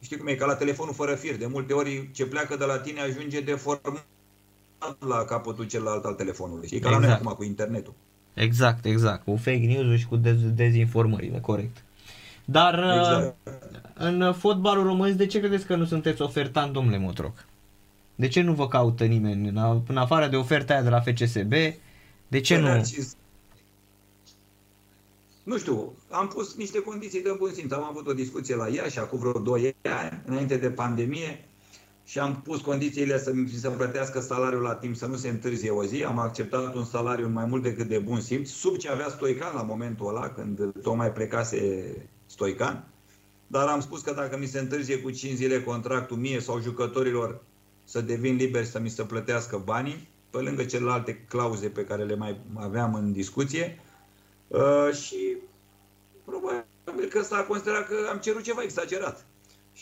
știi 0.00 0.16
cum 0.16 0.26
e, 0.26 0.34
ca 0.34 0.46
la 0.46 0.54
telefonul 0.54 0.94
fără 0.94 1.14
fir. 1.14 1.36
De 1.36 1.46
multe 1.46 1.72
ori 1.72 2.10
ce 2.12 2.26
pleacă 2.26 2.56
de 2.56 2.64
la 2.64 2.78
tine 2.78 3.00
ajunge 3.00 3.40
de 3.40 3.54
format 3.54 4.06
la 4.98 5.24
capătul 5.24 5.66
celălalt 5.66 6.04
al 6.04 6.14
telefonului. 6.14 6.68
E 6.70 6.70
ca 6.70 6.76
exact. 6.76 6.94
la 6.94 6.98
noi 6.98 7.08
exact. 7.08 7.24
acum 7.24 7.36
cu 7.36 7.44
internetul. 7.44 7.94
Exact, 8.38 8.84
exact. 8.84 9.24
Cu 9.24 9.36
fake 9.36 9.66
news 9.66 9.98
și 9.98 10.06
cu 10.06 10.16
dez- 10.16 10.54
dezinformările, 10.54 11.40
corect. 11.40 11.84
Dar 12.44 12.74
exact. 12.74 13.36
Uh, 13.44 13.52
în 13.94 14.32
fotbalul 14.32 14.84
român, 14.84 15.16
de 15.16 15.26
ce 15.26 15.38
credeți 15.38 15.66
că 15.66 15.76
nu 15.76 15.84
sunteți 15.84 16.22
ofertant, 16.22 16.72
domnule 16.72 16.98
Motroc? 16.98 17.44
De 18.14 18.28
ce 18.28 18.40
nu 18.40 18.52
vă 18.52 18.68
caută 18.68 19.04
nimeni? 19.04 19.48
În 19.86 19.96
afară 19.96 20.26
de 20.26 20.36
oferta 20.36 20.72
aia 20.72 20.82
de 20.82 20.88
la 20.88 21.00
FCSB, 21.00 21.52
de 22.28 22.40
ce 22.40 22.58
nu? 22.58 22.68
Nu 25.42 25.58
știu, 25.58 25.92
am 26.10 26.28
pus 26.28 26.56
niște 26.56 26.78
condiții 26.82 27.22
de 27.22 27.34
bun 27.38 27.50
simț. 27.54 27.72
Am 27.72 27.84
avut 27.84 28.06
o 28.06 28.12
discuție 28.12 28.54
la 28.54 28.68
Iași 28.68 28.98
acum 28.98 29.18
vreo 29.18 29.32
2 29.32 29.74
ani, 29.82 30.22
înainte 30.26 30.56
de 30.56 30.70
pandemie, 30.70 31.47
și 32.08 32.18
am 32.18 32.40
pus 32.42 32.60
condițiile 32.60 33.18
să 33.18 33.32
mi 33.32 33.48
se 33.48 33.68
plătească 33.68 34.20
salariul 34.20 34.62
la 34.62 34.74
timp, 34.74 34.96
să 34.96 35.06
nu 35.06 35.16
se 35.16 35.28
întârzie 35.28 35.70
o 35.70 35.84
zi. 35.84 36.04
Am 36.04 36.18
acceptat 36.18 36.74
un 36.74 36.84
salariu 36.84 37.28
mai 37.28 37.44
mult 37.44 37.62
decât 37.62 37.88
de 37.88 37.98
bun 37.98 38.20
simț, 38.20 38.48
sub 38.48 38.76
ce 38.76 38.88
avea 38.88 39.08
Stoican 39.08 39.54
la 39.54 39.62
momentul 39.62 40.08
ăla, 40.08 40.28
când 40.28 40.72
tocmai 40.82 41.12
plecase 41.12 41.92
Stoican. 42.26 42.88
Dar 43.46 43.66
am 43.66 43.80
spus 43.80 44.00
că 44.00 44.12
dacă 44.12 44.38
mi 44.38 44.46
se 44.46 44.58
întârzie 44.58 44.98
cu 44.98 45.10
5 45.10 45.36
zile 45.36 45.62
contractul 45.62 46.16
mie 46.16 46.40
sau 46.40 46.60
jucătorilor 46.60 47.42
să 47.84 48.00
devin 48.00 48.36
liber 48.36 48.64
să 48.64 48.78
mi 48.78 48.88
se 48.88 49.02
plătească 49.02 49.62
banii, 49.64 50.08
pe 50.30 50.38
lângă 50.38 50.64
celelalte 50.64 51.24
clauze 51.28 51.68
pe 51.68 51.84
care 51.84 52.04
le 52.04 52.14
mai 52.14 52.40
aveam 52.54 52.94
în 52.94 53.12
discuție. 53.12 53.80
Uh, 54.46 54.90
și 54.92 55.36
probabil 56.24 56.64
probabil 56.84 57.08
că 57.08 57.22
s-a 57.22 57.42
considerat 57.42 57.88
că 57.88 57.94
am 58.10 58.18
cerut 58.18 58.42
ceva 58.42 58.62
exagerat. 58.62 59.26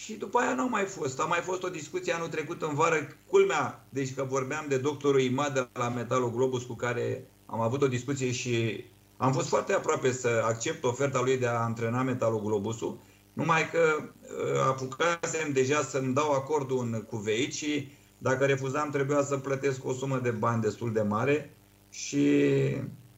Și 0.02 0.12
după 0.14 0.38
aia 0.38 0.54
n-au 0.54 0.68
mai 0.68 0.84
fost. 0.84 1.20
A 1.20 1.24
mai 1.24 1.40
fost 1.40 1.62
o 1.62 1.68
discuție 1.68 2.12
anul 2.12 2.28
trecut 2.28 2.62
în 2.62 2.74
vară, 2.74 3.16
culmea, 3.30 3.86
deci 3.88 4.14
că 4.14 4.24
vorbeam 4.28 4.64
de 4.68 4.76
doctorul 4.76 5.20
Imad 5.20 5.54
de 5.54 5.68
la 5.72 5.88
Metalul 5.88 6.30
Globus 6.30 6.62
cu 6.62 6.74
care 6.74 7.26
am 7.46 7.60
avut 7.60 7.82
o 7.82 7.88
discuție 7.88 8.32
și 8.32 8.84
am 9.16 9.32
fost 9.32 9.48
foarte 9.48 9.72
aproape 9.72 10.12
să 10.12 10.42
accept 10.44 10.84
oferta 10.84 11.20
lui 11.20 11.38
de 11.38 11.46
a 11.46 11.62
antrena 11.62 12.02
Metalul 12.02 12.42
Globusul, 12.42 12.98
numai 13.32 13.70
că 13.70 13.80
uh, 13.98 14.60
apucasem 14.66 15.52
deja 15.52 15.82
să-mi 15.82 16.14
dau 16.14 16.30
acordul 16.32 16.78
în 16.78 17.02
cuveit 17.02 17.52
și 17.52 17.88
dacă 18.18 18.44
refuzam 18.44 18.90
trebuia 18.90 19.22
să 19.22 19.36
plătesc 19.36 19.84
o 19.84 19.92
sumă 19.92 20.18
de 20.18 20.30
bani 20.30 20.62
destul 20.62 20.92
de 20.92 21.02
mare 21.02 21.56
și 21.90 22.26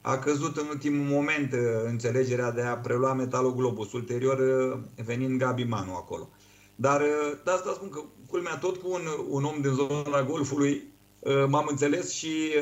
a 0.01 0.19
căzut 0.19 0.57
în 0.57 0.67
ultimul 0.69 1.05
moment 1.05 1.53
uh, 1.53 1.59
înțelegerea 1.85 2.51
de 2.51 2.63
a 2.63 2.77
prelua 2.77 3.13
Metalul 3.13 3.55
Globus, 3.55 3.93
ulterior 3.93 4.39
uh, 4.39 5.05
venind 5.05 5.39
Gabi 5.39 5.65
Manu 5.65 5.95
acolo. 5.95 6.29
Dar 6.81 7.03
de 7.45 7.51
asta 7.51 7.73
spun 7.75 7.89
că, 7.89 8.01
culmea, 8.29 8.59
tot 8.59 8.77
cu 8.77 8.91
un, 8.91 9.03
un 9.29 9.45
om 9.45 9.61
din 9.61 9.71
zona 9.71 10.23
golfului 10.23 10.83
m-am 11.49 11.67
înțeles 11.69 12.11
și 12.11 12.53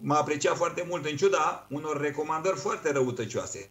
m-a 0.00 0.18
apreciat 0.18 0.56
foarte 0.56 0.84
mult, 0.88 1.06
în 1.06 1.16
ciuda 1.16 1.66
unor 1.70 2.00
recomandări 2.00 2.56
foarte 2.56 2.92
răutăcioase 2.92 3.70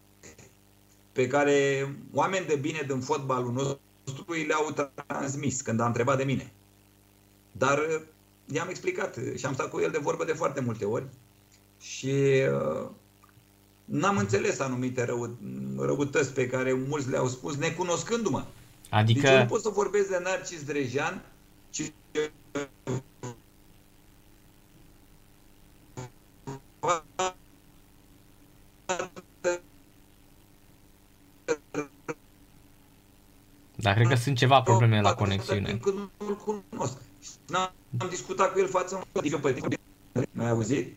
pe 1.18 1.28
care 1.28 1.90
oameni 2.14 2.46
de 2.46 2.56
bine 2.56 2.84
din 2.88 3.00
fotbalul 3.00 3.52
nostru 3.52 4.34
le-au 4.48 4.90
transmis 5.08 5.62
când 5.62 5.80
a 5.80 5.86
întrebat 5.86 6.18
de 6.18 6.24
mine. 6.24 6.52
Dar 7.52 8.02
i-am 8.46 8.70
explicat 8.70 9.20
și 9.36 9.46
am 9.46 9.54
stat 9.54 9.70
cu 9.70 9.80
el 9.80 9.92
de 9.92 9.98
vorbă 9.98 10.26
de 10.26 10.34
foarte 10.34 10.60
multe 10.60 10.86
ori 10.86 11.06
și 11.80 12.14
uh, 12.52 12.90
n-am 13.86 14.18
înțeles 14.18 14.60
anumite 14.60 15.04
rău, 15.04 15.38
răutăți 15.78 16.34
pe 16.34 16.48
care 16.48 16.74
mulți 16.74 17.10
le-au 17.10 17.28
spus 17.28 17.56
necunoscându-mă. 17.56 18.46
Adică... 18.90 19.22
Deci 19.22 19.32
eu 19.32 19.40
nu 19.40 19.46
pot 19.46 19.62
să 19.62 19.70
vorbesc 19.70 20.10
de 20.10 20.20
Narcis 20.24 20.64
Drejan, 20.64 21.22
ci 21.70 21.92
Dar 33.76 33.94
cred 33.94 34.08
că 34.08 34.16
sunt 34.16 34.38
ceva 34.38 34.62
probleme 34.62 35.02
la 35.02 35.14
conexiune. 35.14 35.80
nu-l 36.18 36.36
cunosc. 36.36 36.98
N-am 37.48 37.72
discutat 38.10 38.52
cu 38.54 38.60
el 38.60 38.68
față 38.68 38.96
în 38.96 39.02
adică 39.14 39.38
pe 39.38 39.60
ai 40.40 40.50
auzit? 40.50 40.96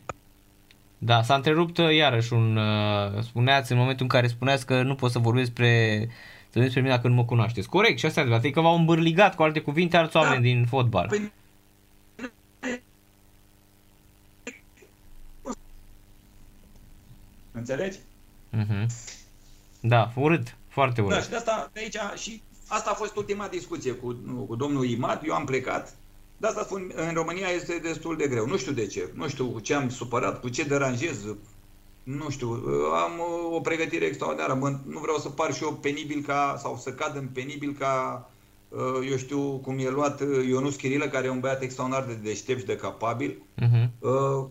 Da, 0.97 1.21
s-a 1.21 1.35
întrerupt 1.35 1.77
uh, 1.77 1.95
iarăși 1.95 2.33
un... 2.33 2.57
Uh, 2.57 3.23
spuneați 3.23 3.71
în 3.71 3.77
momentul 3.77 4.03
în 4.03 4.09
care 4.09 4.27
spuneați 4.27 4.65
că 4.65 4.81
nu 4.81 4.95
pot 4.95 5.11
să 5.11 5.19
vorbesc 5.19 5.45
despre 5.45 6.09
să 6.51 6.59
despre 6.59 6.81
mine 6.81 6.93
dacă 6.95 7.07
nu 7.07 7.13
mă 7.13 7.25
cunoașteți. 7.25 7.67
Corect, 7.67 7.99
și 7.99 8.05
asta 8.05 8.19
e 8.19 8.21
adevărat. 8.21 8.45
Adică 8.45 8.61
v-au 8.61 8.75
îmbârligat 8.75 9.35
cu 9.35 9.43
alte 9.43 9.59
cuvinte 9.59 9.97
alți 9.97 10.15
oameni 10.15 10.35
da. 10.35 10.41
din 10.41 10.65
fotbal. 10.65 11.07
Păi... 11.07 11.31
Înțelegi? 17.51 17.97
Uh-huh. 18.57 18.85
Da, 19.79 20.11
urât. 20.15 20.55
Foarte 20.67 21.01
urât. 21.01 21.17
Da, 21.17 21.21
și 21.23 21.29
de 21.29 21.35
asta 21.35 21.69
de 21.73 21.79
aici 21.79 22.19
și 22.19 22.41
asta 22.67 22.89
a 22.89 22.93
fost 22.93 23.15
ultima 23.15 23.47
discuție 23.47 23.91
cu, 23.91 24.13
cu 24.47 24.55
domnul 24.55 24.85
Imad. 24.85 25.21
Eu 25.25 25.33
am 25.33 25.45
plecat. 25.45 25.95
De 26.37 26.47
asta 26.47 26.63
spun, 26.63 26.91
în 26.95 27.13
România 27.13 27.47
este 27.47 27.79
destul 27.83 28.17
de 28.17 28.27
greu. 28.27 28.45
Nu 28.45 28.57
știu 28.57 28.71
de 28.71 28.87
ce. 28.87 29.09
Nu 29.13 29.27
știu 29.27 29.45
cu 29.45 29.59
ce 29.59 29.73
am 29.73 29.89
supărat, 29.89 30.39
cu 30.39 30.49
ce 30.49 30.63
deranjez. 30.63 31.25
Nu 32.03 32.29
știu. 32.29 32.49
Am 32.93 33.11
o 33.51 33.59
pregătire 33.59 34.05
extraordinară. 34.05 34.53
Mă, 34.53 34.79
nu 34.87 34.99
vreau 34.99 35.17
să 35.17 35.29
par 35.29 35.53
și 35.53 35.63
eu 35.63 35.73
penibil 35.73 36.23
ca, 36.27 36.57
sau 36.61 36.77
să 36.77 36.93
cad 36.93 37.15
în 37.15 37.27
penibil 37.33 37.75
ca 37.79 38.29
uh, 38.69 39.09
eu 39.09 39.17
știu 39.17 39.57
cum 39.57 39.79
e 39.79 39.89
luat 39.89 40.21
uh, 40.21 40.45
Ionus 40.47 40.75
Chirilă, 40.75 41.07
care 41.07 41.27
e 41.27 41.29
un 41.29 41.39
băiat 41.39 41.61
extraordinar 41.61 42.05
de 42.07 42.13
deștept 42.13 42.59
și 42.59 42.65
de 42.65 42.75
capabil. 42.75 43.41
Uh-huh. 43.61 43.89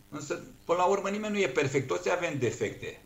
Însă, 0.09 0.42
până 0.64 0.78
la 0.78 0.84
urmă, 0.84 1.09
nimeni 1.09 1.32
nu 1.32 1.40
e 1.40 1.48
perfect. 1.48 1.86
Toți 1.86 2.11
avem 2.11 2.38
defecte. 2.38 3.01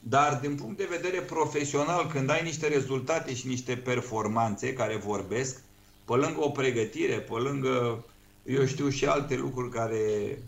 Dar 0.00 0.38
din 0.42 0.54
punct 0.54 0.76
de 0.76 0.88
vedere 0.90 1.20
profesional, 1.20 2.06
când 2.06 2.30
ai 2.30 2.42
niște 2.42 2.68
rezultate 2.68 3.34
și 3.34 3.46
niște 3.46 3.76
performanțe 3.76 4.72
care 4.72 4.96
vorbesc, 4.96 5.62
pe 6.04 6.14
lângă 6.14 6.40
o 6.40 6.50
pregătire, 6.50 7.14
pe 7.14 7.34
lângă, 7.34 8.04
eu 8.48 8.66
știu, 8.66 8.88
și 8.88 9.06
alte 9.06 9.36
lucruri 9.36 9.70
care 9.70 9.98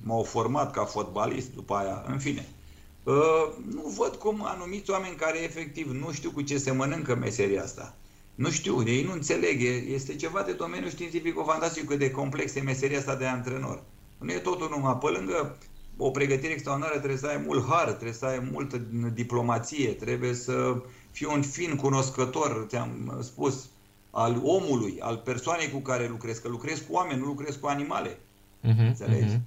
m-au 0.03 0.23
format 0.23 0.73
ca 0.73 0.85
fotbalist 0.85 1.55
după 1.55 1.75
aia, 1.75 2.05
în 2.09 2.19
fine. 2.19 2.49
Uh, 3.03 3.15
nu 3.75 3.95
văd 3.97 4.15
cum 4.15 4.45
anumiți 4.45 4.91
oameni 4.91 5.17
care 5.17 5.43
efectiv 5.43 5.91
nu 5.91 6.13
știu 6.13 6.31
cu 6.31 6.43
ce 6.43 6.59
se 6.59 6.71
mănâncă 6.71 7.15
meseria 7.15 7.63
asta. 7.63 7.95
Nu 8.35 8.51
știu, 8.51 8.83
ei 8.87 9.03
nu 9.03 9.13
înțeleg, 9.13 9.63
este 9.93 10.17
ceva 10.17 10.43
de 10.43 10.53
domeniu 10.53 10.89
științific-fantastic 10.89 11.99
de 11.99 12.11
complex 12.11 12.55
e 12.55 12.61
meseria 12.61 12.99
asta 12.99 13.15
de 13.15 13.27
antrenor. 13.27 13.83
Nu 14.19 14.33
e 14.33 14.39
totul 14.39 14.69
numai 14.71 14.99
pe 15.01 15.07
lângă 15.07 15.59
o 15.97 16.11
pregătire 16.11 16.53
extraordinară 16.53 16.97
trebuie 16.97 17.19
să 17.19 17.27
ai 17.27 17.43
mult 17.47 17.67
har, 17.69 17.89
trebuie 17.89 18.13
să 18.13 18.27
ai 18.27 18.49
multă 18.53 18.81
diplomație, 19.15 19.89
trebuie 19.89 20.35
să 20.35 20.83
fii 21.11 21.27
un 21.27 21.43
fin 21.43 21.77
cunoscător, 21.77 22.67
ți-am 22.69 23.19
spus, 23.23 23.69
al 24.11 24.41
omului, 24.45 25.01
al 25.01 25.17
persoanei 25.17 25.71
cu 25.71 25.79
care 25.79 26.09
lucrezi, 26.09 26.43
că 26.43 26.49
lucrezi 26.49 26.85
cu 26.87 26.93
oameni, 26.93 27.21
nu 27.21 27.27
lucrezi 27.27 27.59
cu 27.59 27.67
animale. 27.67 28.11
Uh-huh, 28.15 28.87
Înțelegi? 28.87 29.35
Uh-huh. 29.35 29.41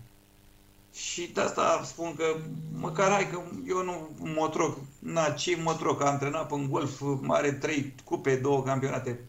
Și 0.93 1.31
de 1.33 1.41
asta 1.41 1.81
spun 1.85 2.15
că 2.15 2.35
măcar 2.79 3.11
hai 3.11 3.29
că 3.29 3.41
eu 3.67 3.83
nu 3.83 4.09
motroc, 4.17 4.77
na, 4.99 5.29
ce 5.29 5.57
motroc, 5.63 6.01
a 6.01 6.09
antrenat 6.09 6.51
în 6.51 6.69
golf, 6.69 7.01
are 7.27 7.51
trei 7.51 7.93
cupe, 8.03 8.35
două 8.35 8.63
campionate, 8.63 9.19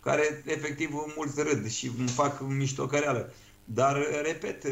care 0.00 0.42
efectiv 0.46 0.90
mulți 1.16 1.42
râd 1.42 1.68
și 1.68 1.90
îmi 1.98 2.08
fac 2.08 2.40
mișto 2.40 2.86
căreală. 2.86 3.32
Dar, 3.64 3.96
repet, 4.22 4.64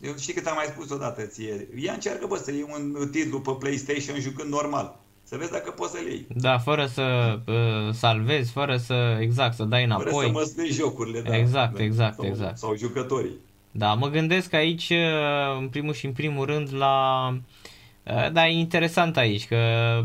eu 0.00 0.16
știi 0.18 0.34
cât 0.34 0.46
am 0.46 0.54
mai 0.54 0.66
spus 0.66 0.90
odată 0.90 1.22
ție. 1.22 1.68
Ea 1.76 1.92
încearcă, 1.92 2.26
bă, 2.26 2.36
să 2.36 2.52
iei 2.52 2.66
un 2.72 3.08
titlu 3.10 3.40
pe 3.40 3.50
PlayStation 3.58 4.20
jucând 4.20 4.50
normal. 4.50 5.00
Să 5.34 5.40
vezi 5.40 5.52
dacă 5.52 5.70
poți 5.70 5.92
să-l 5.92 6.06
iei. 6.06 6.26
Da, 6.28 6.58
fără 6.58 6.86
să 6.86 7.38
uh, 7.46 7.92
salvezi, 7.92 8.52
fără 8.52 8.76
să, 8.76 9.16
exact, 9.20 9.54
să 9.54 9.64
dai 9.64 9.84
înapoi. 9.84 10.12
Fără 10.12 10.26
să 10.26 10.32
măsnei 10.32 10.70
jocurile, 10.70 11.20
da. 11.20 11.36
Exact, 11.36 11.76
da, 11.76 11.82
exact, 11.82 12.14
sau, 12.14 12.26
exact. 12.26 12.58
Sau 12.58 12.76
jucătorii. 12.76 13.36
Da, 13.70 13.94
mă 13.94 14.08
gândesc 14.08 14.52
aici, 14.52 14.88
uh, 14.90 15.58
în 15.58 15.68
primul 15.68 15.92
și 15.92 16.06
în 16.06 16.12
primul 16.12 16.46
rând, 16.46 16.74
la... 16.74 17.26
Uh, 18.02 18.32
da, 18.32 18.48
e 18.48 18.58
interesant 18.58 19.16
aici, 19.16 19.46
că 19.46 19.56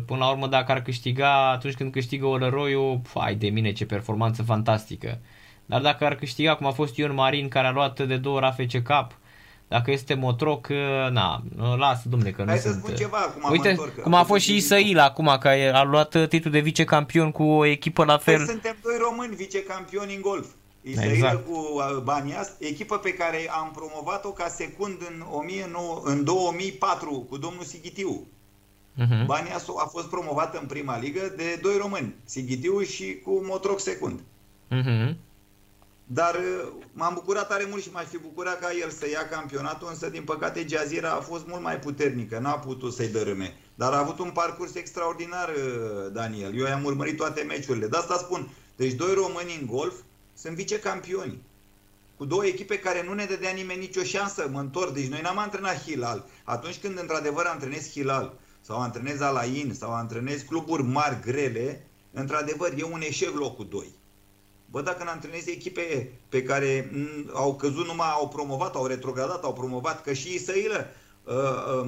până 0.05 0.19
la 0.19 0.29
urmă 0.29 0.47
dacă 0.47 0.71
ar 0.71 0.81
câștiga, 0.81 1.51
atunci 1.51 1.73
când 1.73 1.91
câștigă 1.91 2.25
Olăroiu, 2.25 3.01
fai 3.03 3.35
de 3.35 3.49
mine 3.49 3.71
ce 3.71 3.85
performanță 3.85 4.43
fantastică. 4.43 5.19
Dar 5.65 5.81
dacă 5.81 6.05
ar 6.05 6.15
câștiga, 6.15 6.55
cum 6.55 6.65
a 6.65 6.71
fost 6.71 6.97
Ion 6.97 7.13
Marin, 7.13 7.47
care 7.47 7.67
a 7.67 7.71
luat 7.71 8.07
de 8.07 8.17
două 8.17 8.35
ori 8.35 8.45
AFC 8.45 8.71
Cup, 8.71 9.17
dacă 9.69 9.91
este 9.91 10.13
Motroc, 10.13 10.67
uh, 10.69 11.11
na, 11.11 11.43
lasă, 11.77 12.09
domne, 12.09 12.31
că 12.31 12.43
nu 12.43 12.49
Hai 12.49 12.57
sunt... 12.57 12.73
să 12.73 12.79
spun 12.79 12.95
ceva 12.95 13.17
acum, 13.17 13.51
Uite, 13.51 13.69
întorc, 13.69 14.01
cum 14.01 14.13
a 14.13 14.23
fost 14.23 14.43
și 14.43 14.55
Isail 14.55 14.99
acum, 14.99 15.37
că 15.39 15.47
a 15.73 15.83
luat 15.83 16.13
uh, 16.13 16.27
titlul 16.27 16.53
de 16.53 16.59
vicecampion 16.59 17.31
cu 17.31 17.43
o 17.43 17.65
echipă 17.65 18.03
la 18.03 18.17
fel. 18.17 18.37
Păi 18.37 18.45
suntem 18.45 18.75
doi 18.83 18.97
români 18.99 19.35
vicecampioni 19.35 20.15
în 20.15 20.21
golf. 20.21 20.47
Isail 20.81 21.11
exact. 21.11 21.45
cu 21.45 21.51
uh, 21.51 22.01
Banias, 22.03 22.51
echipă 22.59 22.97
pe 22.97 23.13
care 23.13 23.49
am 23.51 23.71
promovat-o 23.75 24.29
ca 24.29 24.47
secund 24.47 24.97
în, 25.09 25.25
19, 25.29 25.69
în 26.03 26.23
2004 26.23 27.25
cu 27.29 27.37
domnul 27.37 27.63
Sighitiu. 27.63 28.27
Uh-huh. 28.97 29.25
Banias 29.25 29.65
a 29.77 29.85
fost 29.85 30.09
promovat 30.09 30.55
în 30.55 30.67
prima 30.67 30.97
ligă 30.97 31.33
de 31.35 31.59
doi 31.61 31.77
români, 31.81 32.15
Sighitiu 32.23 32.81
și 32.81 33.19
cu 33.23 33.41
Motroc 33.45 33.79
secund. 33.79 34.19
Uh-huh. 34.71 35.15
Dar 36.11 36.35
uh, 36.35 36.67
m-am 36.93 37.13
bucurat 37.13 37.47
tare 37.47 37.65
mult 37.69 37.81
și 37.81 37.91
m-aș 37.91 38.05
fi 38.05 38.17
bucurat 38.17 38.59
ca 38.59 38.73
el 38.81 38.89
să 38.89 39.09
ia 39.09 39.27
campionatul, 39.27 39.87
însă 39.89 40.09
din 40.09 40.23
păcate 40.23 40.65
Jazira 40.69 41.11
a 41.11 41.19
fost 41.19 41.47
mult 41.47 41.61
mai 41.61 41.79
puternică, 41.79 42.39
n-a 42.39 42.59
putut 42.59 42.93
să-i 42.93 43.07
dărâme. 43.07 43.57
Dar 43.75 43.93
a 43.93 43.97
avut 43.99 44.19
un 44.19 44.31
parcurs 44.31 44.75
extraordinar, 44.75 45.49
uh, 45.49 46.11
Daniel. 46.11 46.57
Eu 46.57 46.65
i-am 46.65 46.83
urmărit 46.83 47.17
toate 47.17 47.41
meciurile. 47.41 47.87
De 47.87 47.97
asta 47.97 48.17
spun, 48.17 48.49
deci 48.75 48.93
doi 48.93 49.13
români 49.13 49.57
în 49.59 49.65
golf 49.65 49.93
sunt 50.33 50.55
vicecampioni. 50.55 51.41
Cu 52.17 52.25
două 52.25 52.45
echipe 52.45 52.79
care 52.79 53.03
nu 53.03 53.13
ne 53.13 53.25
dădea 53.25 53.51
nimeni 53.51 53.79
nicio 53.79 54.03
șansă, 54.03 54.49
mă 54.51 54.59
întorc. 54.59 54.93
Deci 54.93 55.07
noi 55.07 55.21
n-am 55.21 55.37
antrenat 55.37 55.83
Hilal. 55.83 56.25
Atunci 56.43 56.79
când 56.79 56.99
într-adevăr 56.99 57.45
antrenezi 57.45 57.91
Hilal 57.91 58.33
sau 58.61 58.81
antrenezi 58.81 59.23
Alain 59.23 59.73
sau 59.73 59.93
antrenezi 59.93 60.45
cluburi 60.45 60.83
mari, 60.83 61.21
grele, 61.21 61.87
într-adevăr 62.11 62.73
e 62.77 62.83
un 62.83 63.01
eșec 63.01 63.35
locul 63.35 63.67
2. 63.69 63.97
Bă, 64.71 64.81
dacă 64.81 65.03
ne 65.03 65.09
antrenezi 65.09 65.51
echipe 65.51 66.11
pe 66.29 66.43
care 66.43 66.91
au 67.33 67.55
căzut 67.55 67.85
numai, 67.85 68.11
au 68.11 68.27
promovat, 68.27 68.75
au 68.75 68.85
retrogradat, 68.85 69.43
au 69.43 69.53
promovat, 69.53 70.03
că 70.03 70.13
și 70.13 70.33
Isăilă, 70.33 70.87
uh, 71.23 71.33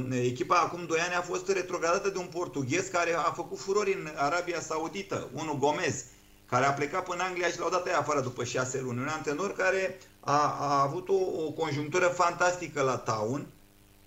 uh, 0.10 0.20
echipa 0.24 0.56
acum 0.56 0.86
2 0.86 1.00
ani 1.00 1.14
a 1.14 1.22
fost 1.22 1.50
retrogradată 1.50 2.10
de 2.10 2.18
un 2.18 2.26
portughez 2.26 2.88
care 2.88 3.14
a 3.14 3.32
făcut 3.32 3.60
furori 3.60 3.94
în 3.94 4.10
Arabia 4.16 4.62
Saudită, 4.62 5.30
unul 5.34 5.58
Gomez, 5.58 6.04
care 6.46 6.66
a 6.66 6.74
plecat 6.74 7.04
până 7.04 7.24
Anglia 7.24 7.48
și 7.48 7.60
l-au 7.60 7.70
dat 7.70 7.86
aia 7.86 7.98
afară 8.00 8.22
după 8.22 8.44
6 8.44 8.82
luni. 8.82 9.00
Un 9.00 9.08
antrenor 9.08 9.54
care 9.54 10.00
a, 10.20 10.58
a 10.60 10.82
avut 10.82 11.10
o, 11.10 11.44
o 11.46 11.52
conjunctură 11.52 12.06
fantastică 12.06 12.82
la 12.82 12.98
Town, 12.98 13.48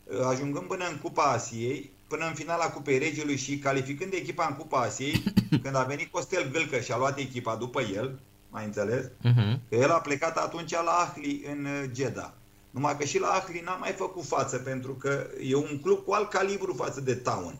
uh, 0.04 0.20
ajungând 0.26 0.66
până 0.66 0.84
în 0.88 0.98
Cupa 1.02 1.22
Asiei, 1.22 1.90
până 2.08 2.26
în 2.26 2.34
finala 2.34 2.70
Cupei 2.70 2.98
Regiului 2.98 3.36
și 3.36 3.58
calificând 3.58 4.12
echipa 4.12 4.46
în 4.46 4.56
Cupa 4.56 4.80
Asiei, 4.80 5.22
când 5.62 5.76
a 5.76 5.82
venit 5.82 6.10
Costel 6.10 6.50
Gâlcă 6.50 6.78
și 6.80 6.92
a 6.92 6.96
luat 6.96 7.18
echipa 7.18 7.54
după 7.54 7.80
el, 7.80 8.18
mai 8.54 8.64
înțeles? 8.64 9.04
Uh-huh. 9.04 9.58
Că 9.68 9.74
el 9.74 9.90
a 9.90 10.00
plecat 10.00 10.36
atunci 10.36 10.70
la 10.70 10.90
Ahli 10.90 11.44
în 11.52 11.64
uh, 11.64 11.90
Jeddah. 11.94 12.30
Numai 12.70 12.96
că 12.96 13.04
și 13.04 13.18
la 13.18 13.28
Ahli 13.28 13.62
n-a 13.64 13.74
mai 13.74 13.92
făcut 13.92 14.24
față, 14.24 14.56
pentru 14.56 14.92
că 14.92 15.26
e 15.42 15.54
un 15.54 15.80
club 15.82 16.04
cu 16.04 16.12
alt 16.12 16.30
calibru 16.30 16.72
față 16.72 17.00
de 17.00 17.14
Town. 17.14 17.58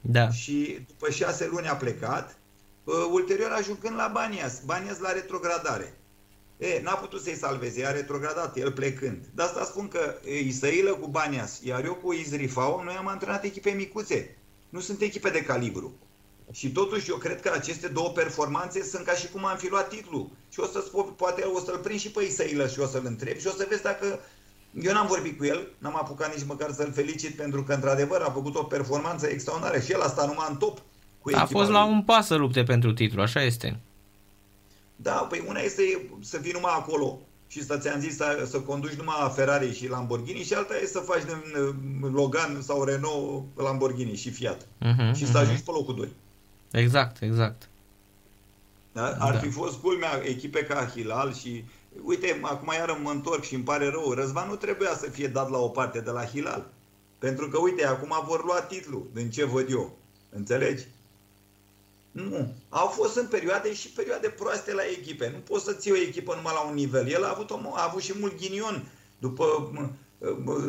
Da. 0.00 0.30
Și 0.30 0.84
după 0.86 1.10
șase 1.10 1.48
luni 1.52 1.68
a 1.68 1.74
plecat, 1.74 2.38
uh, 2.84 2.94
ulterior 3.12 3.50
ajungând 3.50 3.96
la 3.96 4.10
Banias, 4.12 4.60
Banias 4.64 4.98
la 4.98 5.12
retrogradare. 5.12 5.96
E, 6.58 6.80
n-a 6.82 6.94
putut 6.94 7.22
să-i 7.22 7.34
salveze, 7.34 7.86
a 7.86 7.90
retrogradat 7.90 8.56
el 8.56 8.72
plecând. 8.72 9.26
De 9.34 9.42
asta 9.42 9.64
spun 9.64 9.88
că 9.88 10.14
Isăilă 10.44 10.94
cu 10.94 11.06
Banias, 11.08 11.60
iar 11.62 11.84
eu 11.84 11.94
cu 11.94 12.12
Izrifau, 12.12 12.82
noi 12.84 12.94
am 12.94 13.08
antrenat 13.08 13.44
echipe 13.44 13.70
micuțe. 13.70 14.36
Nu 14.68 14.80
sunt 14.80 15.00
echipe 15.00 15.30
de 15.30 15.42
calibru. 15.42 15.92
Și 16.50 16.70
totuși 16.70 17.10
eu 17.10 17.16
cred 17.16 17.40
că 17.40 17.50
aceste 17.54 17.88
două 17.88 18.08
performanțe 18.08 18.82
sunt 18.82 19.04
ca 19.04 19.12
și 19.12 19.28
cum 19.28 19.44
am 19.44 19.56
fi 19.56 19.68
luat 19.68 19.88
titlul. 19.88 20.30
Și 20.52 20.60
o 20.60 20.64
să 20.66 20.78
poate 21.16 21.42
o 21.42 21.60
să-l 21.60 21.78
prind 21.78 22.00
și 22.00 22.10
pe 22.10 22.22
Isăilă 22.24 22.66
și 22.68 22.80
o 22.80 22.86
să-l 22.86 23.02
întreb 23.04 23.36
și 23.38 23.46
o 23.46 23.50
să 23.50 23.66
vezi 23.68 23.82
dacă... 23.82 24.20
Eu 24.82 24.92
n-am 24.92 25.06
vorbit 25.06 25.38
cu 25.38 25.44
el, 25.44 25.68
n-am 25.78 25.96
apucat 25.96 26.34
nici 26.34 26.46
măcar 26.46 26.72
să-l 26.72 26.92
felicit 26.92 27.36
pentru 27.36 27.62
că 27.62 27.72
într-adevăr 27.72 28.20
a 28.20 28.30
făcut 28.30 28.54
o 28.54 28.62
performanță 28.62 29.26
extraordinară 29.26 29.80
și 29.80 29.92
el 29.92 30.00
a 30.00 30.08
stat 30.08 30.26
numai 30.26 30.46
în 30.50 30.56
top. 30.56 30.82
Cu 31.20 31.30
a 31.34 31.44
fost 31.44 31.64
lui. 31.64 31.72
la 31.72 31.84
un 31.84 32.02
pas 32.02 32.26
să 32.26 32.34
lupte 32.34 32.62
pentru 32.62 32.92
titlu, 32.92 33.22
așa 33.22 33.42
este. 33.42 33.80
Da, 34.96 35.12
păi 35.12 35.44
una 35.46 35.60
este 35.60 35.82
să 36.20 36.38
fii 36.38 36.52
numai 36.52 36.72
acolo 36.76 37.18
și 37.52 37.64
să 37.64 37.76
ți-am 37.76 38.00
zis 38.00 38.16
să, 38.16 38.46
să 38.50 38.60
conduci 38.60 38.92
numai 38.92 39.32
Ferrari 39.34 39.74
și 39.74 39.88
Lamborghini 39.88 40.42
și 40.42 40.54
alta 40.54 40.74
e 40.82 40.86
să 40.86 40.98
faci 40.98 41.22
din 41.24 42.10
Logan 42.12 42.58
sau 42.60 42.84
Renault 42.84 43.44
Lamborghini 43.56 44.16
și 44.16 44.30
Fiat. 44.30 44.62
Uh-huh, 44.62 45.16
și 45.16 45.26
să 45.26 45.38
ajungi 45.38 45.60
uh-huh. 45.60 45.64
pe 45.64 45.70
locul 45.70 45.94
2. 45.94 46.08
Exact, 46.72 47.22
exact. 47.22 47.68
Da? 48.92 49.06
Ar 49.18 49.32
da. 49.32 49.38
fi 49.38 49.50
fost 49.50 49.80
culmea 49.80 50.20
echipe 50.24 50.64
ca 50.64 50.86
Hilal 50.86 51.34
și 51.34 51.64
uite, 52.02 52.40
acum 52.42 52.72
iar 52.72 52.98
mă 53.02 53.10
întorc 53.10 53.42
și 53.42 53.54
îmi 53.54 53.64
pare 53.64 53.88
rău, 53.88 54.12
Răzvan 54.12 54.48
nu 54.48 54.56
trebuia 54.56 54.94
să 54.96 55.10
fie 55.10 55.28
dat 55.28 55.50
la 55.50 55.58
o 55.58 55.68
parte 55.68 56.00
de 56.00 56.10
la 56.10 56.24
Hilal. 56.24 56.70
Pentru 57.18 57.48
că, 57.48 57.58
uite, 57.58 57.86
acum 57.86 58.24
vor 58.26 58.44
lua 58.44 58.60
titlul, 58.60 59.10
din 59.12 59.30
ce 59.30 59.44
văd 59.44 59.70
eu. 59.70 59.98
Înțelegi? 60.30 60.84
Nu. 62.10 62.54
Au 62.68 62.86
fost 62.86 63.16
în 63.16 63.26
perioade 63.26 63.74
și 63.74 63.88
perioade 63.88 64.28
proaste 64.28 64.72
la 64.72 64.82
echipe. 64.98 65.30
Nu 65.30 65.38
poți 65.38 65.64
să 65.64 65.72
ții 65.72 65.92
o 65.92 65.96
echipă 65.96 66.34
numai 66.34 66.52
la 66.54 66.60
un 66.60 66.74
nivel. 66.74 67.08
El 67.08 67.24
a 67.24 67.30
avut, 67.30 67.50
o, 67.50 67.58
a 67.74 67.84
avut 67.88 68.02
și 68.02 68.12
mult 68.18 68.36
ghinion 68.36 68.84
după 69.18 69.72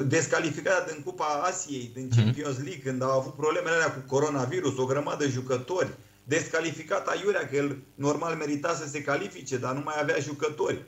descalificarea 0.05 0.85
din 0.85 1.03
Cupa 1.03 1.25
Asiei, 1.25 1.91
din 1.93 2.05
mhm. 2.05 2.15
Champions 2.15 2.57
League, 2.57 2.81
când 2.83 3.01
au 3.01 3.19
avut 3.19 3.33
problemele 3.33 3.75
alea 3.75 3.93
cu 3.93 4.03
coronavirus, 4.07 4.77
o 4.77 4.85
grămadă 4.85 5.23
de 5.23 5.31
jucători, 5.31 5.97
descalificat 6.23 7.07
Aiurea, 7.07 7.47
că 7.47 7.55
el 7.55 7.77
normal 7.95 8.35
merita 8.35 8.75
să 8.75 8.87
se 8.87 9.01
califice, 9.01 9.57
dar 9.57 9.73
nu 9.73 9.81
mai 9.83 9.95
avea 9.99 10.19
jucători. 10.19 10.83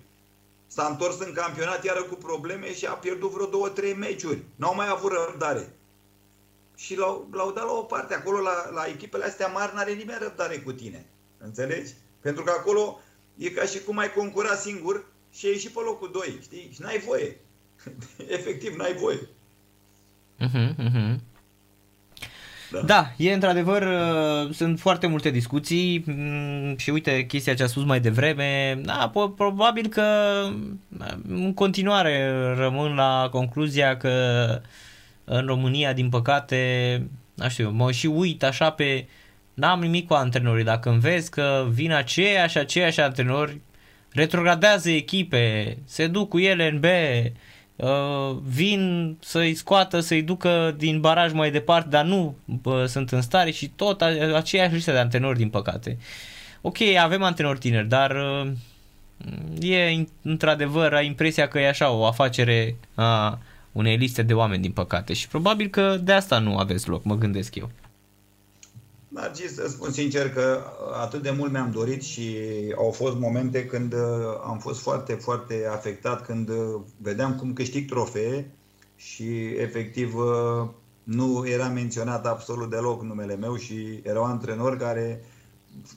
S-a 0.68 0.88
întors 0.91 1.20
în 1.20 1.34
campionat 1.34 1.84
iară 1.84 2.03
cu 2.03 2.16
probleme 2.16 2.74
și 2.74 2.86
a 2.86 2.91
pierdut 2.91 3.32
vreo 3.32 3.45
două, 3.45 3.70
trei 3.70 3.93
meciuri. 3.93 4.43
N-au 4.55 4.76
mai 4.76 4.88
avut 4.89 5.11
răbdare 5.11 5.74
și 6.76 6.97
l-au, 6.97 7.28
l-au 7.32 7.51
dat 7.51 7.66
la 7.66 7.72
o 7.72 7.82
parte. 7.82 8.13
Acolo, 8.13 8.39
la, 8.39 8.70
la 8.74 8.86
echipele 8.86 9.24
astea 9.24 9.47
mari, 9.47 9.76
n-are 9.76 9.91
nimeni 9.91 10.20
răbdare 10.22 10.57
cu 10.57 10.72
tine. 10.72 11.05
Înțelegi? 11.38 11.93
Pentru 12.20 12.43
că 12.43 12.51
acolo 12.51 12.99
e 13.38 13.49
ca 13.49 13.66
și 13.66 13.84
cum 13.84 13.97
ai 13.97 14.13
concura 14.13 14.55
singur 14.55 15.05
și 15.32 15.45
ai 15.45 15.57
și 15.57 15.72
pe 15.72 15.80
locul 15.80 16.11
2, 16.11 16.39
știi? 16.41 16.70
Și 16.74 16.82
n-ai 16.82 16.99
voie. 16.99 17.39
Efectiv, 18.38 18.75
n-ai 18.75 18.95
voie. 18.99 19.19
Uh-huh, 20.39 20.75
uh-huh. 20.75 21.15
Da. 22.71 22.81
da, 22.81 23.11
e 23.17 23.33
într-adevăr, 23.33 23.81
uh, 23.81 24.53
sunt 24.53 24.79
foarte 24.79 25.07
multe 25.07 25.29
discuții 25.29 26.03
mm, 26.05 26.77
și 26.77 26.89
uite 26.89 27.25
chestia 27.25 27.53
ce 27.53 27.63
a 27.63 27.67
spus 27.67 27.83
mai 27.83 27.99
devreme, 27.99 28.79
da, 28.83 29.11
probabil 29.36 29.88
că 29.88 30.03
uh, 30.99 31.13
în 31.27 31.53
continuare 31.53 32.33
rămân 32.55 32.95
la 32.95 33.27
concluzia 33.31 33.97
că 33.97 34.11
în 35.23 35.45
România, 35.45 35.93
din 35.93 36.09
păcate, 36.09 37.01
nu 37.33 37.49
știu, 37.49 37.69
mă 37.69 37.91
și 37.91 38.07
uit 38.07 38.43
așa 38.43 38.69
pe... 38.69 39.07
N-am 39.53 39.79
nimic 39.79 40.07
cu 40.07 40.13
antrenorii. 40.13 40.63
Dacă 40.63 40.89
îmi 40.89 40.99
vezi 40.99 41.29
că 41.29 41.67
vin 41.69 41.91
aceiași, 41.91 42.57
aceiași 42.57 42.99
antrenori, 42.99 43.59
retrogradează 44.11 44.89
echipe, 44.89 45.77
se 45.86 46.07
duc 46.07 46.29
cu 46.29 46.39
ele 46.39 46.67
în 46.67 46.79
B, 46.79 46.86
uh, 47.76 48.38
vin 48.43 49.15
să-i 49.19 49.55
scoată, 49.55 49.99
să-i 49.99 50.21
ducă 50.21 50.76
din 50.78 50.99
baraj 50.99 51.32
mai 51.32 51.51
departe, 51.51 51.89
dar 51.89 52.05
nu 52.05 52.36
uh, 52.63 52.86
sunt 52.86 53.11
în 53.11 53.21
stare 53.21 53.51
și 53.51 53.67
tot 53.67 54.01
aceeași 54.36 54.73
listă 54.73 54.91
de 54.91 54.97
antrenori, 54.97 55.38
din 55.38 55.49
păcate. 55.49 55.97
Ok, 56.61 56.78
avem 56.99 57.23
antrenori 57.23 57.59
tineri, 57.59 57.88
dar 57.88 58.11
uh, 58.11 58.51
e 59.59 60.05
într-adevăr 60.21 61.03
impresia 61.03 61.47
că 61.47 61.59
e 61.59 61.67
așa 61.67 61.89
o 61.89 62.05
afacere 62.05 62.76
a 62.95 63.39
unei 63.71 63.97
liste 63.97 64.21
de 64.21 64.34
oameni, 64.34 64.61
din 64.61 64.71
păcate. 64.71 65.13
Și 65.13 65.28
probabil 65.28 65.67
că 65.67 65.97
de 66.01 66.11
asta 66.11 66.39
nu 66.39 66.57
aveți 66.57 66.89
loc, 66.89 67.03
mă 67.03 67.15
gândesc 67.15 67.55
eu. 67.55 67.71
Narcis, 69.16 69.53
să 69.53 69.68
spun 69.68 69.91
sincer 69.91 70.30
că 70.30 70.63
atât 71.01 71.22
de 71.22 71.32
mult 71.32 71.51
mi-am 71.51 71.72
dorit 71.72 72.01
și 72.01 72.38
au 72.78 72.91
fost 72.91 73.16
momente 73.18 73.66
când 73.66 73.93
uh, 73.93 73.99
am 74.45 74.59
fost 74.59 74.80
foarte, 74.80 75.13
foarte 75.13 75.68
afectat, 75.72 76.26
când 76.26 76.49
uh, 76.49 76.82
vedeam 76.97 77.36
cum 77.36 77.53
câștig 77.53 77.89
trofee 77.89 78.51
și 78.95 79.45
efectiv 79.57 80.16
uh, 80.16 80.70
nu 81.03 81.47
era 81.47 81.68
menționat 81.68 82.26
absolut 82.26 82.70
deloc 82.70 83.03
numele 83.03 83.36
meu 83.36 83.55
și 83.55 83.99
erau 84.03 84.24
antrenori 84.24 84.78
care 84.78 85.24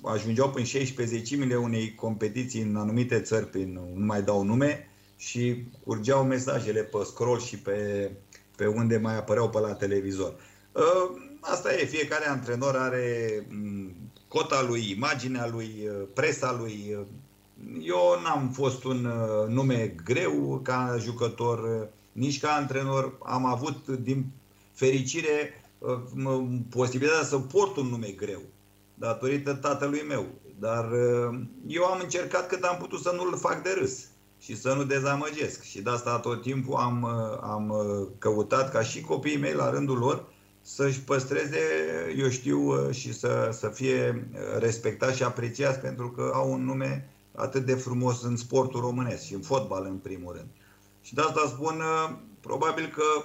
ajungeau 0.03 0.51
până 0.51 0.65
16 0.65 1.17
zecimile 1.17 1.57
unei 1.57 1.95
competiții 1.95 2.63
în 2.63 2.77
anumite 2.77 3.21
țări, 3.21 3.47
prin, 3.47 3.81
nu 3.95 4.05
mai 4.05 4.23
dau 4.23 4.43
nume, 4.43 4.89
și 5.17 5.65
curgeau 5.85 6.25
mesajele 6.25 6.81
pe 6.81 6.99
scroll 7.05 7.41
și 7.41 7.59
pe, 7.59 8.11
pe 8.57 8.67
unde 8.67 8.97
mai 8.97 9.17
apăreau 9.17 9.49
pe 9.49 9.59
la 9.59 9.73
televizor. 9.75 10.35
Ă, 10.75 10.83
asta 11.41 11.73
e, 11.75 11.85
fiecare 11.85 12.29
antrenor 12.29 12.77
are 12.77 13.47
cota 14.29 14.63
lui, 14.63 14.91
imaginea 14.91 15.49
lui, 15.49 15.89
ă, 15.89 15.93
presa 15.93 16.57
lui. 16.61 16.97
Eu 17.81 18.21
n-am 18.23 18.51
fost 18.53 18.85
un 18.85 19.05
ă, 19.05 19.47
nume 19.49 19.95
greu 20.05 20.61
ca 20.63 20.97
jucător, 21.01 21.89
nici 22.13 22.41
ca 22.41 22.53
antrenor. 22.53 23.19
Am 23.23 23.47
avut, 23.47 23.89
din 23.89 24.27
fericire, 24.73 25.65
posibilitatea 26.71 27.25
să 27.25 27.39
port 27.39 27.77
un 27.77 27.87
nume 27.87 28.09
greu, 28.09 28.43
datorită 28.95 29.55
tatălui 29.55 30.05
meu. 30.09 30.27
Dar 30.61 30.91
eu 31.67 31.85
am 31.85 32.01
încercat 32.03 32.49
cât 32.49 32.63
am 32.63 32.77
putut 32.77 33.01
să 33.01 33.13
nu-l 33.17 33.37
fac 33.39 33.63
de 33.63 33.71
râs 33.79 34.07
și 34.41 34.57
să 34.57 34.75
nu 34.75 34.85
dezamăgesc. 34.85 35.63
Și 35.63 35.81
de 35.81 35.91
asta 35.91 36.19
tot 36.19 36.43
timpul 36.43 36.75
am, 36.75 37.05
am 37.43 37.75
căutat 38.19 38.73
ca 38.73 38.83
și 38.83 39.01
copiii 39.01 39.39
mei 39.39 39.53
la 39.53 39.71
rândul 39.71 39.99
lor 39.99 40.27
să-și 40.75 41.01
păstreze, 41.01 41.59
eu 42.17 42.29
știu, 42.29 42.91
și 42.91 43.15
să, 43.15 43.51
să 43.59 43.69
fie 43.69 44.29
respectați 44.59 45.17
și 45.17 45.23
apreciați 45.23 45.79
pentru 45.79 46.11
că 46.11 46.31
au 46.35 46.53
un 46.53 46.65
nume 46.65 47.11
atât 47.35 47.65
de 47.65 47.75
frumos 47.75 48.23
în 48.23 48.37
sportul 48.37 48.81
românesc 48.81 49.25
și 49.25 49.35
în 49.35 49.41
fotbal 49.41 49.85
în 49.85 49.97
primul 49.97 50.33
rând. 50.33 50.49
Și 51.01 51.15
de 51.15 51.21
asta 51.21 51.45
spun, 51.47 51.83
probabil 52.41 52.95
că, 52.95 53.25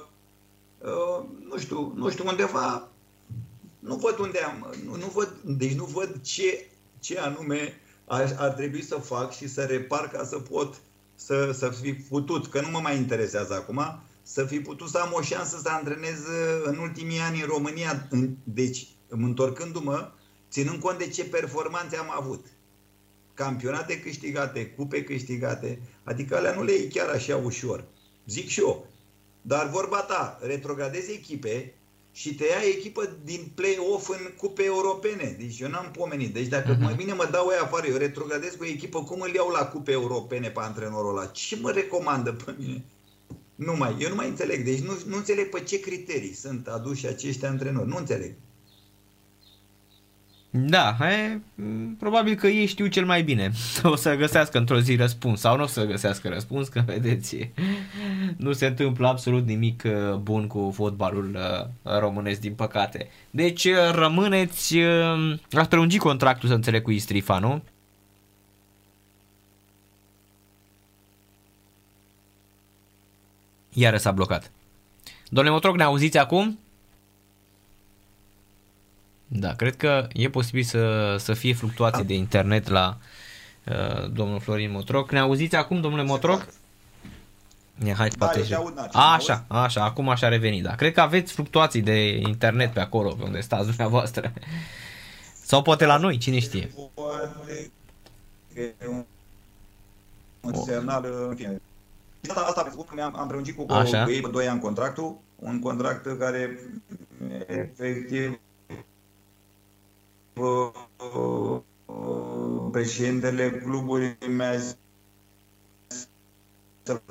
nu 1.49 1.57
știu, 1.57 1.93
nu 1.95 2.09
știu 2.09 2.27
undeva, 2.27 2.87
nu 3.79 3.95
văd 3.95 4.19
unde 4.19 4.39
am, 4.39 4.73
nu, 4.85 4.95
nu 4.95 5.11
văd, 5.13 5.33
deci 5.43 5.73
nu 5.73 5.85
văd 5.85 6.21
ce, 6.21 6.67
ce 6.99 7.19
anume 7.19 7.81
ar, 8.05 8.35
ar 8.39 8.49
trebui 8.49 8.83
să 8.83 8.95
fac 8.95 9.35
și 9.35 9.47
să 9.47 9.63
repar 9.63 10.09
ca 10.09 10.23
să 10.25 10.37
pot 10.37 10.73
să, 11.15 11.51
să 11.51 11.69
fi 11.69 11.93
putut, 11.93 12.47
că 12.47 12.61
nu 12.61 12.69
mă 12.69 12.79
mai 12.79 12.97
interesează 12.97 13.53
acum, 13.53 14.01
să 14.23 14.45
fi 14.45 14.59
putut 14.59 14.89
să 14.89 14.97
am 14.97 15.13
o 15.13 15.21
șansă 15.21 15.59
să 15.63 15.69
antrenez 15.69 16.19
în 16.63 16.77
ultimii 16.77 17.19
ani 17.19 17.41
în 17.41 17.47
România. 17.47 18.07
Deci, 18.43 18.87
întorcându-mă, 19.07 20.11
ținând 20.51 20.79
cont 20.79 20.97
de 20.97 21.07
ce 21.07 21.25
performanțe 21.25 21.97
am 21.97 22.13
avut. 22.17 22.45
Campionate 23.33 23.99
câștigate, 23.99 24.65
cupe 24.65 25.03
câștigate, 25.03 25.79
adică 26.03 26.35
alea 26.35 26.53
nu 26.53 26.63
le 26.63 26.71
e 26.71 26.87
chiar 26.87 27.09
așa 27.09 27.35
ușor. 27.35 27.83
Zic 28.27 28.47
și 28.47 28.59
eu. 28.59 28.87
Dar 29.41 29.69
vorba 29.69 29.97
ta, 29.97 30.39
retrogradezi 30.41 31.11
echipe 31.11 31.73
și 32.11 32.35
te 32.35 32.45
ia 32.45 32.69
echipă 32.75 33.17
din 33.23 33.51
play-off 33.55 34.09
în 34.09 34.33
cupe 34.37 34.63
europene. 34.63 35.35
Deci 35.39 35.59
eu 35.59 35.69
n-am 35.69 35.91
pomenit. 35.91 36.33
Deci 36.33 36.47
dacă 36.47 36.75
uh-huh. 36.75 36.79
mai 36.79 36.93
bine 36.93 37.13
mă 37.13 37.27
dau 37.31 37.47
aia 37.47 37.61
afară, 37.61 37.87
eu 37.87 37.97
retrogradez 37.97 38.55
cu 38.55 38.63
o 38.63 38.67
echipă, 38.67 39.03
cum 39.03 39.21
îl 39.21 39.33
iau 39.33 39.49
la 39.49 39.65
cupe 39.65 39.91
europene 39.91 40.49
pe 40.49 40.59
antrenorul 40.59 41.17
ăla? 41.17 41.25
Ce 41.25 41.57
mă 41.61 41.71
recomandă 41.71 42.33
pe 42.33 42.55
mine? 42.57 42.85
Nu 43.65 43.75
mai, 43.77 43.95
eu 43.99 44.09
nu 44.09 44.15
mai 44.15 44.27
înțeleg. 44.27 44.63
Deci 44.63 44.79
nu, 44.79 44.97
nu 45.07 45.15
înțeleg 45.15 45.49
pe 45.49 45.59
ce 45.59 45.79
criterii 45.79 46.33
sunt 46.33 46.67
aduși 46.67 47.07
acești 47.07 47.45
antrenori. 47.45 47.87
Nu 47.87 47.97
înțeleg. 47.97 48.33
Da, 50.55 50.97
e, 51.01 51.39
probabil 51.99 52.35
că 52.35 52.47
ei 52.47 52.65
știu 52.65 52.87
cel 52.87 53.05
mai 53.05 53.23
bine. 53.23 53.51
O 53.83 53.95
să 53.95 54.15
găsească 54.15 54.57
într-o 54.57 54.79
zi 54.79 54.95
răspuns 54.95 55.39
sau 55.39 55.57
nu 55.57 55.63
o 55.63 55.67
să 55.67 55.85
găsească 55.85 56.29
răspuns, 56.29 56.67
că 56.67 56.83
vedeți. 56.85 57.51
nu 58.37 58.51
se 58.51 58.65
întâmplă 58.65 59.07
absolut 59.07 59.45
nimic 59.45 59.83
uh, 59.85 60.15
bun 60.15 60.47
cu 60.47 60.71
fotbalul 60.75 61.37
uh, 61.83 61.99
românesc, 61.99 62.39
din 62.39 62.53
păcate. 62.53 63.09
Deci 63.29 63.65
uh, 63.65 63.91
rămâneți, 63.91 64.77
ați 65.51 65.69
prelungit 65.69 65.99
contractul, 65.99 66.49
să 66.49 66.55
înțeleg, 66.55 66.81
cu 66.81 66.91
Istrifa, 66.91 67.39
nu? 67.39 67.63
Iară 73.73 73.97
s-a 73.97 74.11
blocat. 74.11 74.51
Domnule 75.29 75.55
Motroc, 75.55 75.75
ne 75.75 75.83
auziți 75.83 76.17
acum? 76.17 76.59
Da, 79.27 79.53
cred 79.53 79.75
că 79.75 80.07
e 80.13 80.29
posibil 80.29 80.63
să, 80.63 81.15
să 81.19 81.33
fie 81.33 81.53
fluctuații 81.53 82.03
de 82.03 82.13
internet 82.13 82.67
la 82.67 82.97
uh, 83.63 84.11
domnul 84.11 84.39
Florin 84.39 84.71
Motroc. 84.71 85.11
Ne 85.11 85.19
auziți 85.19 85.55
acum, 85.55 85.81
domnule 85.81 86.03
Motroc? 86.03 86.47
Ne, 87.73 87.93
hai, 87.93 88.09
da, 88.09 88.25
poate 88.25 88.55
a, 88.91 89.13
așa, 89.13 89.45
așa, 89.47 89.83
acum 89.83 90.09
așa 90.09 90.25
a 90.25 90.29
revenit, 90.29 90.63
da. 90.63 90.75
Cred 90.75 90.93
că 90.93 91.01
aveți 91.01 91.33
fluctuații 91.33 91.81
de 91.81 92.17
internet 92.17 92.73
pe 92.73 92.79
acolo, 92.79 93.13
pe 93.13 93.23
unde 93.23 93.41
stați 93.41 93.65
dumneavoastră. 93.65 94.33
Sau 95.45 95.61
poate 95.61 95.85
la 95.85 95.97
noi, 95.97 96.17
cine 96.17 96.39
știe. 96.39 96.69
Un 100.41 100.63
semnal, 100.65 101.05
în 101.29 101.35
fine. 101.35 101.61
Asta, 102.27 102.41
asta 102.41 102.61
pentru 102.61 102.85
că 102.95 103.01
am, 103.01 103.15
am 103.15 103.27
prelungit 103.27 103.55
cu, 103.55 103.71
Așa. 103.71 104.03
cu 104.03 104.09
ei 104.09 104.21
2 104.21 104.47
ani 104.47 104.61
contractul, 104.61 105.17
un 105.35 105.59
contract 105.59 106.17
care 106.17 106.59
efectiv 107.47 108.39
președintele 112.71 113.51
clubului 113.51 114.17
mi-a 114.27 114.59
să 116.83 117.01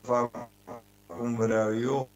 fac 0.00 0.48
cum 1.06 1.34
vreau 1.34 1.80
eu. 1.80 2.08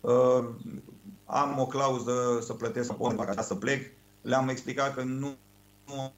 Uh, 0.00 0.48
am 1.24 1.58
o 1.58 1.66
clauză 1.66 2.38
să 2.40 2.52
plătesc 2.52 2.86
să, 2.86 3.42
să 3.42 3.54
plec. 3.54 3.92
Le-am 4.22 4.48
explicat 4.48 4.94
că 4.94 5.02
nu, 5.02 5.36
nu 5.86 6.12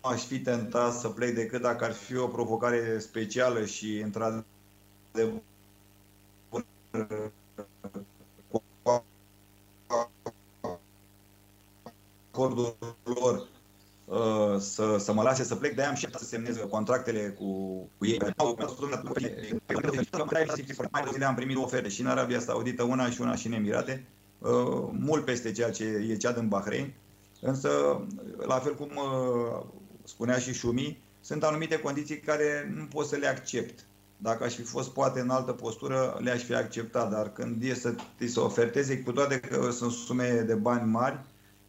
aș 0.00 0.24
fi 0.24 0.40
tentat 0.40 0.92
să 0.92 1.08
plec 1.08 1.34
decât 1.34 1.60
dacă 1.60 1.84
ar 1.84 1.92
fi 1.92 2.16
o 2.16 2.26
provocare 2.26 2.98
specială 2.98 3.64
și 3.64 3.98
într-adevăr 3.98 4.44
acordul 12.38 12.76
lor 13.02 13.46
uh, 14.04 14.60
să, 14.60 14.96
să 14.98 15.12
mă 15.12 15.22
lase 15.22 15.44
să 15.44 15.54
plec, 15.54 15.74
de-aia 15.74 15.90
am 15.90 15.96
și 15.96 16.08
să 16.16 16.24
semnez 16.24 16.56
contractele 16.70 17.28
cu, 17.28 17.44
cu 17.98 18.06
ei. 18.06 18.18
Mai 20.90 21.24
am 21.26 21.34
primit 21.34 21.56
oferte 21.56 21.88
și 21.88 22.00
în 22.00 22.06
Arabia 22.06 22.40
Saudită, 22.40 22.82
una 22.82 23.10
și 23.10 23.20
una 23.20 23.34
și 23.34 23.46
în 23.46 23.52
Emirate, 23.52 24.06
uh, 24.38 24.88
mult 24.92 25.24
peste 25.24 25.52
ceea 25.52 25.70
ce 25.70 25.84
e 25.84 26.16
cea 26.16 26.32
din 26.32 26.48
Bahrain. 26.48 26.94
Însă, 27.40 27.70
la 28.46 28.58
fel 28.58 28.74
cum 28.74 28.90
uh, 28.96 29.62
spunea 30.08 30.38
și 30.38 30.52
Șumi, 30.52 30.98
sunt 31.20 31.42
anumite 31.42 31.78
condiții 31.78 32.20
care 32.20 32.72
nu 32.74 32.84
pot 32.84 33.06
să 33.06 33.16
le 33.16 33.26
accept. 33.26 33.86
Dacă 34.16 34.44
aș 34.44 34.54
fi 34.54 34.62
fost 34.62 34.90
poate 34.90 35.20
în 35.20 35.30
altă 35.30 35.52
postură, 35.52 36.18
le-aș 36.20 36.42
fi 36.42 36.54
acceptat, 36.54 37.10
dar 37.10 37.32
când 37.32 37.62
e 37.62 37.74
să 37.74 37.94
ți 38.18 38.32
se 38.32 38.40
oferteze, 38.40 39.02
cu 39.02 39.12
toate 39.12 39.40
că 39.40 39.70
sunt 39.70 39.92
sume 39.92 40.44
de 40.46 40.54
bani 40.54 40.90
mari, 40.90 41.20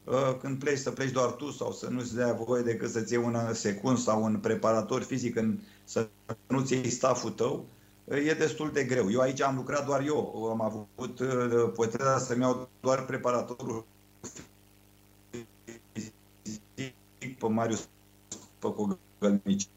uh, 0.04 0.38
când 0.42 0.60
pleci 0.60 0.78
să 0.78 0.92
pleci 0.92 1.12
doar 1.12 1.32
tu 1.32 1.52
sau 1.52 1.72
să 1.72 1.88
nu-ți 1.90 2.16
dea 2.16 2.34
voie 2.34 2.62
decât 2.62 2.90
să-ți 2.90 3.14
iei 3.14 3.24
un 3.24 3.54
secund 3.54 3.98
sau 3.98 4.24
un 4.24 4.38
preparator 4.38 5.02
fizic 5.02 5.36
în, 5.36 5.60
să 5.84 6.08
nu-ți 6.48 6.74
iei 6.74 6.90
staful 6.90 7.32
tău, 7.32 7.66
uh, 8.04 8.28
e 8.28 8.34
destul 8.34 8.72
de 8.72 8.84
greu. 8.84 9.12
Eu 9.12 9.20
aici 9.20 9.42
am 9.42 9.56
lucrat 9.56 9.86
doar 9.86 10.06
eu, 10.06 10.48
am 10.52 10.62
avut 10.62 11.20
uh, 11.20 11.72
puterea 11.74 12.18
să-mi 12.18 12.42
iau 12.42 12.70
doar 12.82 13.06
preparatorul 13.06 13.86
fizic 16.44 17.38
pe 17.40 17.48
Marius 17.48 17.88
Păcogălnici. 18.60 19.68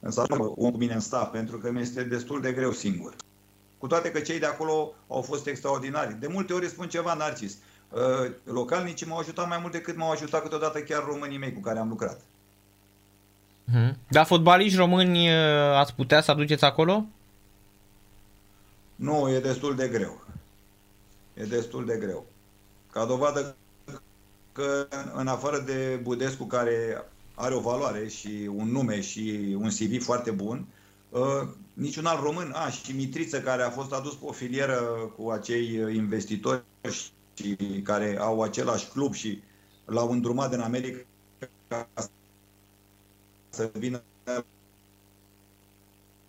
Însă 0.00 0.22
am 0.30 0.52
un 0.56 0.70
cu 0.70 0.76
mine 0.76 0.94
în 0.94 1.00
staff, 1.00 1.32
pentru 1.32 1.58
că 1.58 1.70
mi 1.70 1.80
este 1.80 2.02
destul 2.02 2.40
de 2.40 2.52
greu 2.52 2.72
singur. 2.72 3.14
Cu 3.78 3.86
toate 3.86 4.10
că 4.10 4.20
cei 4.20 4.38
de 4.38 4.46
acolo 4.46 4.92
au 5.08 5.22
fost 5.22 5.46
extraordinari. 5.46 6.20
De 6.20 6.26
multe 6.26 6.52
ori 6.52 6.68
spun 6.68 6.88
ceva, 6.88 7.14
Narcis. 7.14 7.58
Uh, 7.90 8.32
localnicii 8.44 9.06
m-au 9.06 9.18
ajutat 9.18 9.48
mai 9.48 9.58
mult 9.60 9.72
decât 9.72 9.96
m-au 9.96 10.10
ajutat 10.10 10.42
câteodată 10.42 10.80
chiar 10.80 11.04
românii 11.04 11.38
mei 11.38 11.52
cu 11.52 11.60
care 11.60 11.78
am 11.78 11.88
lucrat. 11.88 12.20
Hmm. 13.72 13.96
Dar 14.08 14.26
fotbaliști 14.26 14.78
români 14.78 15.28
uh, 15.28 15.74
ați 15.74 15.94
putea 15.94 16.20
să 16.20 16.30
aduceți 16.30 16.64
acolo? 16.64 17.04
Nu, 18.94 19.30
e 19.30 19.40
destul 19.40 19.74
de 19.74 19.88
greu. 19.88 20.24
E 21.34 21.44
destul 21.44 21.84
de 21.84 21.96
greu. 21.96 22.26
Ca 22.92 23.04
dovadă 23.04 23.56
că 24.58 24.88
în 25.14 25.26
afară 25.26 25.58
de 25.58 26.00
Budescu 26.02 26.44
care 26.44 27.04
are 27.34 27.54
o 27.54 27.60
valoare 27.60 28.08
și 28.08 28.50
un 28.54 28.68
nume 28.70 29.00
și 29.00 29.56
un 29.58 29.68
CV 29.68 30.02
foarte 30.02 30.30
bun, 30.30 30.66
uh, 31.08 31.48
niciun 31.72 32.06
alt 32.06 32.22
român, 32.22 32.52
a, 32.54 32.70
și 32.70 32.92
Mitriță 32.92 33.40
care 33.40 33.62
a 33.62 33.70
fost 33.70 33.92
adus 33.92 34.14
pe 34.14 34.24
o 34.24 34.32
filieră 34.32 34.76
cu 35.16 35.30
acei 35.30 35.94
investitori 35.94 36.62
și 37.34 37.56
care 37.82 38.18
au 38.18 38.42
același 38.42 38.88
club 38.88 39.14
și 39.14 39.42
l-au 39.84 40.10
îndrumat 40.10 40.52
în 40.52 40.60
America 40.60 41.06
să 43.48 43.70
vină 43.72 44.02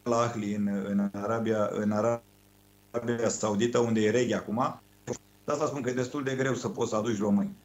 la 0.04 0.18
Ahli 0.18 0.54
în, 0.54 0.68
în, 0.68 1.10
Arabia, 1.14 1.70
în 1.72 1.92
Arabia 1.92 3.30
Saudită, 3.30 3.80
unde 3.80 4.02
e 4.02 4.10
reghe 4.10 4.36
acum. 4.36 4.82
De 5.46 5.52
asta 5.52 5.66
spun 5.66 5.82
că 5.82 5.90
e 5.90 5.94
destul 5.94 6.24
de 6.24 6.36
greu 6.36 6.54
să 6.54 6.70
poți 6.70 6.90
să 6.90 6.96
aduci 6.96 7.20
români. 7.20 7.56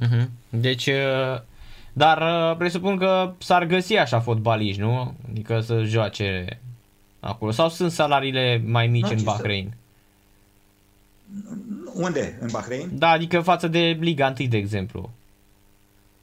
Uh-huh. 0.00 0.28
Deci, 0.48 0.86
uh, 0.86 1.40
dar 1.92 2.22
uh, 2.50 2.56
presupun 2.56 2.96
că 2.96 3.32
s-ar 3.38 3.64
găsi 3.64 3.96
așa 3.96 4.20
fotbaliști, 4.20 4.80
nu? 4.80 5.14
Adică 5.28 5.60
să 5.60 5.82
joace 5.82 6.60
acolo. 7.20 7.50
Sau 7.50 7.68
sunt 7.68 7.92
salariile 7.92 8.62
mai 8.66 8.86
mici 8.86 9.02
nu, 9.02 9.10
în 9.10 9.22
Bahrain? 9.22 9.74
Unde? 11.94 12.38
În 12.40 12.48
Bahrain? 12.50 12.90
Da, 12.92 13.08
adică 13.08 13.40
față 13.40 13.68
de 13.68 13.96
Liga 14.00 14.34
1, 14.38 14.48
de 14.48 14.56
exemplu. 14.56 15.10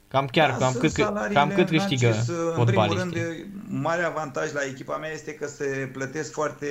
Cam 0.08 0.26
chiar, 0.26 0.50
da, 0.50 0.56
cam, 0.56 0.72
cât, 0.72 0.92
cam 1.32 1.52
cât 1.54 1.68
câștigă 1.68 2.10
fotbaliștii? 2.54 3.02
În 3.02 3.10
primul 3.10 3.28
rând, 3.28 3.46
mare 3.68 4.02
avantaj 4.02 4.52
la 4.52 4.60
echipa 4.70 4.96
mea 4.96 5.10
este 5.12 5.34
că 5.34 5.46
se 5.46 5.90
plătesc 5.92 6.32
foarte 6.32 6.66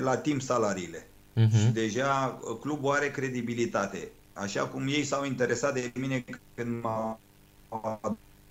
la 0.00 0.16
timp 0.16 0.40
salariile. 0.40 1.06
Uh-huh. 1.36 1.58
Și 1.58 1.66
deja 1.72 2.40
clubul 2.60 2.94
are 2.94 3.10
credibilitate 3.10 4.08
așa 4.32 4.66
cum 4.66 4.88
ei 4.88 5.04
s-au 5.04 5.24
interesat 5.24 5.74
de 5.74 5.92
mine 5.94 6.24
când 6.54 6.82
m-au 6.82 7.20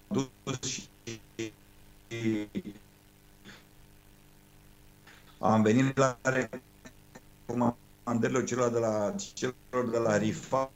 adus 0.10 0.30
și 0.62 0.88
am 5.40 5.62
venit 5.62 5.98
la 5.98 6.20
recomandările 7.48 8.44
celor 8.44 8.72
de 8.72 8.80
la, 8.80 9.16
celor 9.34 9.90
de 9.92 9.98
la 9.98 10.18
RIFA 10.18 10.72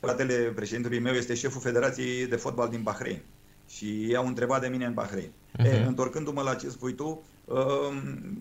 Fratele 0.00 0.52
președintelui 0.54 0.98
meu 0.98 1.14
este 1.14 1.34
șeful 1.34 1.60
Federației 1.60 2.26
de 2.26 2.36
Fotbal 2.36 2.68
din 2.68 2.82
Bahrain 2.82 3.22
și 3.68 4.04
ei 4.04 4.16
au 4.16 4.26
întrebat 4.26 4.60
de 4.60 4.68
mine 4.68 4.84
în 4.84 4.94
Bahrain. 4.94 5.30
Uh-huh. 5.30 5.64
E, 5.64 5.82
întorcându-mă 5.86 6.42
la 6.42 6.54
ce 6.54 6.68
spui 6.68 6.94
tu, 6.94 7.06
um, 7.06 7.22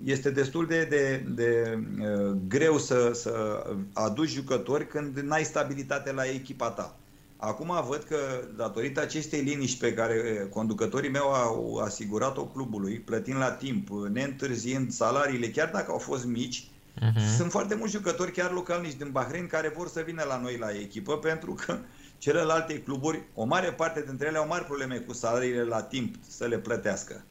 este 0.03 0.29
destul 0.29 0.65
de, 0.65 0.83
de, 0.83 1.25
de 1.27 1.79
uh, 1.99 2.35
greu 2.47 2.77
să, 2.77 3.11
să 3.13 3.63
aduci 3.93 4.29
jucători 4.29 4.87
când 4.87 5.17
n-ai 5.17 5.43
stabilitate 5.43 6.11
la 6.11 6.23
echipa 6.23 6.69
ta. 6.69 6.97
Acum 7.37 7.83
văd 7.87 8.03
că, 8.03 8.17
datorită 8.55 9.01
acestei 9.01 9.41
liniști 9.41 9.79
pe 9.79 9.93
care 9.93 10.39
uh, 10.43 10.49
conducătorii 10.49 11.09
mei 11.09 11.21
au 11.21 11.75
asigurat-o 11.75 12.45
clubului, 12.45 12.99
plătind 12.99 13.37
la 13.37 13.51
timp, 13.51 13.89
neîntârziind 13.89 14.91
salariile, 14.91 15.49
chiar 15.49 15.69
dacă 15.73 15.91
au 15.91 15.97
fost 15.97 16.25
mici, 16.25 16.67
uh-huh. 16.67 17.35
sunt 17.37 17.51
foarte 17.51 17.75
mulți 17.75 17.93
jucători, 17.93 18.31
chiar 18.31 18.51
localnici 18.51 18.97
din 18.97 19.09
Bahrain, 19.11 19.47
care 19.47 19.73
vor 19.75 19.87
să 19.87 20.03
vină 20.05 20.23
la 20.27 20.39
noi 20.39 20.57
la 20.57 20.69
echipă, 20.71 21.17
pentru 21.27 21.53
că 21.65 21.77
Celelalte 22.17 22.81
cluburi, 22.81 23.23
o 23.33 23.43
mare 23.43 23.71
parte 23.71 24.03
dintre 24.07 24.27
ele 24.27 24.37
au 24.37 24.47
mari 24.47 24.63
probleme 24.63 24.97
cu 24.97 25.13
salariile 25.13 25.63
la 25.63 25.81
timp 25.81 26.15
să 26.27 26.45
le 26.45 26.57
plătească. 26.57 27.23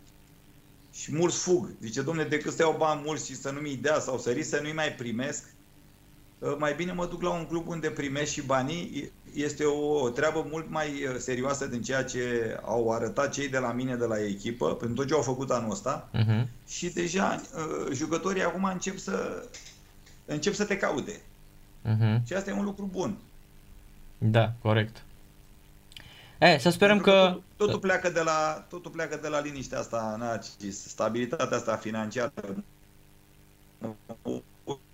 Și 0.95 1.15
mulți 1.15 1.39
fug. 1.39 1.71
Zice, 1.81 2.03
domne, 2.03 2.25
decât 2.25 2.53
să 2.53 2.63
iau 2.63 2.75
bani 2.79 3.03
mulți 3.05 3.27
și 3.27 3.37
să 3.37 3.51
nu 3.51 3.61
mi 3.61 3.77
dea 3.77 3.99
sau 3.99 4.19
să 4.19 4.31
risc 4.31 4.49
să 4.49 4.59
nu-i 4.63 4.73
mai 4.73 4.93
primesc, 4.93 5.45
ă, 6.43 6.57
mai 6.59 6.75
bine 6.75 6.93
mă 6.93 7.07
duc 7.07 7.23
la 7.23 7.31
un 7.31 7.47
club 7.47 7.69
unde 7.69 7.91
primesc 7.91 8.33
și 8.33 8.43
banii. 8.43 9.13
Este 9.35 9.65
o 9.65 10.09
treabă 10.09 10.47
mult 10.51 10.71
mai 10.71 11.07
ă, 11.15 11.19
serioasă 11.19 11.67
din 11.67 11.83
ceea 11.83 12.05
ce 12.05 12.57
au 12.63 12.93
arătat 12.93 13.33
cei 13.33 13.49
de 13.49 13.59
la 13.59 13.73
mine, 13.73 13.97
de 13.97 14.05
la 14.05 14.25
echipă, 14.25 14.75
pentru 14.75 14.97
tot 14.97 15.07
ce 15.07 15.15
au 15.15 15.23
făcut 15.23 15.51
anul 15.51 15.71
ăsta. 15.71 16.11
Uh-huh. 16.15 16.49
Și 16.69 16.89
deja 16.89 17.43
ă, 17.57 17.93
jucătorii 17.93 18.43
acum 18.43 18.65
încep 18.65 18.99
să, 18.99 19.49
încep 20.25 20.55
să 20.55 20.65
te 20.65 20.77
caute. 20.77 21.21
Uh-huh. 21.85 22.23
Și 22.27 22.33
asta 22.33 22.51
e 22.51 22.55
un 22.55 22.65
lucru 22.65 22.89
bun. 22.93 23.17
Da, 24.19 24.53
corect. 24.63 25.03
E, 26.45 26.59
să 26.59 26.71
sperăm 26.71 27.01
Pentru 27.01 27.13
că... 27.13 27.27
Totul, 27.27 27.43
totul, 27.57 27.79
pleacă 27.79 28.11
de 28.11 28.21
la, 28.21 28.67
totul 28.69 28.91
pleacă 28.91 29.19
de 29.23 29.29
la 29.29 29.41
liniștea 29.41 29.79
asta, 29.79 30.17
Narcis, 30.19 30.89
stabilitatea 30.89 31.57
asta 31.57 31.77
financiară. 31.77 32.65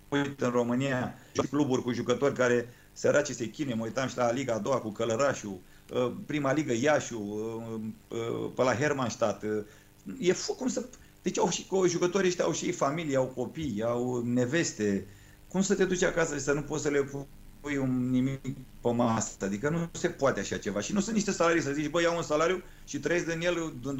Uite, 0.09 0.45
în 0.45 0.51
România, 0.51 1.15
cluburi 1.49 1.81
cu 1.81 1.91
jucători 1.91 2.33
care 2.33 2.69
săracii 2.93 3.33
se 3.33 3.49
chine, 3.49 3.73
mă 3.73 3.83
uitam 3.83 4.07
și 4.07 4.17
la 4.17 4.31
Liga 4.31 4.53
a 4.53 4.59
doua 4.59 4.77
cu 4.77 4.89
Călărașul, 4.89 5.59
uh, 5.93 6.11
prima 6.25 6.53
ligă 6.53 6.73
Iașu, 6.73 7.19
uh, 7.19 7.79
uh, 8.07 8.51
pe 8.55 8.63
la 8.63 8.75
Hermannstadt. 8.75 9.43
E 10.19 10.35
cum 10.57 10.67
să... 10.67 10.85
Deci 11.21 11.37
au 11.37 11.49
și 11.49 11.67
jucătorii 11.87 12.27
ăștia 12.27 12.45
au 12.45 12.53
și 12.53 12.65
ei 12.65 12.71
familie, 12.71 13.17
au 13.17 13.25
copii, 13.25 13.83
au 13.83 14.21
neveste. 14.25 15.07
Cum 15.47 15.61
să 15.61 15.75
te 15.75 15.85
duci 15.85 16.03
acasă 16.03 16.35
și 16.35 16.41
să 16.41 16.51
nu 16.51 16.61
poți 16.61 16.83
să 16.83 16.89
le 16.89 17.09
pui 17.61 17.77
un 17.77 18.09
nimic 18.09 18.41
pe 18.81 18.91
masă? 18.91 19.45
Adică 19.45 19.69
nu 19.69 19.89
se 19.91 20.07
poate 20.07 20.39
așa 20.39 20.57
ceva. 20.57 20.79
Și 20.79 20.93
nu 20.93 20.99
sunt 20.99 21.15
niște 21.15 21.31
salarii 21.31 21.61
să 21.61 21.71
zici, 21.71 21.89
băi, 21.89 22.03
iau 22.03 22.15
un 22.15 22.21
salariu 22.21 22.63
și 22.87 22.99
trăiesc 22.99 23.25
din 23.25 23.41
el 23.41 23.73
în 23.83 23.99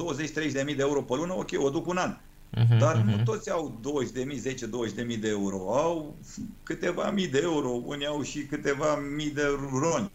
20-30 0.49 0.51
de 0.51 0.63
mii 0.65 0.75
de 0.75 0.81
euro 0.81 1.01
pe 1.01 1.15
lună, 1.15 1.33
ok, 1.33 1.49
o 1.55 1.69
duc 1.69 1.87
un 1.87 1.97
an. 1.97 2.17
Uh-huh, 2.57 2.77
Dar 2.79 3.01
uh-huh. 3.01 3.05
nu 3.05 3.23
toți 3.23 3.51
au 3.51 3.77
20 3.81 4.11
de 4.11 4.23
mii, 4.23 4.37
10, 4.37 4.65
20 4.65 4.95
de 4.95 5.01
mii 5.01 5.17
de 5.17 5.27
euro. 5.29 5.57
Au 5.57 6.15
câteva 6.63 7.11
mii 7.11 7.27
de 7.27 7.39
euro, 7.43 7.69
unii 7.85 8.05
au 8.05 8.21
și 8.21 8.39
câteva 8.39 8.95
mii 9.15 9.31
de 9.31 9.43
roni. 9.79 10.11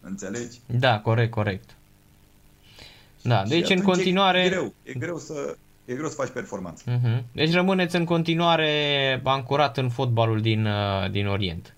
Înțelegi? 0.00 0.58
Da, 0.66 1.00
corect, 1.00 1.30
corect. 1.30 1.70
Da, 3.22 3.42
deci 3.44 3.70
în 3.70 3.82
continuare... 3.82 4.44
E 4.44 4.48
greu, 4.48 4.74
e 4.82 4.92
greu 4.92 5.18
să, 5.18 5.56
e 5.84 5.94
greu 5.94 6.08
să 6.08 6.14
faci 6.14 6.28
performanță. 6.28 6.84
Uh-huh. 6.86 7.22
Deci 7.32 7.52
rămâneți 7.52 7.96
în 7.96 8.04
continuare 8.04 9.20
ancorat 9.24 9.76
în 9.76 9.90
fotbalul 9.90 10.40
din, 10.40 10.66
uh, 10.66 11.10
din 11.10 11.26
Orient. 11.26 11.74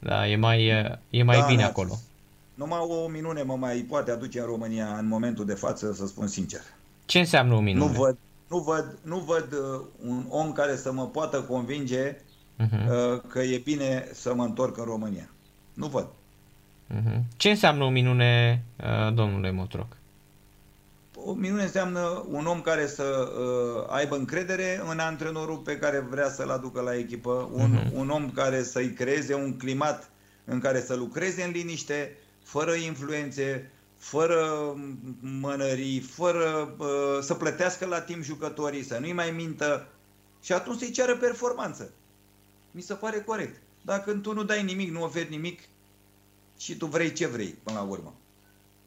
Da, 0.00 0.28
e 0.28 0.36
mai, 0.36 0.66
e 1.10 1.22
mai 1.22 1.38
da, 1.38 1.46
bine 1.46 1.62
da. 1.62 1.68
acolo. 1.68 1.98
Numai 2.54 2.78
o 2.78 3.08
minune 3.08 3.42
mă 3.42 3.56
mai 3.56 3.76
poate 3.88 4.10
aduce 4.10 4.40
în 4.40 4.46
România 4.46 4.96
în 4.98 5.06
momentul 5.06 5.44
de 5.44 5.54
față, 5.54 5.92
să 5.92 6.06
spun 6.06 6.26
sincer. 6.26 6.60
Ce 7.04 7.18
înseamnă 7.18 7.54
o 7.54 7.60
minune? 7.60 7.86
Nu 7.86 7.98
văd, 7.98 8.18
nu 8.48 8.58
văd, 8.58 8.98
nu 9.02 9.18
văd 9.18 9.52
uh, 9.52 9.80
un 10.06 10.24
om 10.28 10.52
care 10.52 10.76
să 10.76 10.92
mă 10.92 11.06
poată 11.06 11.40
convinge 11.40 12.12
uh-huh. 12.12 12.88
uh, 12.88 13.20
că 13.28 13.38
e 13.38 13.58
bine 13.58 14.08
să 14.12 14.34
mă 14.34 14.44
întorc 14.44 14.78
în 14.78 14.84
România. 14.84 15.30
Nu 15.74 15.86
văd. 15.86 16.06
Uh-huh. 16.06 17.20
Ce 17.36 17.50
înseamnă 17.50 17.84
o 17.84 17.90
minune, 17.90 18.62
uh, 18.76 19.14
domnule 19.14 19.50
Motroc? 19.50 19.96
O 21.24 21.32
minune 21.32 21.62
înseamnă 21.62 22.24
un 22.28 22.46
om 22.46 22.60
care 22.60 22.86
să 22.86 23.02
uh, 23.02 23.84
aibă 23.88 24.16
încredere 24.16 24.82
în 24.90 24.98
antrenorul 24.98 25.56
pe 25.56 25.78
care 25.78 25.98
vrea 25.98 26.30
să-l 26.30 26.50
aducă 26.50 26.80
la 26.80 26.96
echipă, 26.96 27.50
un, 27.52 27.78
uh-huh. 27.78 27.92
un 27.92 28.10
om 28.10 28.30
care 28.30 28.62
să-i 28.62 28.92
creeze 28.92 29.34
un 29.34 29.56
climat 29.56 30.10
în 30.44 30.60
care 30.60 30.80
să 30.80 30.94
lucreze 30.94 31.42
în 31.42 31.50
liniște, 31.50 32.16
fără 32.42 32.72
influențe, 32.72 33.70
fără 33.96 34.74
mănării, 35.20 36.00
fără 36.00 36.74
uh, 36.78 36.86
să 37.20 37.34
plătească 37.34 37.86
la 37.86 38.00
timp 38.00 38.22
jucătorii, 38.22 38.84
să 38.84 38.98
nu-i 39.00 39.12
mai 39.12 39.30
mintă 39.30 39.88
și 40.42 40.52
atunci 40.52 40.78
să-i 40.78 40.90
ceară 40.90 41.16
performanță. 41.16 41.90
Mi 42.70 42.82
se 42.82 42.94
pare 42.94 43.20
corect. 43.20 43.60
Dacă 43.82 44.12
tu 44.12 44.32
nu 44.32 44.42
dai 44.42 44.62
nimic, 44.62 44.90
nu 44.90 45.02
oferi 45.02 45.30
nimic 45.30 45.60
și 46.58 46.76
tu 46.76 46.86
vrei 46.86 47.12
ce 47.12 47.26
vrei 47.26 47.58
până 47.62 47.78
la 47.78 47.84
urmă. 47.84 48.14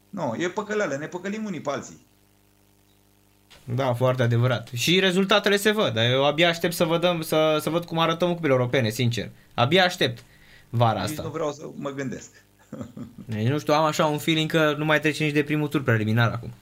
Nu, 0.09 0.36
e 0.38 0.49
păcăleală, 0.49 0.95
ne 0.95 1.07
păcălim 1.07 1.45
unii 1.45 1.61
pe 1.61 1.69
alții. 1.69 2.05
Da, 3.76 3.93
foarte 3.93 4.24
adevărat. 4.24 4.70
Și 4.74 4.99
rezultatele 4.99 5.58
se 5.58 5.72
văd. 5.72 5.97
Eu 5.97 6.26
abia 6.26 6.49
aștept 6.49 6.74
să, 6.74 6.84
vădăm, 6.84 7.22
să, 7.22 7.58
să 7.62 7.70
văd 7.70 7.86
cum 7.86 7.99
arătăm 7.99 8.34
cupele 8.34 8.54
europene, 8.54 8.89
sincer. 8.89 9.30
Abia 9.54 9.84
aștept 9.84 10.24
vara 10.70 10.99
asta. 10.99 11.14
Nici 11.16 11.24
nu 11.24 11.30
vreau 11.30 11.51
să 11.51 11.70
mă 11.76 11.89
gândesc. 11.89 12.30
Deci, 13.26 13.47
nu 13.47 13.60
știu, 13.60 13.74
am 13.74 13.84
așa 13.84 14.06
un 14.06 14.18
feeling 14.18 14.51
că 14.51 14.76
nu 14.78 14.86
mai 14.86 14.99
trece 14.99 15.24
nici 15.24 15.34
de 15.34 15.43
primul 15.43 15.68
tur 15.68 15.84
preliminar 15.84 16.32
acum. 16.32 16.54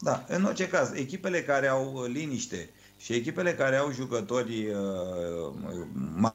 Da, 0.00 0.24
în 0.28 0.44
orice 0.44 0.68
caz, 0.68 0.92
echipele 0.92 1.42
care 1.42 1.66
au 1.66 2.04
liniște 2.12 2.70
și 2.98 3.12
echipele 3.12 3.54
care 3.54 3.76
au 3.76 3.92
jucători 3.92 4.66
uh, 4.66 6.32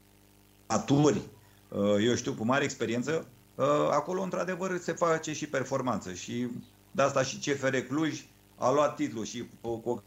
maturi, 0.68 1.22
uh, 1.68 1.95
eu 2.05 2.16
știu, 2.16 2.34
cu 2.34 2.45
mare 2.45 2.64
experiență, 2.64 3.26
uh, 3.55 3.66
acolo 3.91 4.22
într-adevăr 4.22 4.80
se 4.80 4.91
face 4.91 5.34
și 5.34 5.47
performanță 5.47 6.14
și 6.14 6.47
de 6.91 7.01
asta 7.01 7.24
și 7.24 7.38
CFR 7.38 7.76
Cluj 7.78 8.22
a 8.62 8.72
luat 8.72 8.95
titlul 8.95 9.26
și 9.26 9.49
cu, 9.62 9.78
cu 9.78 10.03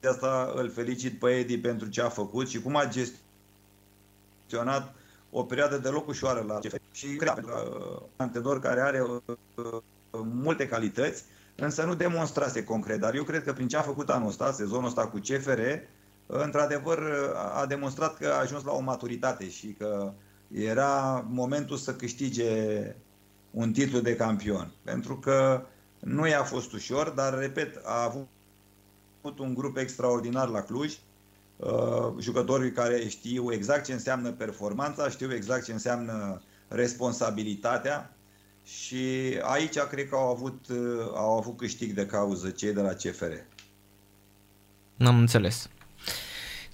de 0.00 0.08
asta 0.08 0.52
îl 0.54 0.70
felicit 0.70 1.18
pe 1.18 1.30
Edi 1.30 1.58
pentru 1.58 1.88
ce 1.88 2.02
a 2.02 2.08
făcut 2.08 2.48
și 2.48 2.62
cum 2.62 2.76
a 2.76 2.88
gestionat 4.46 4.94
o 5.30 5.42
perioadă 5.44 5.78
deloc 5.78 6.08
ușoară 6.08 6.44
la 6.46 6.58
CFR. 6.58 6.76
Și 6.92 7.06
cred 7.06 7.44
că 7.46 7.78
uh, 7.80 8.02
antrenor 8.16 8.60
care 8.60 8.80
are 8.80 9.02
uh, 9.02 9.22
multe 10.12 10.68
calități, 10.68 11.24
însă 11.54 11.84
nu 11.84 11.94
demonstrase 11.94 12.64
concret. 12.64 13.00
Dar 13.00 13.14
eu 13.14 13.24
cred 13.24 13.44
că 13.44 13.52
prin 13.52 13.68
ce 13.68 13.76
a 13.76 13.82
făcut 13.82 14.10
anul 14.10 14.28
ăsta, 14.28 14.52
sezonul 14.52 14.86
ăsta 14.86 15.06
cu 15.06 15.18
CFR, 15.18 15.60
într-adevăr 16.26 16.98
a 17.54 17.66
demonstrat 17.66 18.16
că 18.16 18.26
a 18.26 18.40
ajuns 18.40 18.64
la 18.64 18.72
o 18.72 18.80
maturitate 18.80 19.48
și 19.48 19.66
că 19.78 20.12
era 20.52 21.24
momentul 21.28 21.76
să 21.76 21.94
câștige 21.94 22.46
un 23.50 23.72
titlu 23.72 24.00
de 24.00 24.16
campion. 24.16 24.72
Pentru 24.84 25.18
că 25.18 25.66
nu 25.98 26.26
i-a 26.26 26.42
fost 26.42 26.72
ușor, 26.72 27.08
dar, 27.08 27.38
repet, 27.38 27.80
a 27.84 28.02
avut 28.02 29.38
un 29.38 29.54
grup 29.54 29.76
extraordinar 29.76 30.48
la 30.48 30.62
Cluj, 30.62 30.98
uh, 31.56 31.68
jucătorii 32.20 32.72
care 32.72 33.08
știu 33.08 33.52
exact 33.52 33.84
ce 33.84 33.92
înseamnă 33.92 34.30
performanța, 34.30 35.08
știu 35.08 35.34
exact 35.34 35.64
ce 35.64 35.72
înseamnă 35.72 36.42
responsabilitatea 36.68 38.16
și 38.64 39.38
aici 39.42 39.78
cred 39.78 40.08
că 40.08 40.14
au 40.14 40.30
avut, 40.30 40.68
uh, 40.68 40.76
au 41.14 41.36
avut 41.36 41.56
câștig 41.56 41.92
de 41.92 42.06
cauză 42.06 42.50
cei 42.50 42.72
de 42.72 42.80
la 42.80 42.92
CFR. 42.92 43.32
N-am 44.96 45.18
înțeles. 45.18 45.68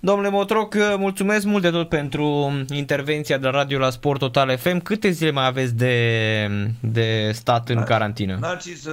Domnule 0.04 0.28
Motroc, 0.28 0.74
mulțumesc 0.98 1.44
mult 1.44 1.62
de 1.62 1.70
tot 1.70 1.88
pentru 1.88 2.52
intervenția 2.68 3.38
de 3.38 3.44
la 3.44 3.50
radio 3.50 3.78
la 3.78 3.90
Sport 3.90 4.18
Total 4.18 4.56
FM. 4.56 4.78
Câte 4.78 5.10
zile 5.10 5.30
mai 5.30 5.46
aveți 5.46 5.74
de, 5.74 6.48
de 6.80 7.30
stat 7.32 7.68
în 7.68 7.82
Nar- 7.82 7.86
carantină? 7.86 8.36
Narcis, 8.40 8.84
uh, 8.84 8.92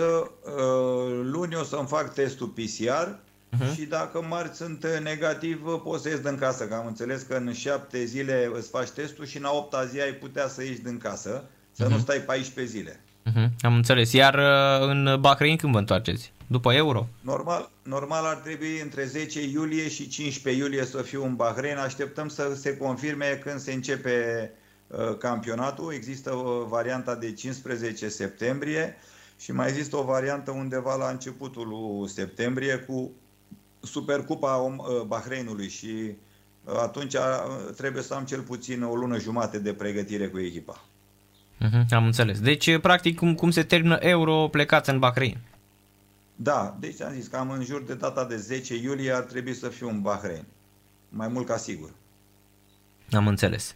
luni 1.24 1.56
o 1.56 1.64
să-mi 1.64 1.88
fac 1.88 2.14
testul 2.14 2.48
PCR 2.48 3.08
uh-huh. 3.08 3.60
Mhm. 3.60 3.74
și 3.74 3.82
dacă 3.82 4.26
marți 4.30 4.58
sunt 4.58 4.86
negativ, 5.04 5.62
poți 5.84 6.04
să 6.04 6.10
ies 6.10 6.20
din 6.20 6.38
casă, 6.38 6.68
că 6.68 6.74
am 6.74 6.86
înțeles 6.88 7.22
că 7.22 7.36
în 7.36 7.54
șapte 7.54 8.06
zile 8.06 8.50
îți 8.54 8.70
faci 8.70 8.90
testul 8.90 9.26
și 9.26 9.38
în 9.38 9.46
a 9.46 9.52
opta 9.52 9.86
zi 9.86 10.02
ai 10.02 10.12
putea 10.12 10.48
să 10.48 10.64
ieși 10.64 10.82
din 10.82 10.98
casă, 10.98 11.44
să 11.72 11.86
uh-huh. 11.86 11.90
nu 11.90 11.98
stai 11.98 12.18
14 12.18 12.78
zile. 12.78 13.00
Uh-huh. 13.32 13.50
Am 13.62 13.76
înțeles. 13.76 14.12
Iar 14.12 14.34
uh, 14.34 14.88
în 14.90 15.18
Bahrain 15.20 15.56
când 15.56 15.72
vă 15.72 15.80
întoarceți? 15.80 16.32
După 16.52 16.74
euro? 16.74 17.08
Normal, 17.22 17.70
normal 17.84 18.26
ar 18.26 18.36
trebui 18.36 18.80
între 18.82 19.04
10 19.04 19.44
iulie 19.44 19.90
și 19.90 20.08
15 20.08 20.64
iulie 20.64 20.86
să 20.86 21.02
fiu 21.02 21.26
în 21.26 21.36
Bahrain. 21.36 21.78
Așteptăm 21.78 22.28
să 22.28 22.54
se 22.56 22.78
confirme 22.78 23.40
când 23.44 23.60
se 23.60 23.74
începe 23.74 24.50
uh, 24.88 25.18
campionatul. 25.18 25.94
Există 25.94 26.36
o 26.36 26.66
varianta 26.66 27.16
de 27.16 27.34
15 27.34 28.10
septembrie 28.10 28.96
și 29.40 29.52
mai 29.52 29.68
există 29.68 29.98
o 29.98 30.04
variantă 30.04 30.52
undeva 30.52 30.96
la 30.96 31.10
începutul 31.10 31.68
lui 31.68 32.10
septembrie 32.10 32.76
cu 32.78 33.12
Supercupa 33.80 34.56
uh, 34.56 35.02
Bahreinului 35.08 35.70
și 35.70 36.16
uh, 36.64 36.74
atunci 36.82 37.14
uh, 37.14 37.22
trebuie 37.78 38.04
să 38.04 38.14
am 38.14 38.24
cel 38.24 38.42
puțin 38.42 38.84
o 38.84 38.96
lună 38.96 39.20
jumate 39.20 39.60
de 39.60 39.74
pregătire 39.74 40.28
cu 40.28 40.40
echipa. 40.40 40.84
Uh-huh, 41.66 41.90
am 41.90 42.06
înțeles. 42.06 42.40
Deci, 42.40 42.78
practic, 42.78 43.18
cum, 43.18 43.36
cum 43.36 43.52
se 43.52 43.64
termină 43.64 43.98
euro, 44.00 44.48
plecați 44.48 44.90
în 44.90 45.00
Bahrein. 45.00 45.38
Da, 46.36 46.76
deci 46.80 47.02
am 47.02 47.14
zis 47.14 47.28
că 47.28 47.38
am 47.38 47.50
în 47.50 47.64
jur 47.64 47.84
de 47.84 47.94
data 47.94 48.26
de 48.26 48.36
10 48.36 48.76
iulie 48.76 49.12
ar 49.12 49.24
trebui 49.24 49.54
să 49.54 49.70
fiu 49.70 49.90
în 49.90 50.02
Bahrein. 50.02 50.46
Mai 51.10 51.28
mult 51.28 51.46
ca 51.46 51.58
sigur. 51.58 51.90
Am 53.12 53.28
înțeles. 53.28 53.76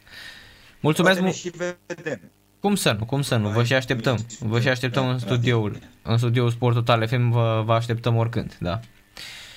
Mulțumesc 0.80 1.20
mult. 1.20 1.34
și 1.34 1.51
vedem. 1.88 2.20
Cum 2.60 2.76
să 2.76 2.91
nu, 2.91 3.06
cum 3.06 3.22
să 3.22 3.36
nu, 3.36 3.49
vă 3.49 3.64
și 3.64 3.74
așteptăm. 3.74 4.26
Vă 4.39 4.60
și 4.60 4.68
așteptăm 4.68 5.08
în 5.08 5.20
studioul, 5.20 5.80
în 6.01 6.18
studioul 6.18 6.49
Sport 6.49 6.76
Total 6.76 7.08
FM, 7.08 7.30
vă, 7.30 7.64
vă 7.66 7.74
așteptăm 7.74 8.16
oricând, 8.16 8.58
da. 8.60 8.80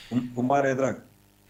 Cu, 0.08 0.24
cu 0.34 0.42
mare 0.42 0.74
drag. 0.74 1.02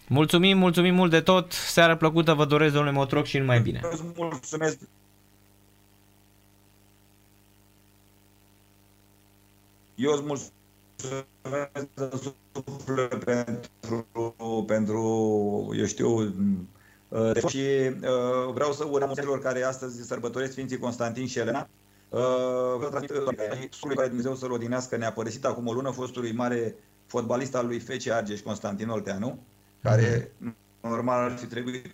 Mulțumim, 0.09 0.59
mulțumim 0.59 0.95
mult 0.95 1.11
de 1.11 1.21
tot. 1.21 1.53
Seara 1.53 1.97
plăcută 1.97 2.35
vă 2.35 2.45
doresc, 2.45 2.73
domnule 2.73 2.95
Motroc, 2.95 3.25
și 3.25 3.39
numai 3.39 3.61
bine. 3.61 3.81
Mulțumesc. 4.17 4.79
Eu 9.95 10.13
îți 10.13 10.23
mulțumesc 10.23 10.53
pentru, 13.25 14.65
pentru, 14.67 15.03
eu 15.77 15.85
știu, 15.85 16.35
uh, 17.09 17.49
și 17.49 17.59
uh, 17.59 18.53
vreau 18.53 18.73
să 18.73 18.85
urăm 18.85 19.13
celor 19.15 19.41
care 19.41 19.63
astăzi 19.63 20.07
sărbătoresc 20.07 20.53
Sfinții 20.53 20.79
Constantin 20.79 21.27
și 21.27 21.39
Elena. 21.39 21.69
Uh, 22.09 22.21
vreau 22.77 22.91
să 22.91 22.99
transmit 22.99 23.95
care 23.95 24.07
Dumnezeu 24.07 24.35
să-l 24.35 24.53
odinească, 24.53 24.97
ne-a 24.97 25.13
părăsit 25.13 25.45
acum 25.45 25.67
o 25.67 25.73
lună 25.73 25.91
fostului 25.91 26.33
mare 26.33 26.75
fotbalist 27.07 27.55
al 27.55 27.67
lui 27.67 27.79
FC 27.79 28.09
Argeș, 28.09 28.41
Constantin 28.41 28.89
Olteanu, 28.89 29.39
care 29.83 30.33
normal 30.81 31.31
ar 31.31 31.39
fi 31.39 31.47
trebuit 31.47 31.87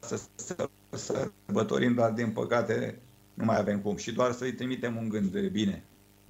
să, 0.00 0.20
să 0.34 0.68
sărbătorim, 0.90 1.94
dar 1.94 2.10
din 2.10 2.30
păcate 2.30 2.98
nu 3.34 3.44
mai 3.44 3.58
avem 3.58 3.80
cum. 3.80 3.96
Și 3.96 4.12
doar 4.12 4.32
să-i 4.32 4.52
trimitem 4.52 4.96
un 4.96 5.08
gând 5.08 5.32
de 5.32 5.40
bine 5.40 5.82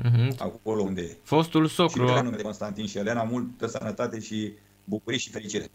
Uh-huh. 0.03 0.37
acolo 0.39 0.83
unde 0.83 1.01
e. 1.01 1.17
Fostul 1.23 1.67
Și 1.67 1.75
socru, 1.75 2.05
de 2.05 2.21
numele 2.21 2.43
Constantin 2.43 2.87
și 2.87 2.99
Elena, 2.99 3.23
multă 3.23 3.67
sănătate 3.67 4.21
și 4.21 4.53
bucurie 4.85 5.19
și 5.19 5.31
fericire. 5.31 5.71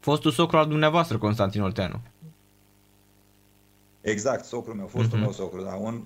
fostul 0.00 0.30
socru 0.30 0.56
al 0.58 0.66
dumneavoastră, 0.66 1.18
Constantin 1.18 1.62
Olteanu. 1.62 2.00
Exact, 4.00 4.44
socrul 4.44 4.74
meu, 4.74 4.86
fostul 4.86 5.18
Mhm. 5.18 5.20
meu 5.20 5.32
socru, 5.32 5.62
da, 5.62 5.74
un, 5.74 6.02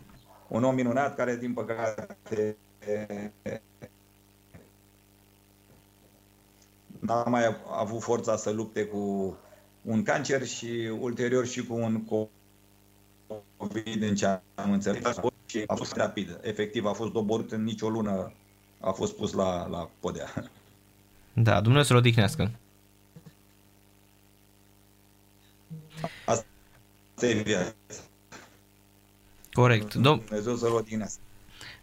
un 0.49 0.65
om 0.65 0.75
minunat 0.75 1.17
care, 1.17 1.37
din 1.37 1.53
păcate, 1.53 2.57
n-a 7.01 7.25
mai 7.25 7.57
avut 7.71 8.01
forța 8.03 8.37
să 8.37 8.51
lupte 8.51 8.85
cu 8.85 9.37
un 9.83 10.03
cancer 10.03 10.47
și 10.47 10.91
ulterior 11.01 11.47
și 11.47 11.67
cu 11.67 11.75
un 11.75 12.05
COVID 13.57 14.03
în 14.03 14.15
ce 14.15 14.27
am 14.55 14.73
înțeles 14.73 15.21
și 15.51 15.65
a 15.67 15.75
fost 15.75 15.97
rapid. 15.97 16.39
Efectiv, 16.43 16.87
a 16.87 16.93
fost 16.93 17.13
doborât 17.13 17.53
în 17.53 17.63
nicio 17.65 17.89
lună, 17.89 18.33
a 18.81 18.91
fost 18.91 19.17
pus 19.17 19.33
la, 19.33 19.67
la 19.67 19.91
podea. 20.01 20.33
Da, 21.33 21.61
Dumnezeu 21.61 21.85
să-l 21.85 21.97
odihnească. 21.97 22.51
Asta 26.25 27.27
e 27.27 27.33
viața. 27.33 27.73
Corect. 29.53 29.93
Dom- 29.99 30.25
Dumnezeu 30.27 30.57
să-l 30.57 30.73
odihnească. 30.73 31.21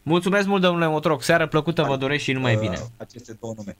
Mulțumesc 0.04 0.48
mult, 0.48 0.62
domnule 0.62 0.88
Motroc. 0.88 1.24
Seară 1.24 1.48
plăcută 1.48 1.84
vă 1.84 1.98
doresc 1.98 2.24
și 2.24 2.32
numai 2.32 2.56
bine. 2.56 2.78
Uh, 2.78 2.88
Aceste 2.98 3.38
două 3.40 3.54
nume. 3.58 3.78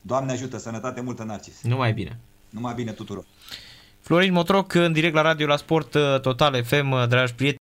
Doamne 0.00 0.32
ajută, 0.32 0.58
sănătate 0.58 1.00
multă, 1.00 1.22
Narcis. 1.22 1.62
Numai 1.62 1.92
bine. 1.92 2.18
Numai 2.50 2.74
bine 2.74 2.92
tuturor. 2.92 3.24
Florin 4.00 4.32
Motroc, 4.32 4.74
în 4.74 4.92
direct 4.92 5.14
la 5.14 5.20
radio 5.20 5.46
la 5.46 5.56
Sport 5.56 5.94
uh, 5.94 6.20
Total 6.20 6.64
FM, 6.64 6.90
uh, 6.90 7.08
dragi 7.08 7.34
prieteni. 7.34 7.61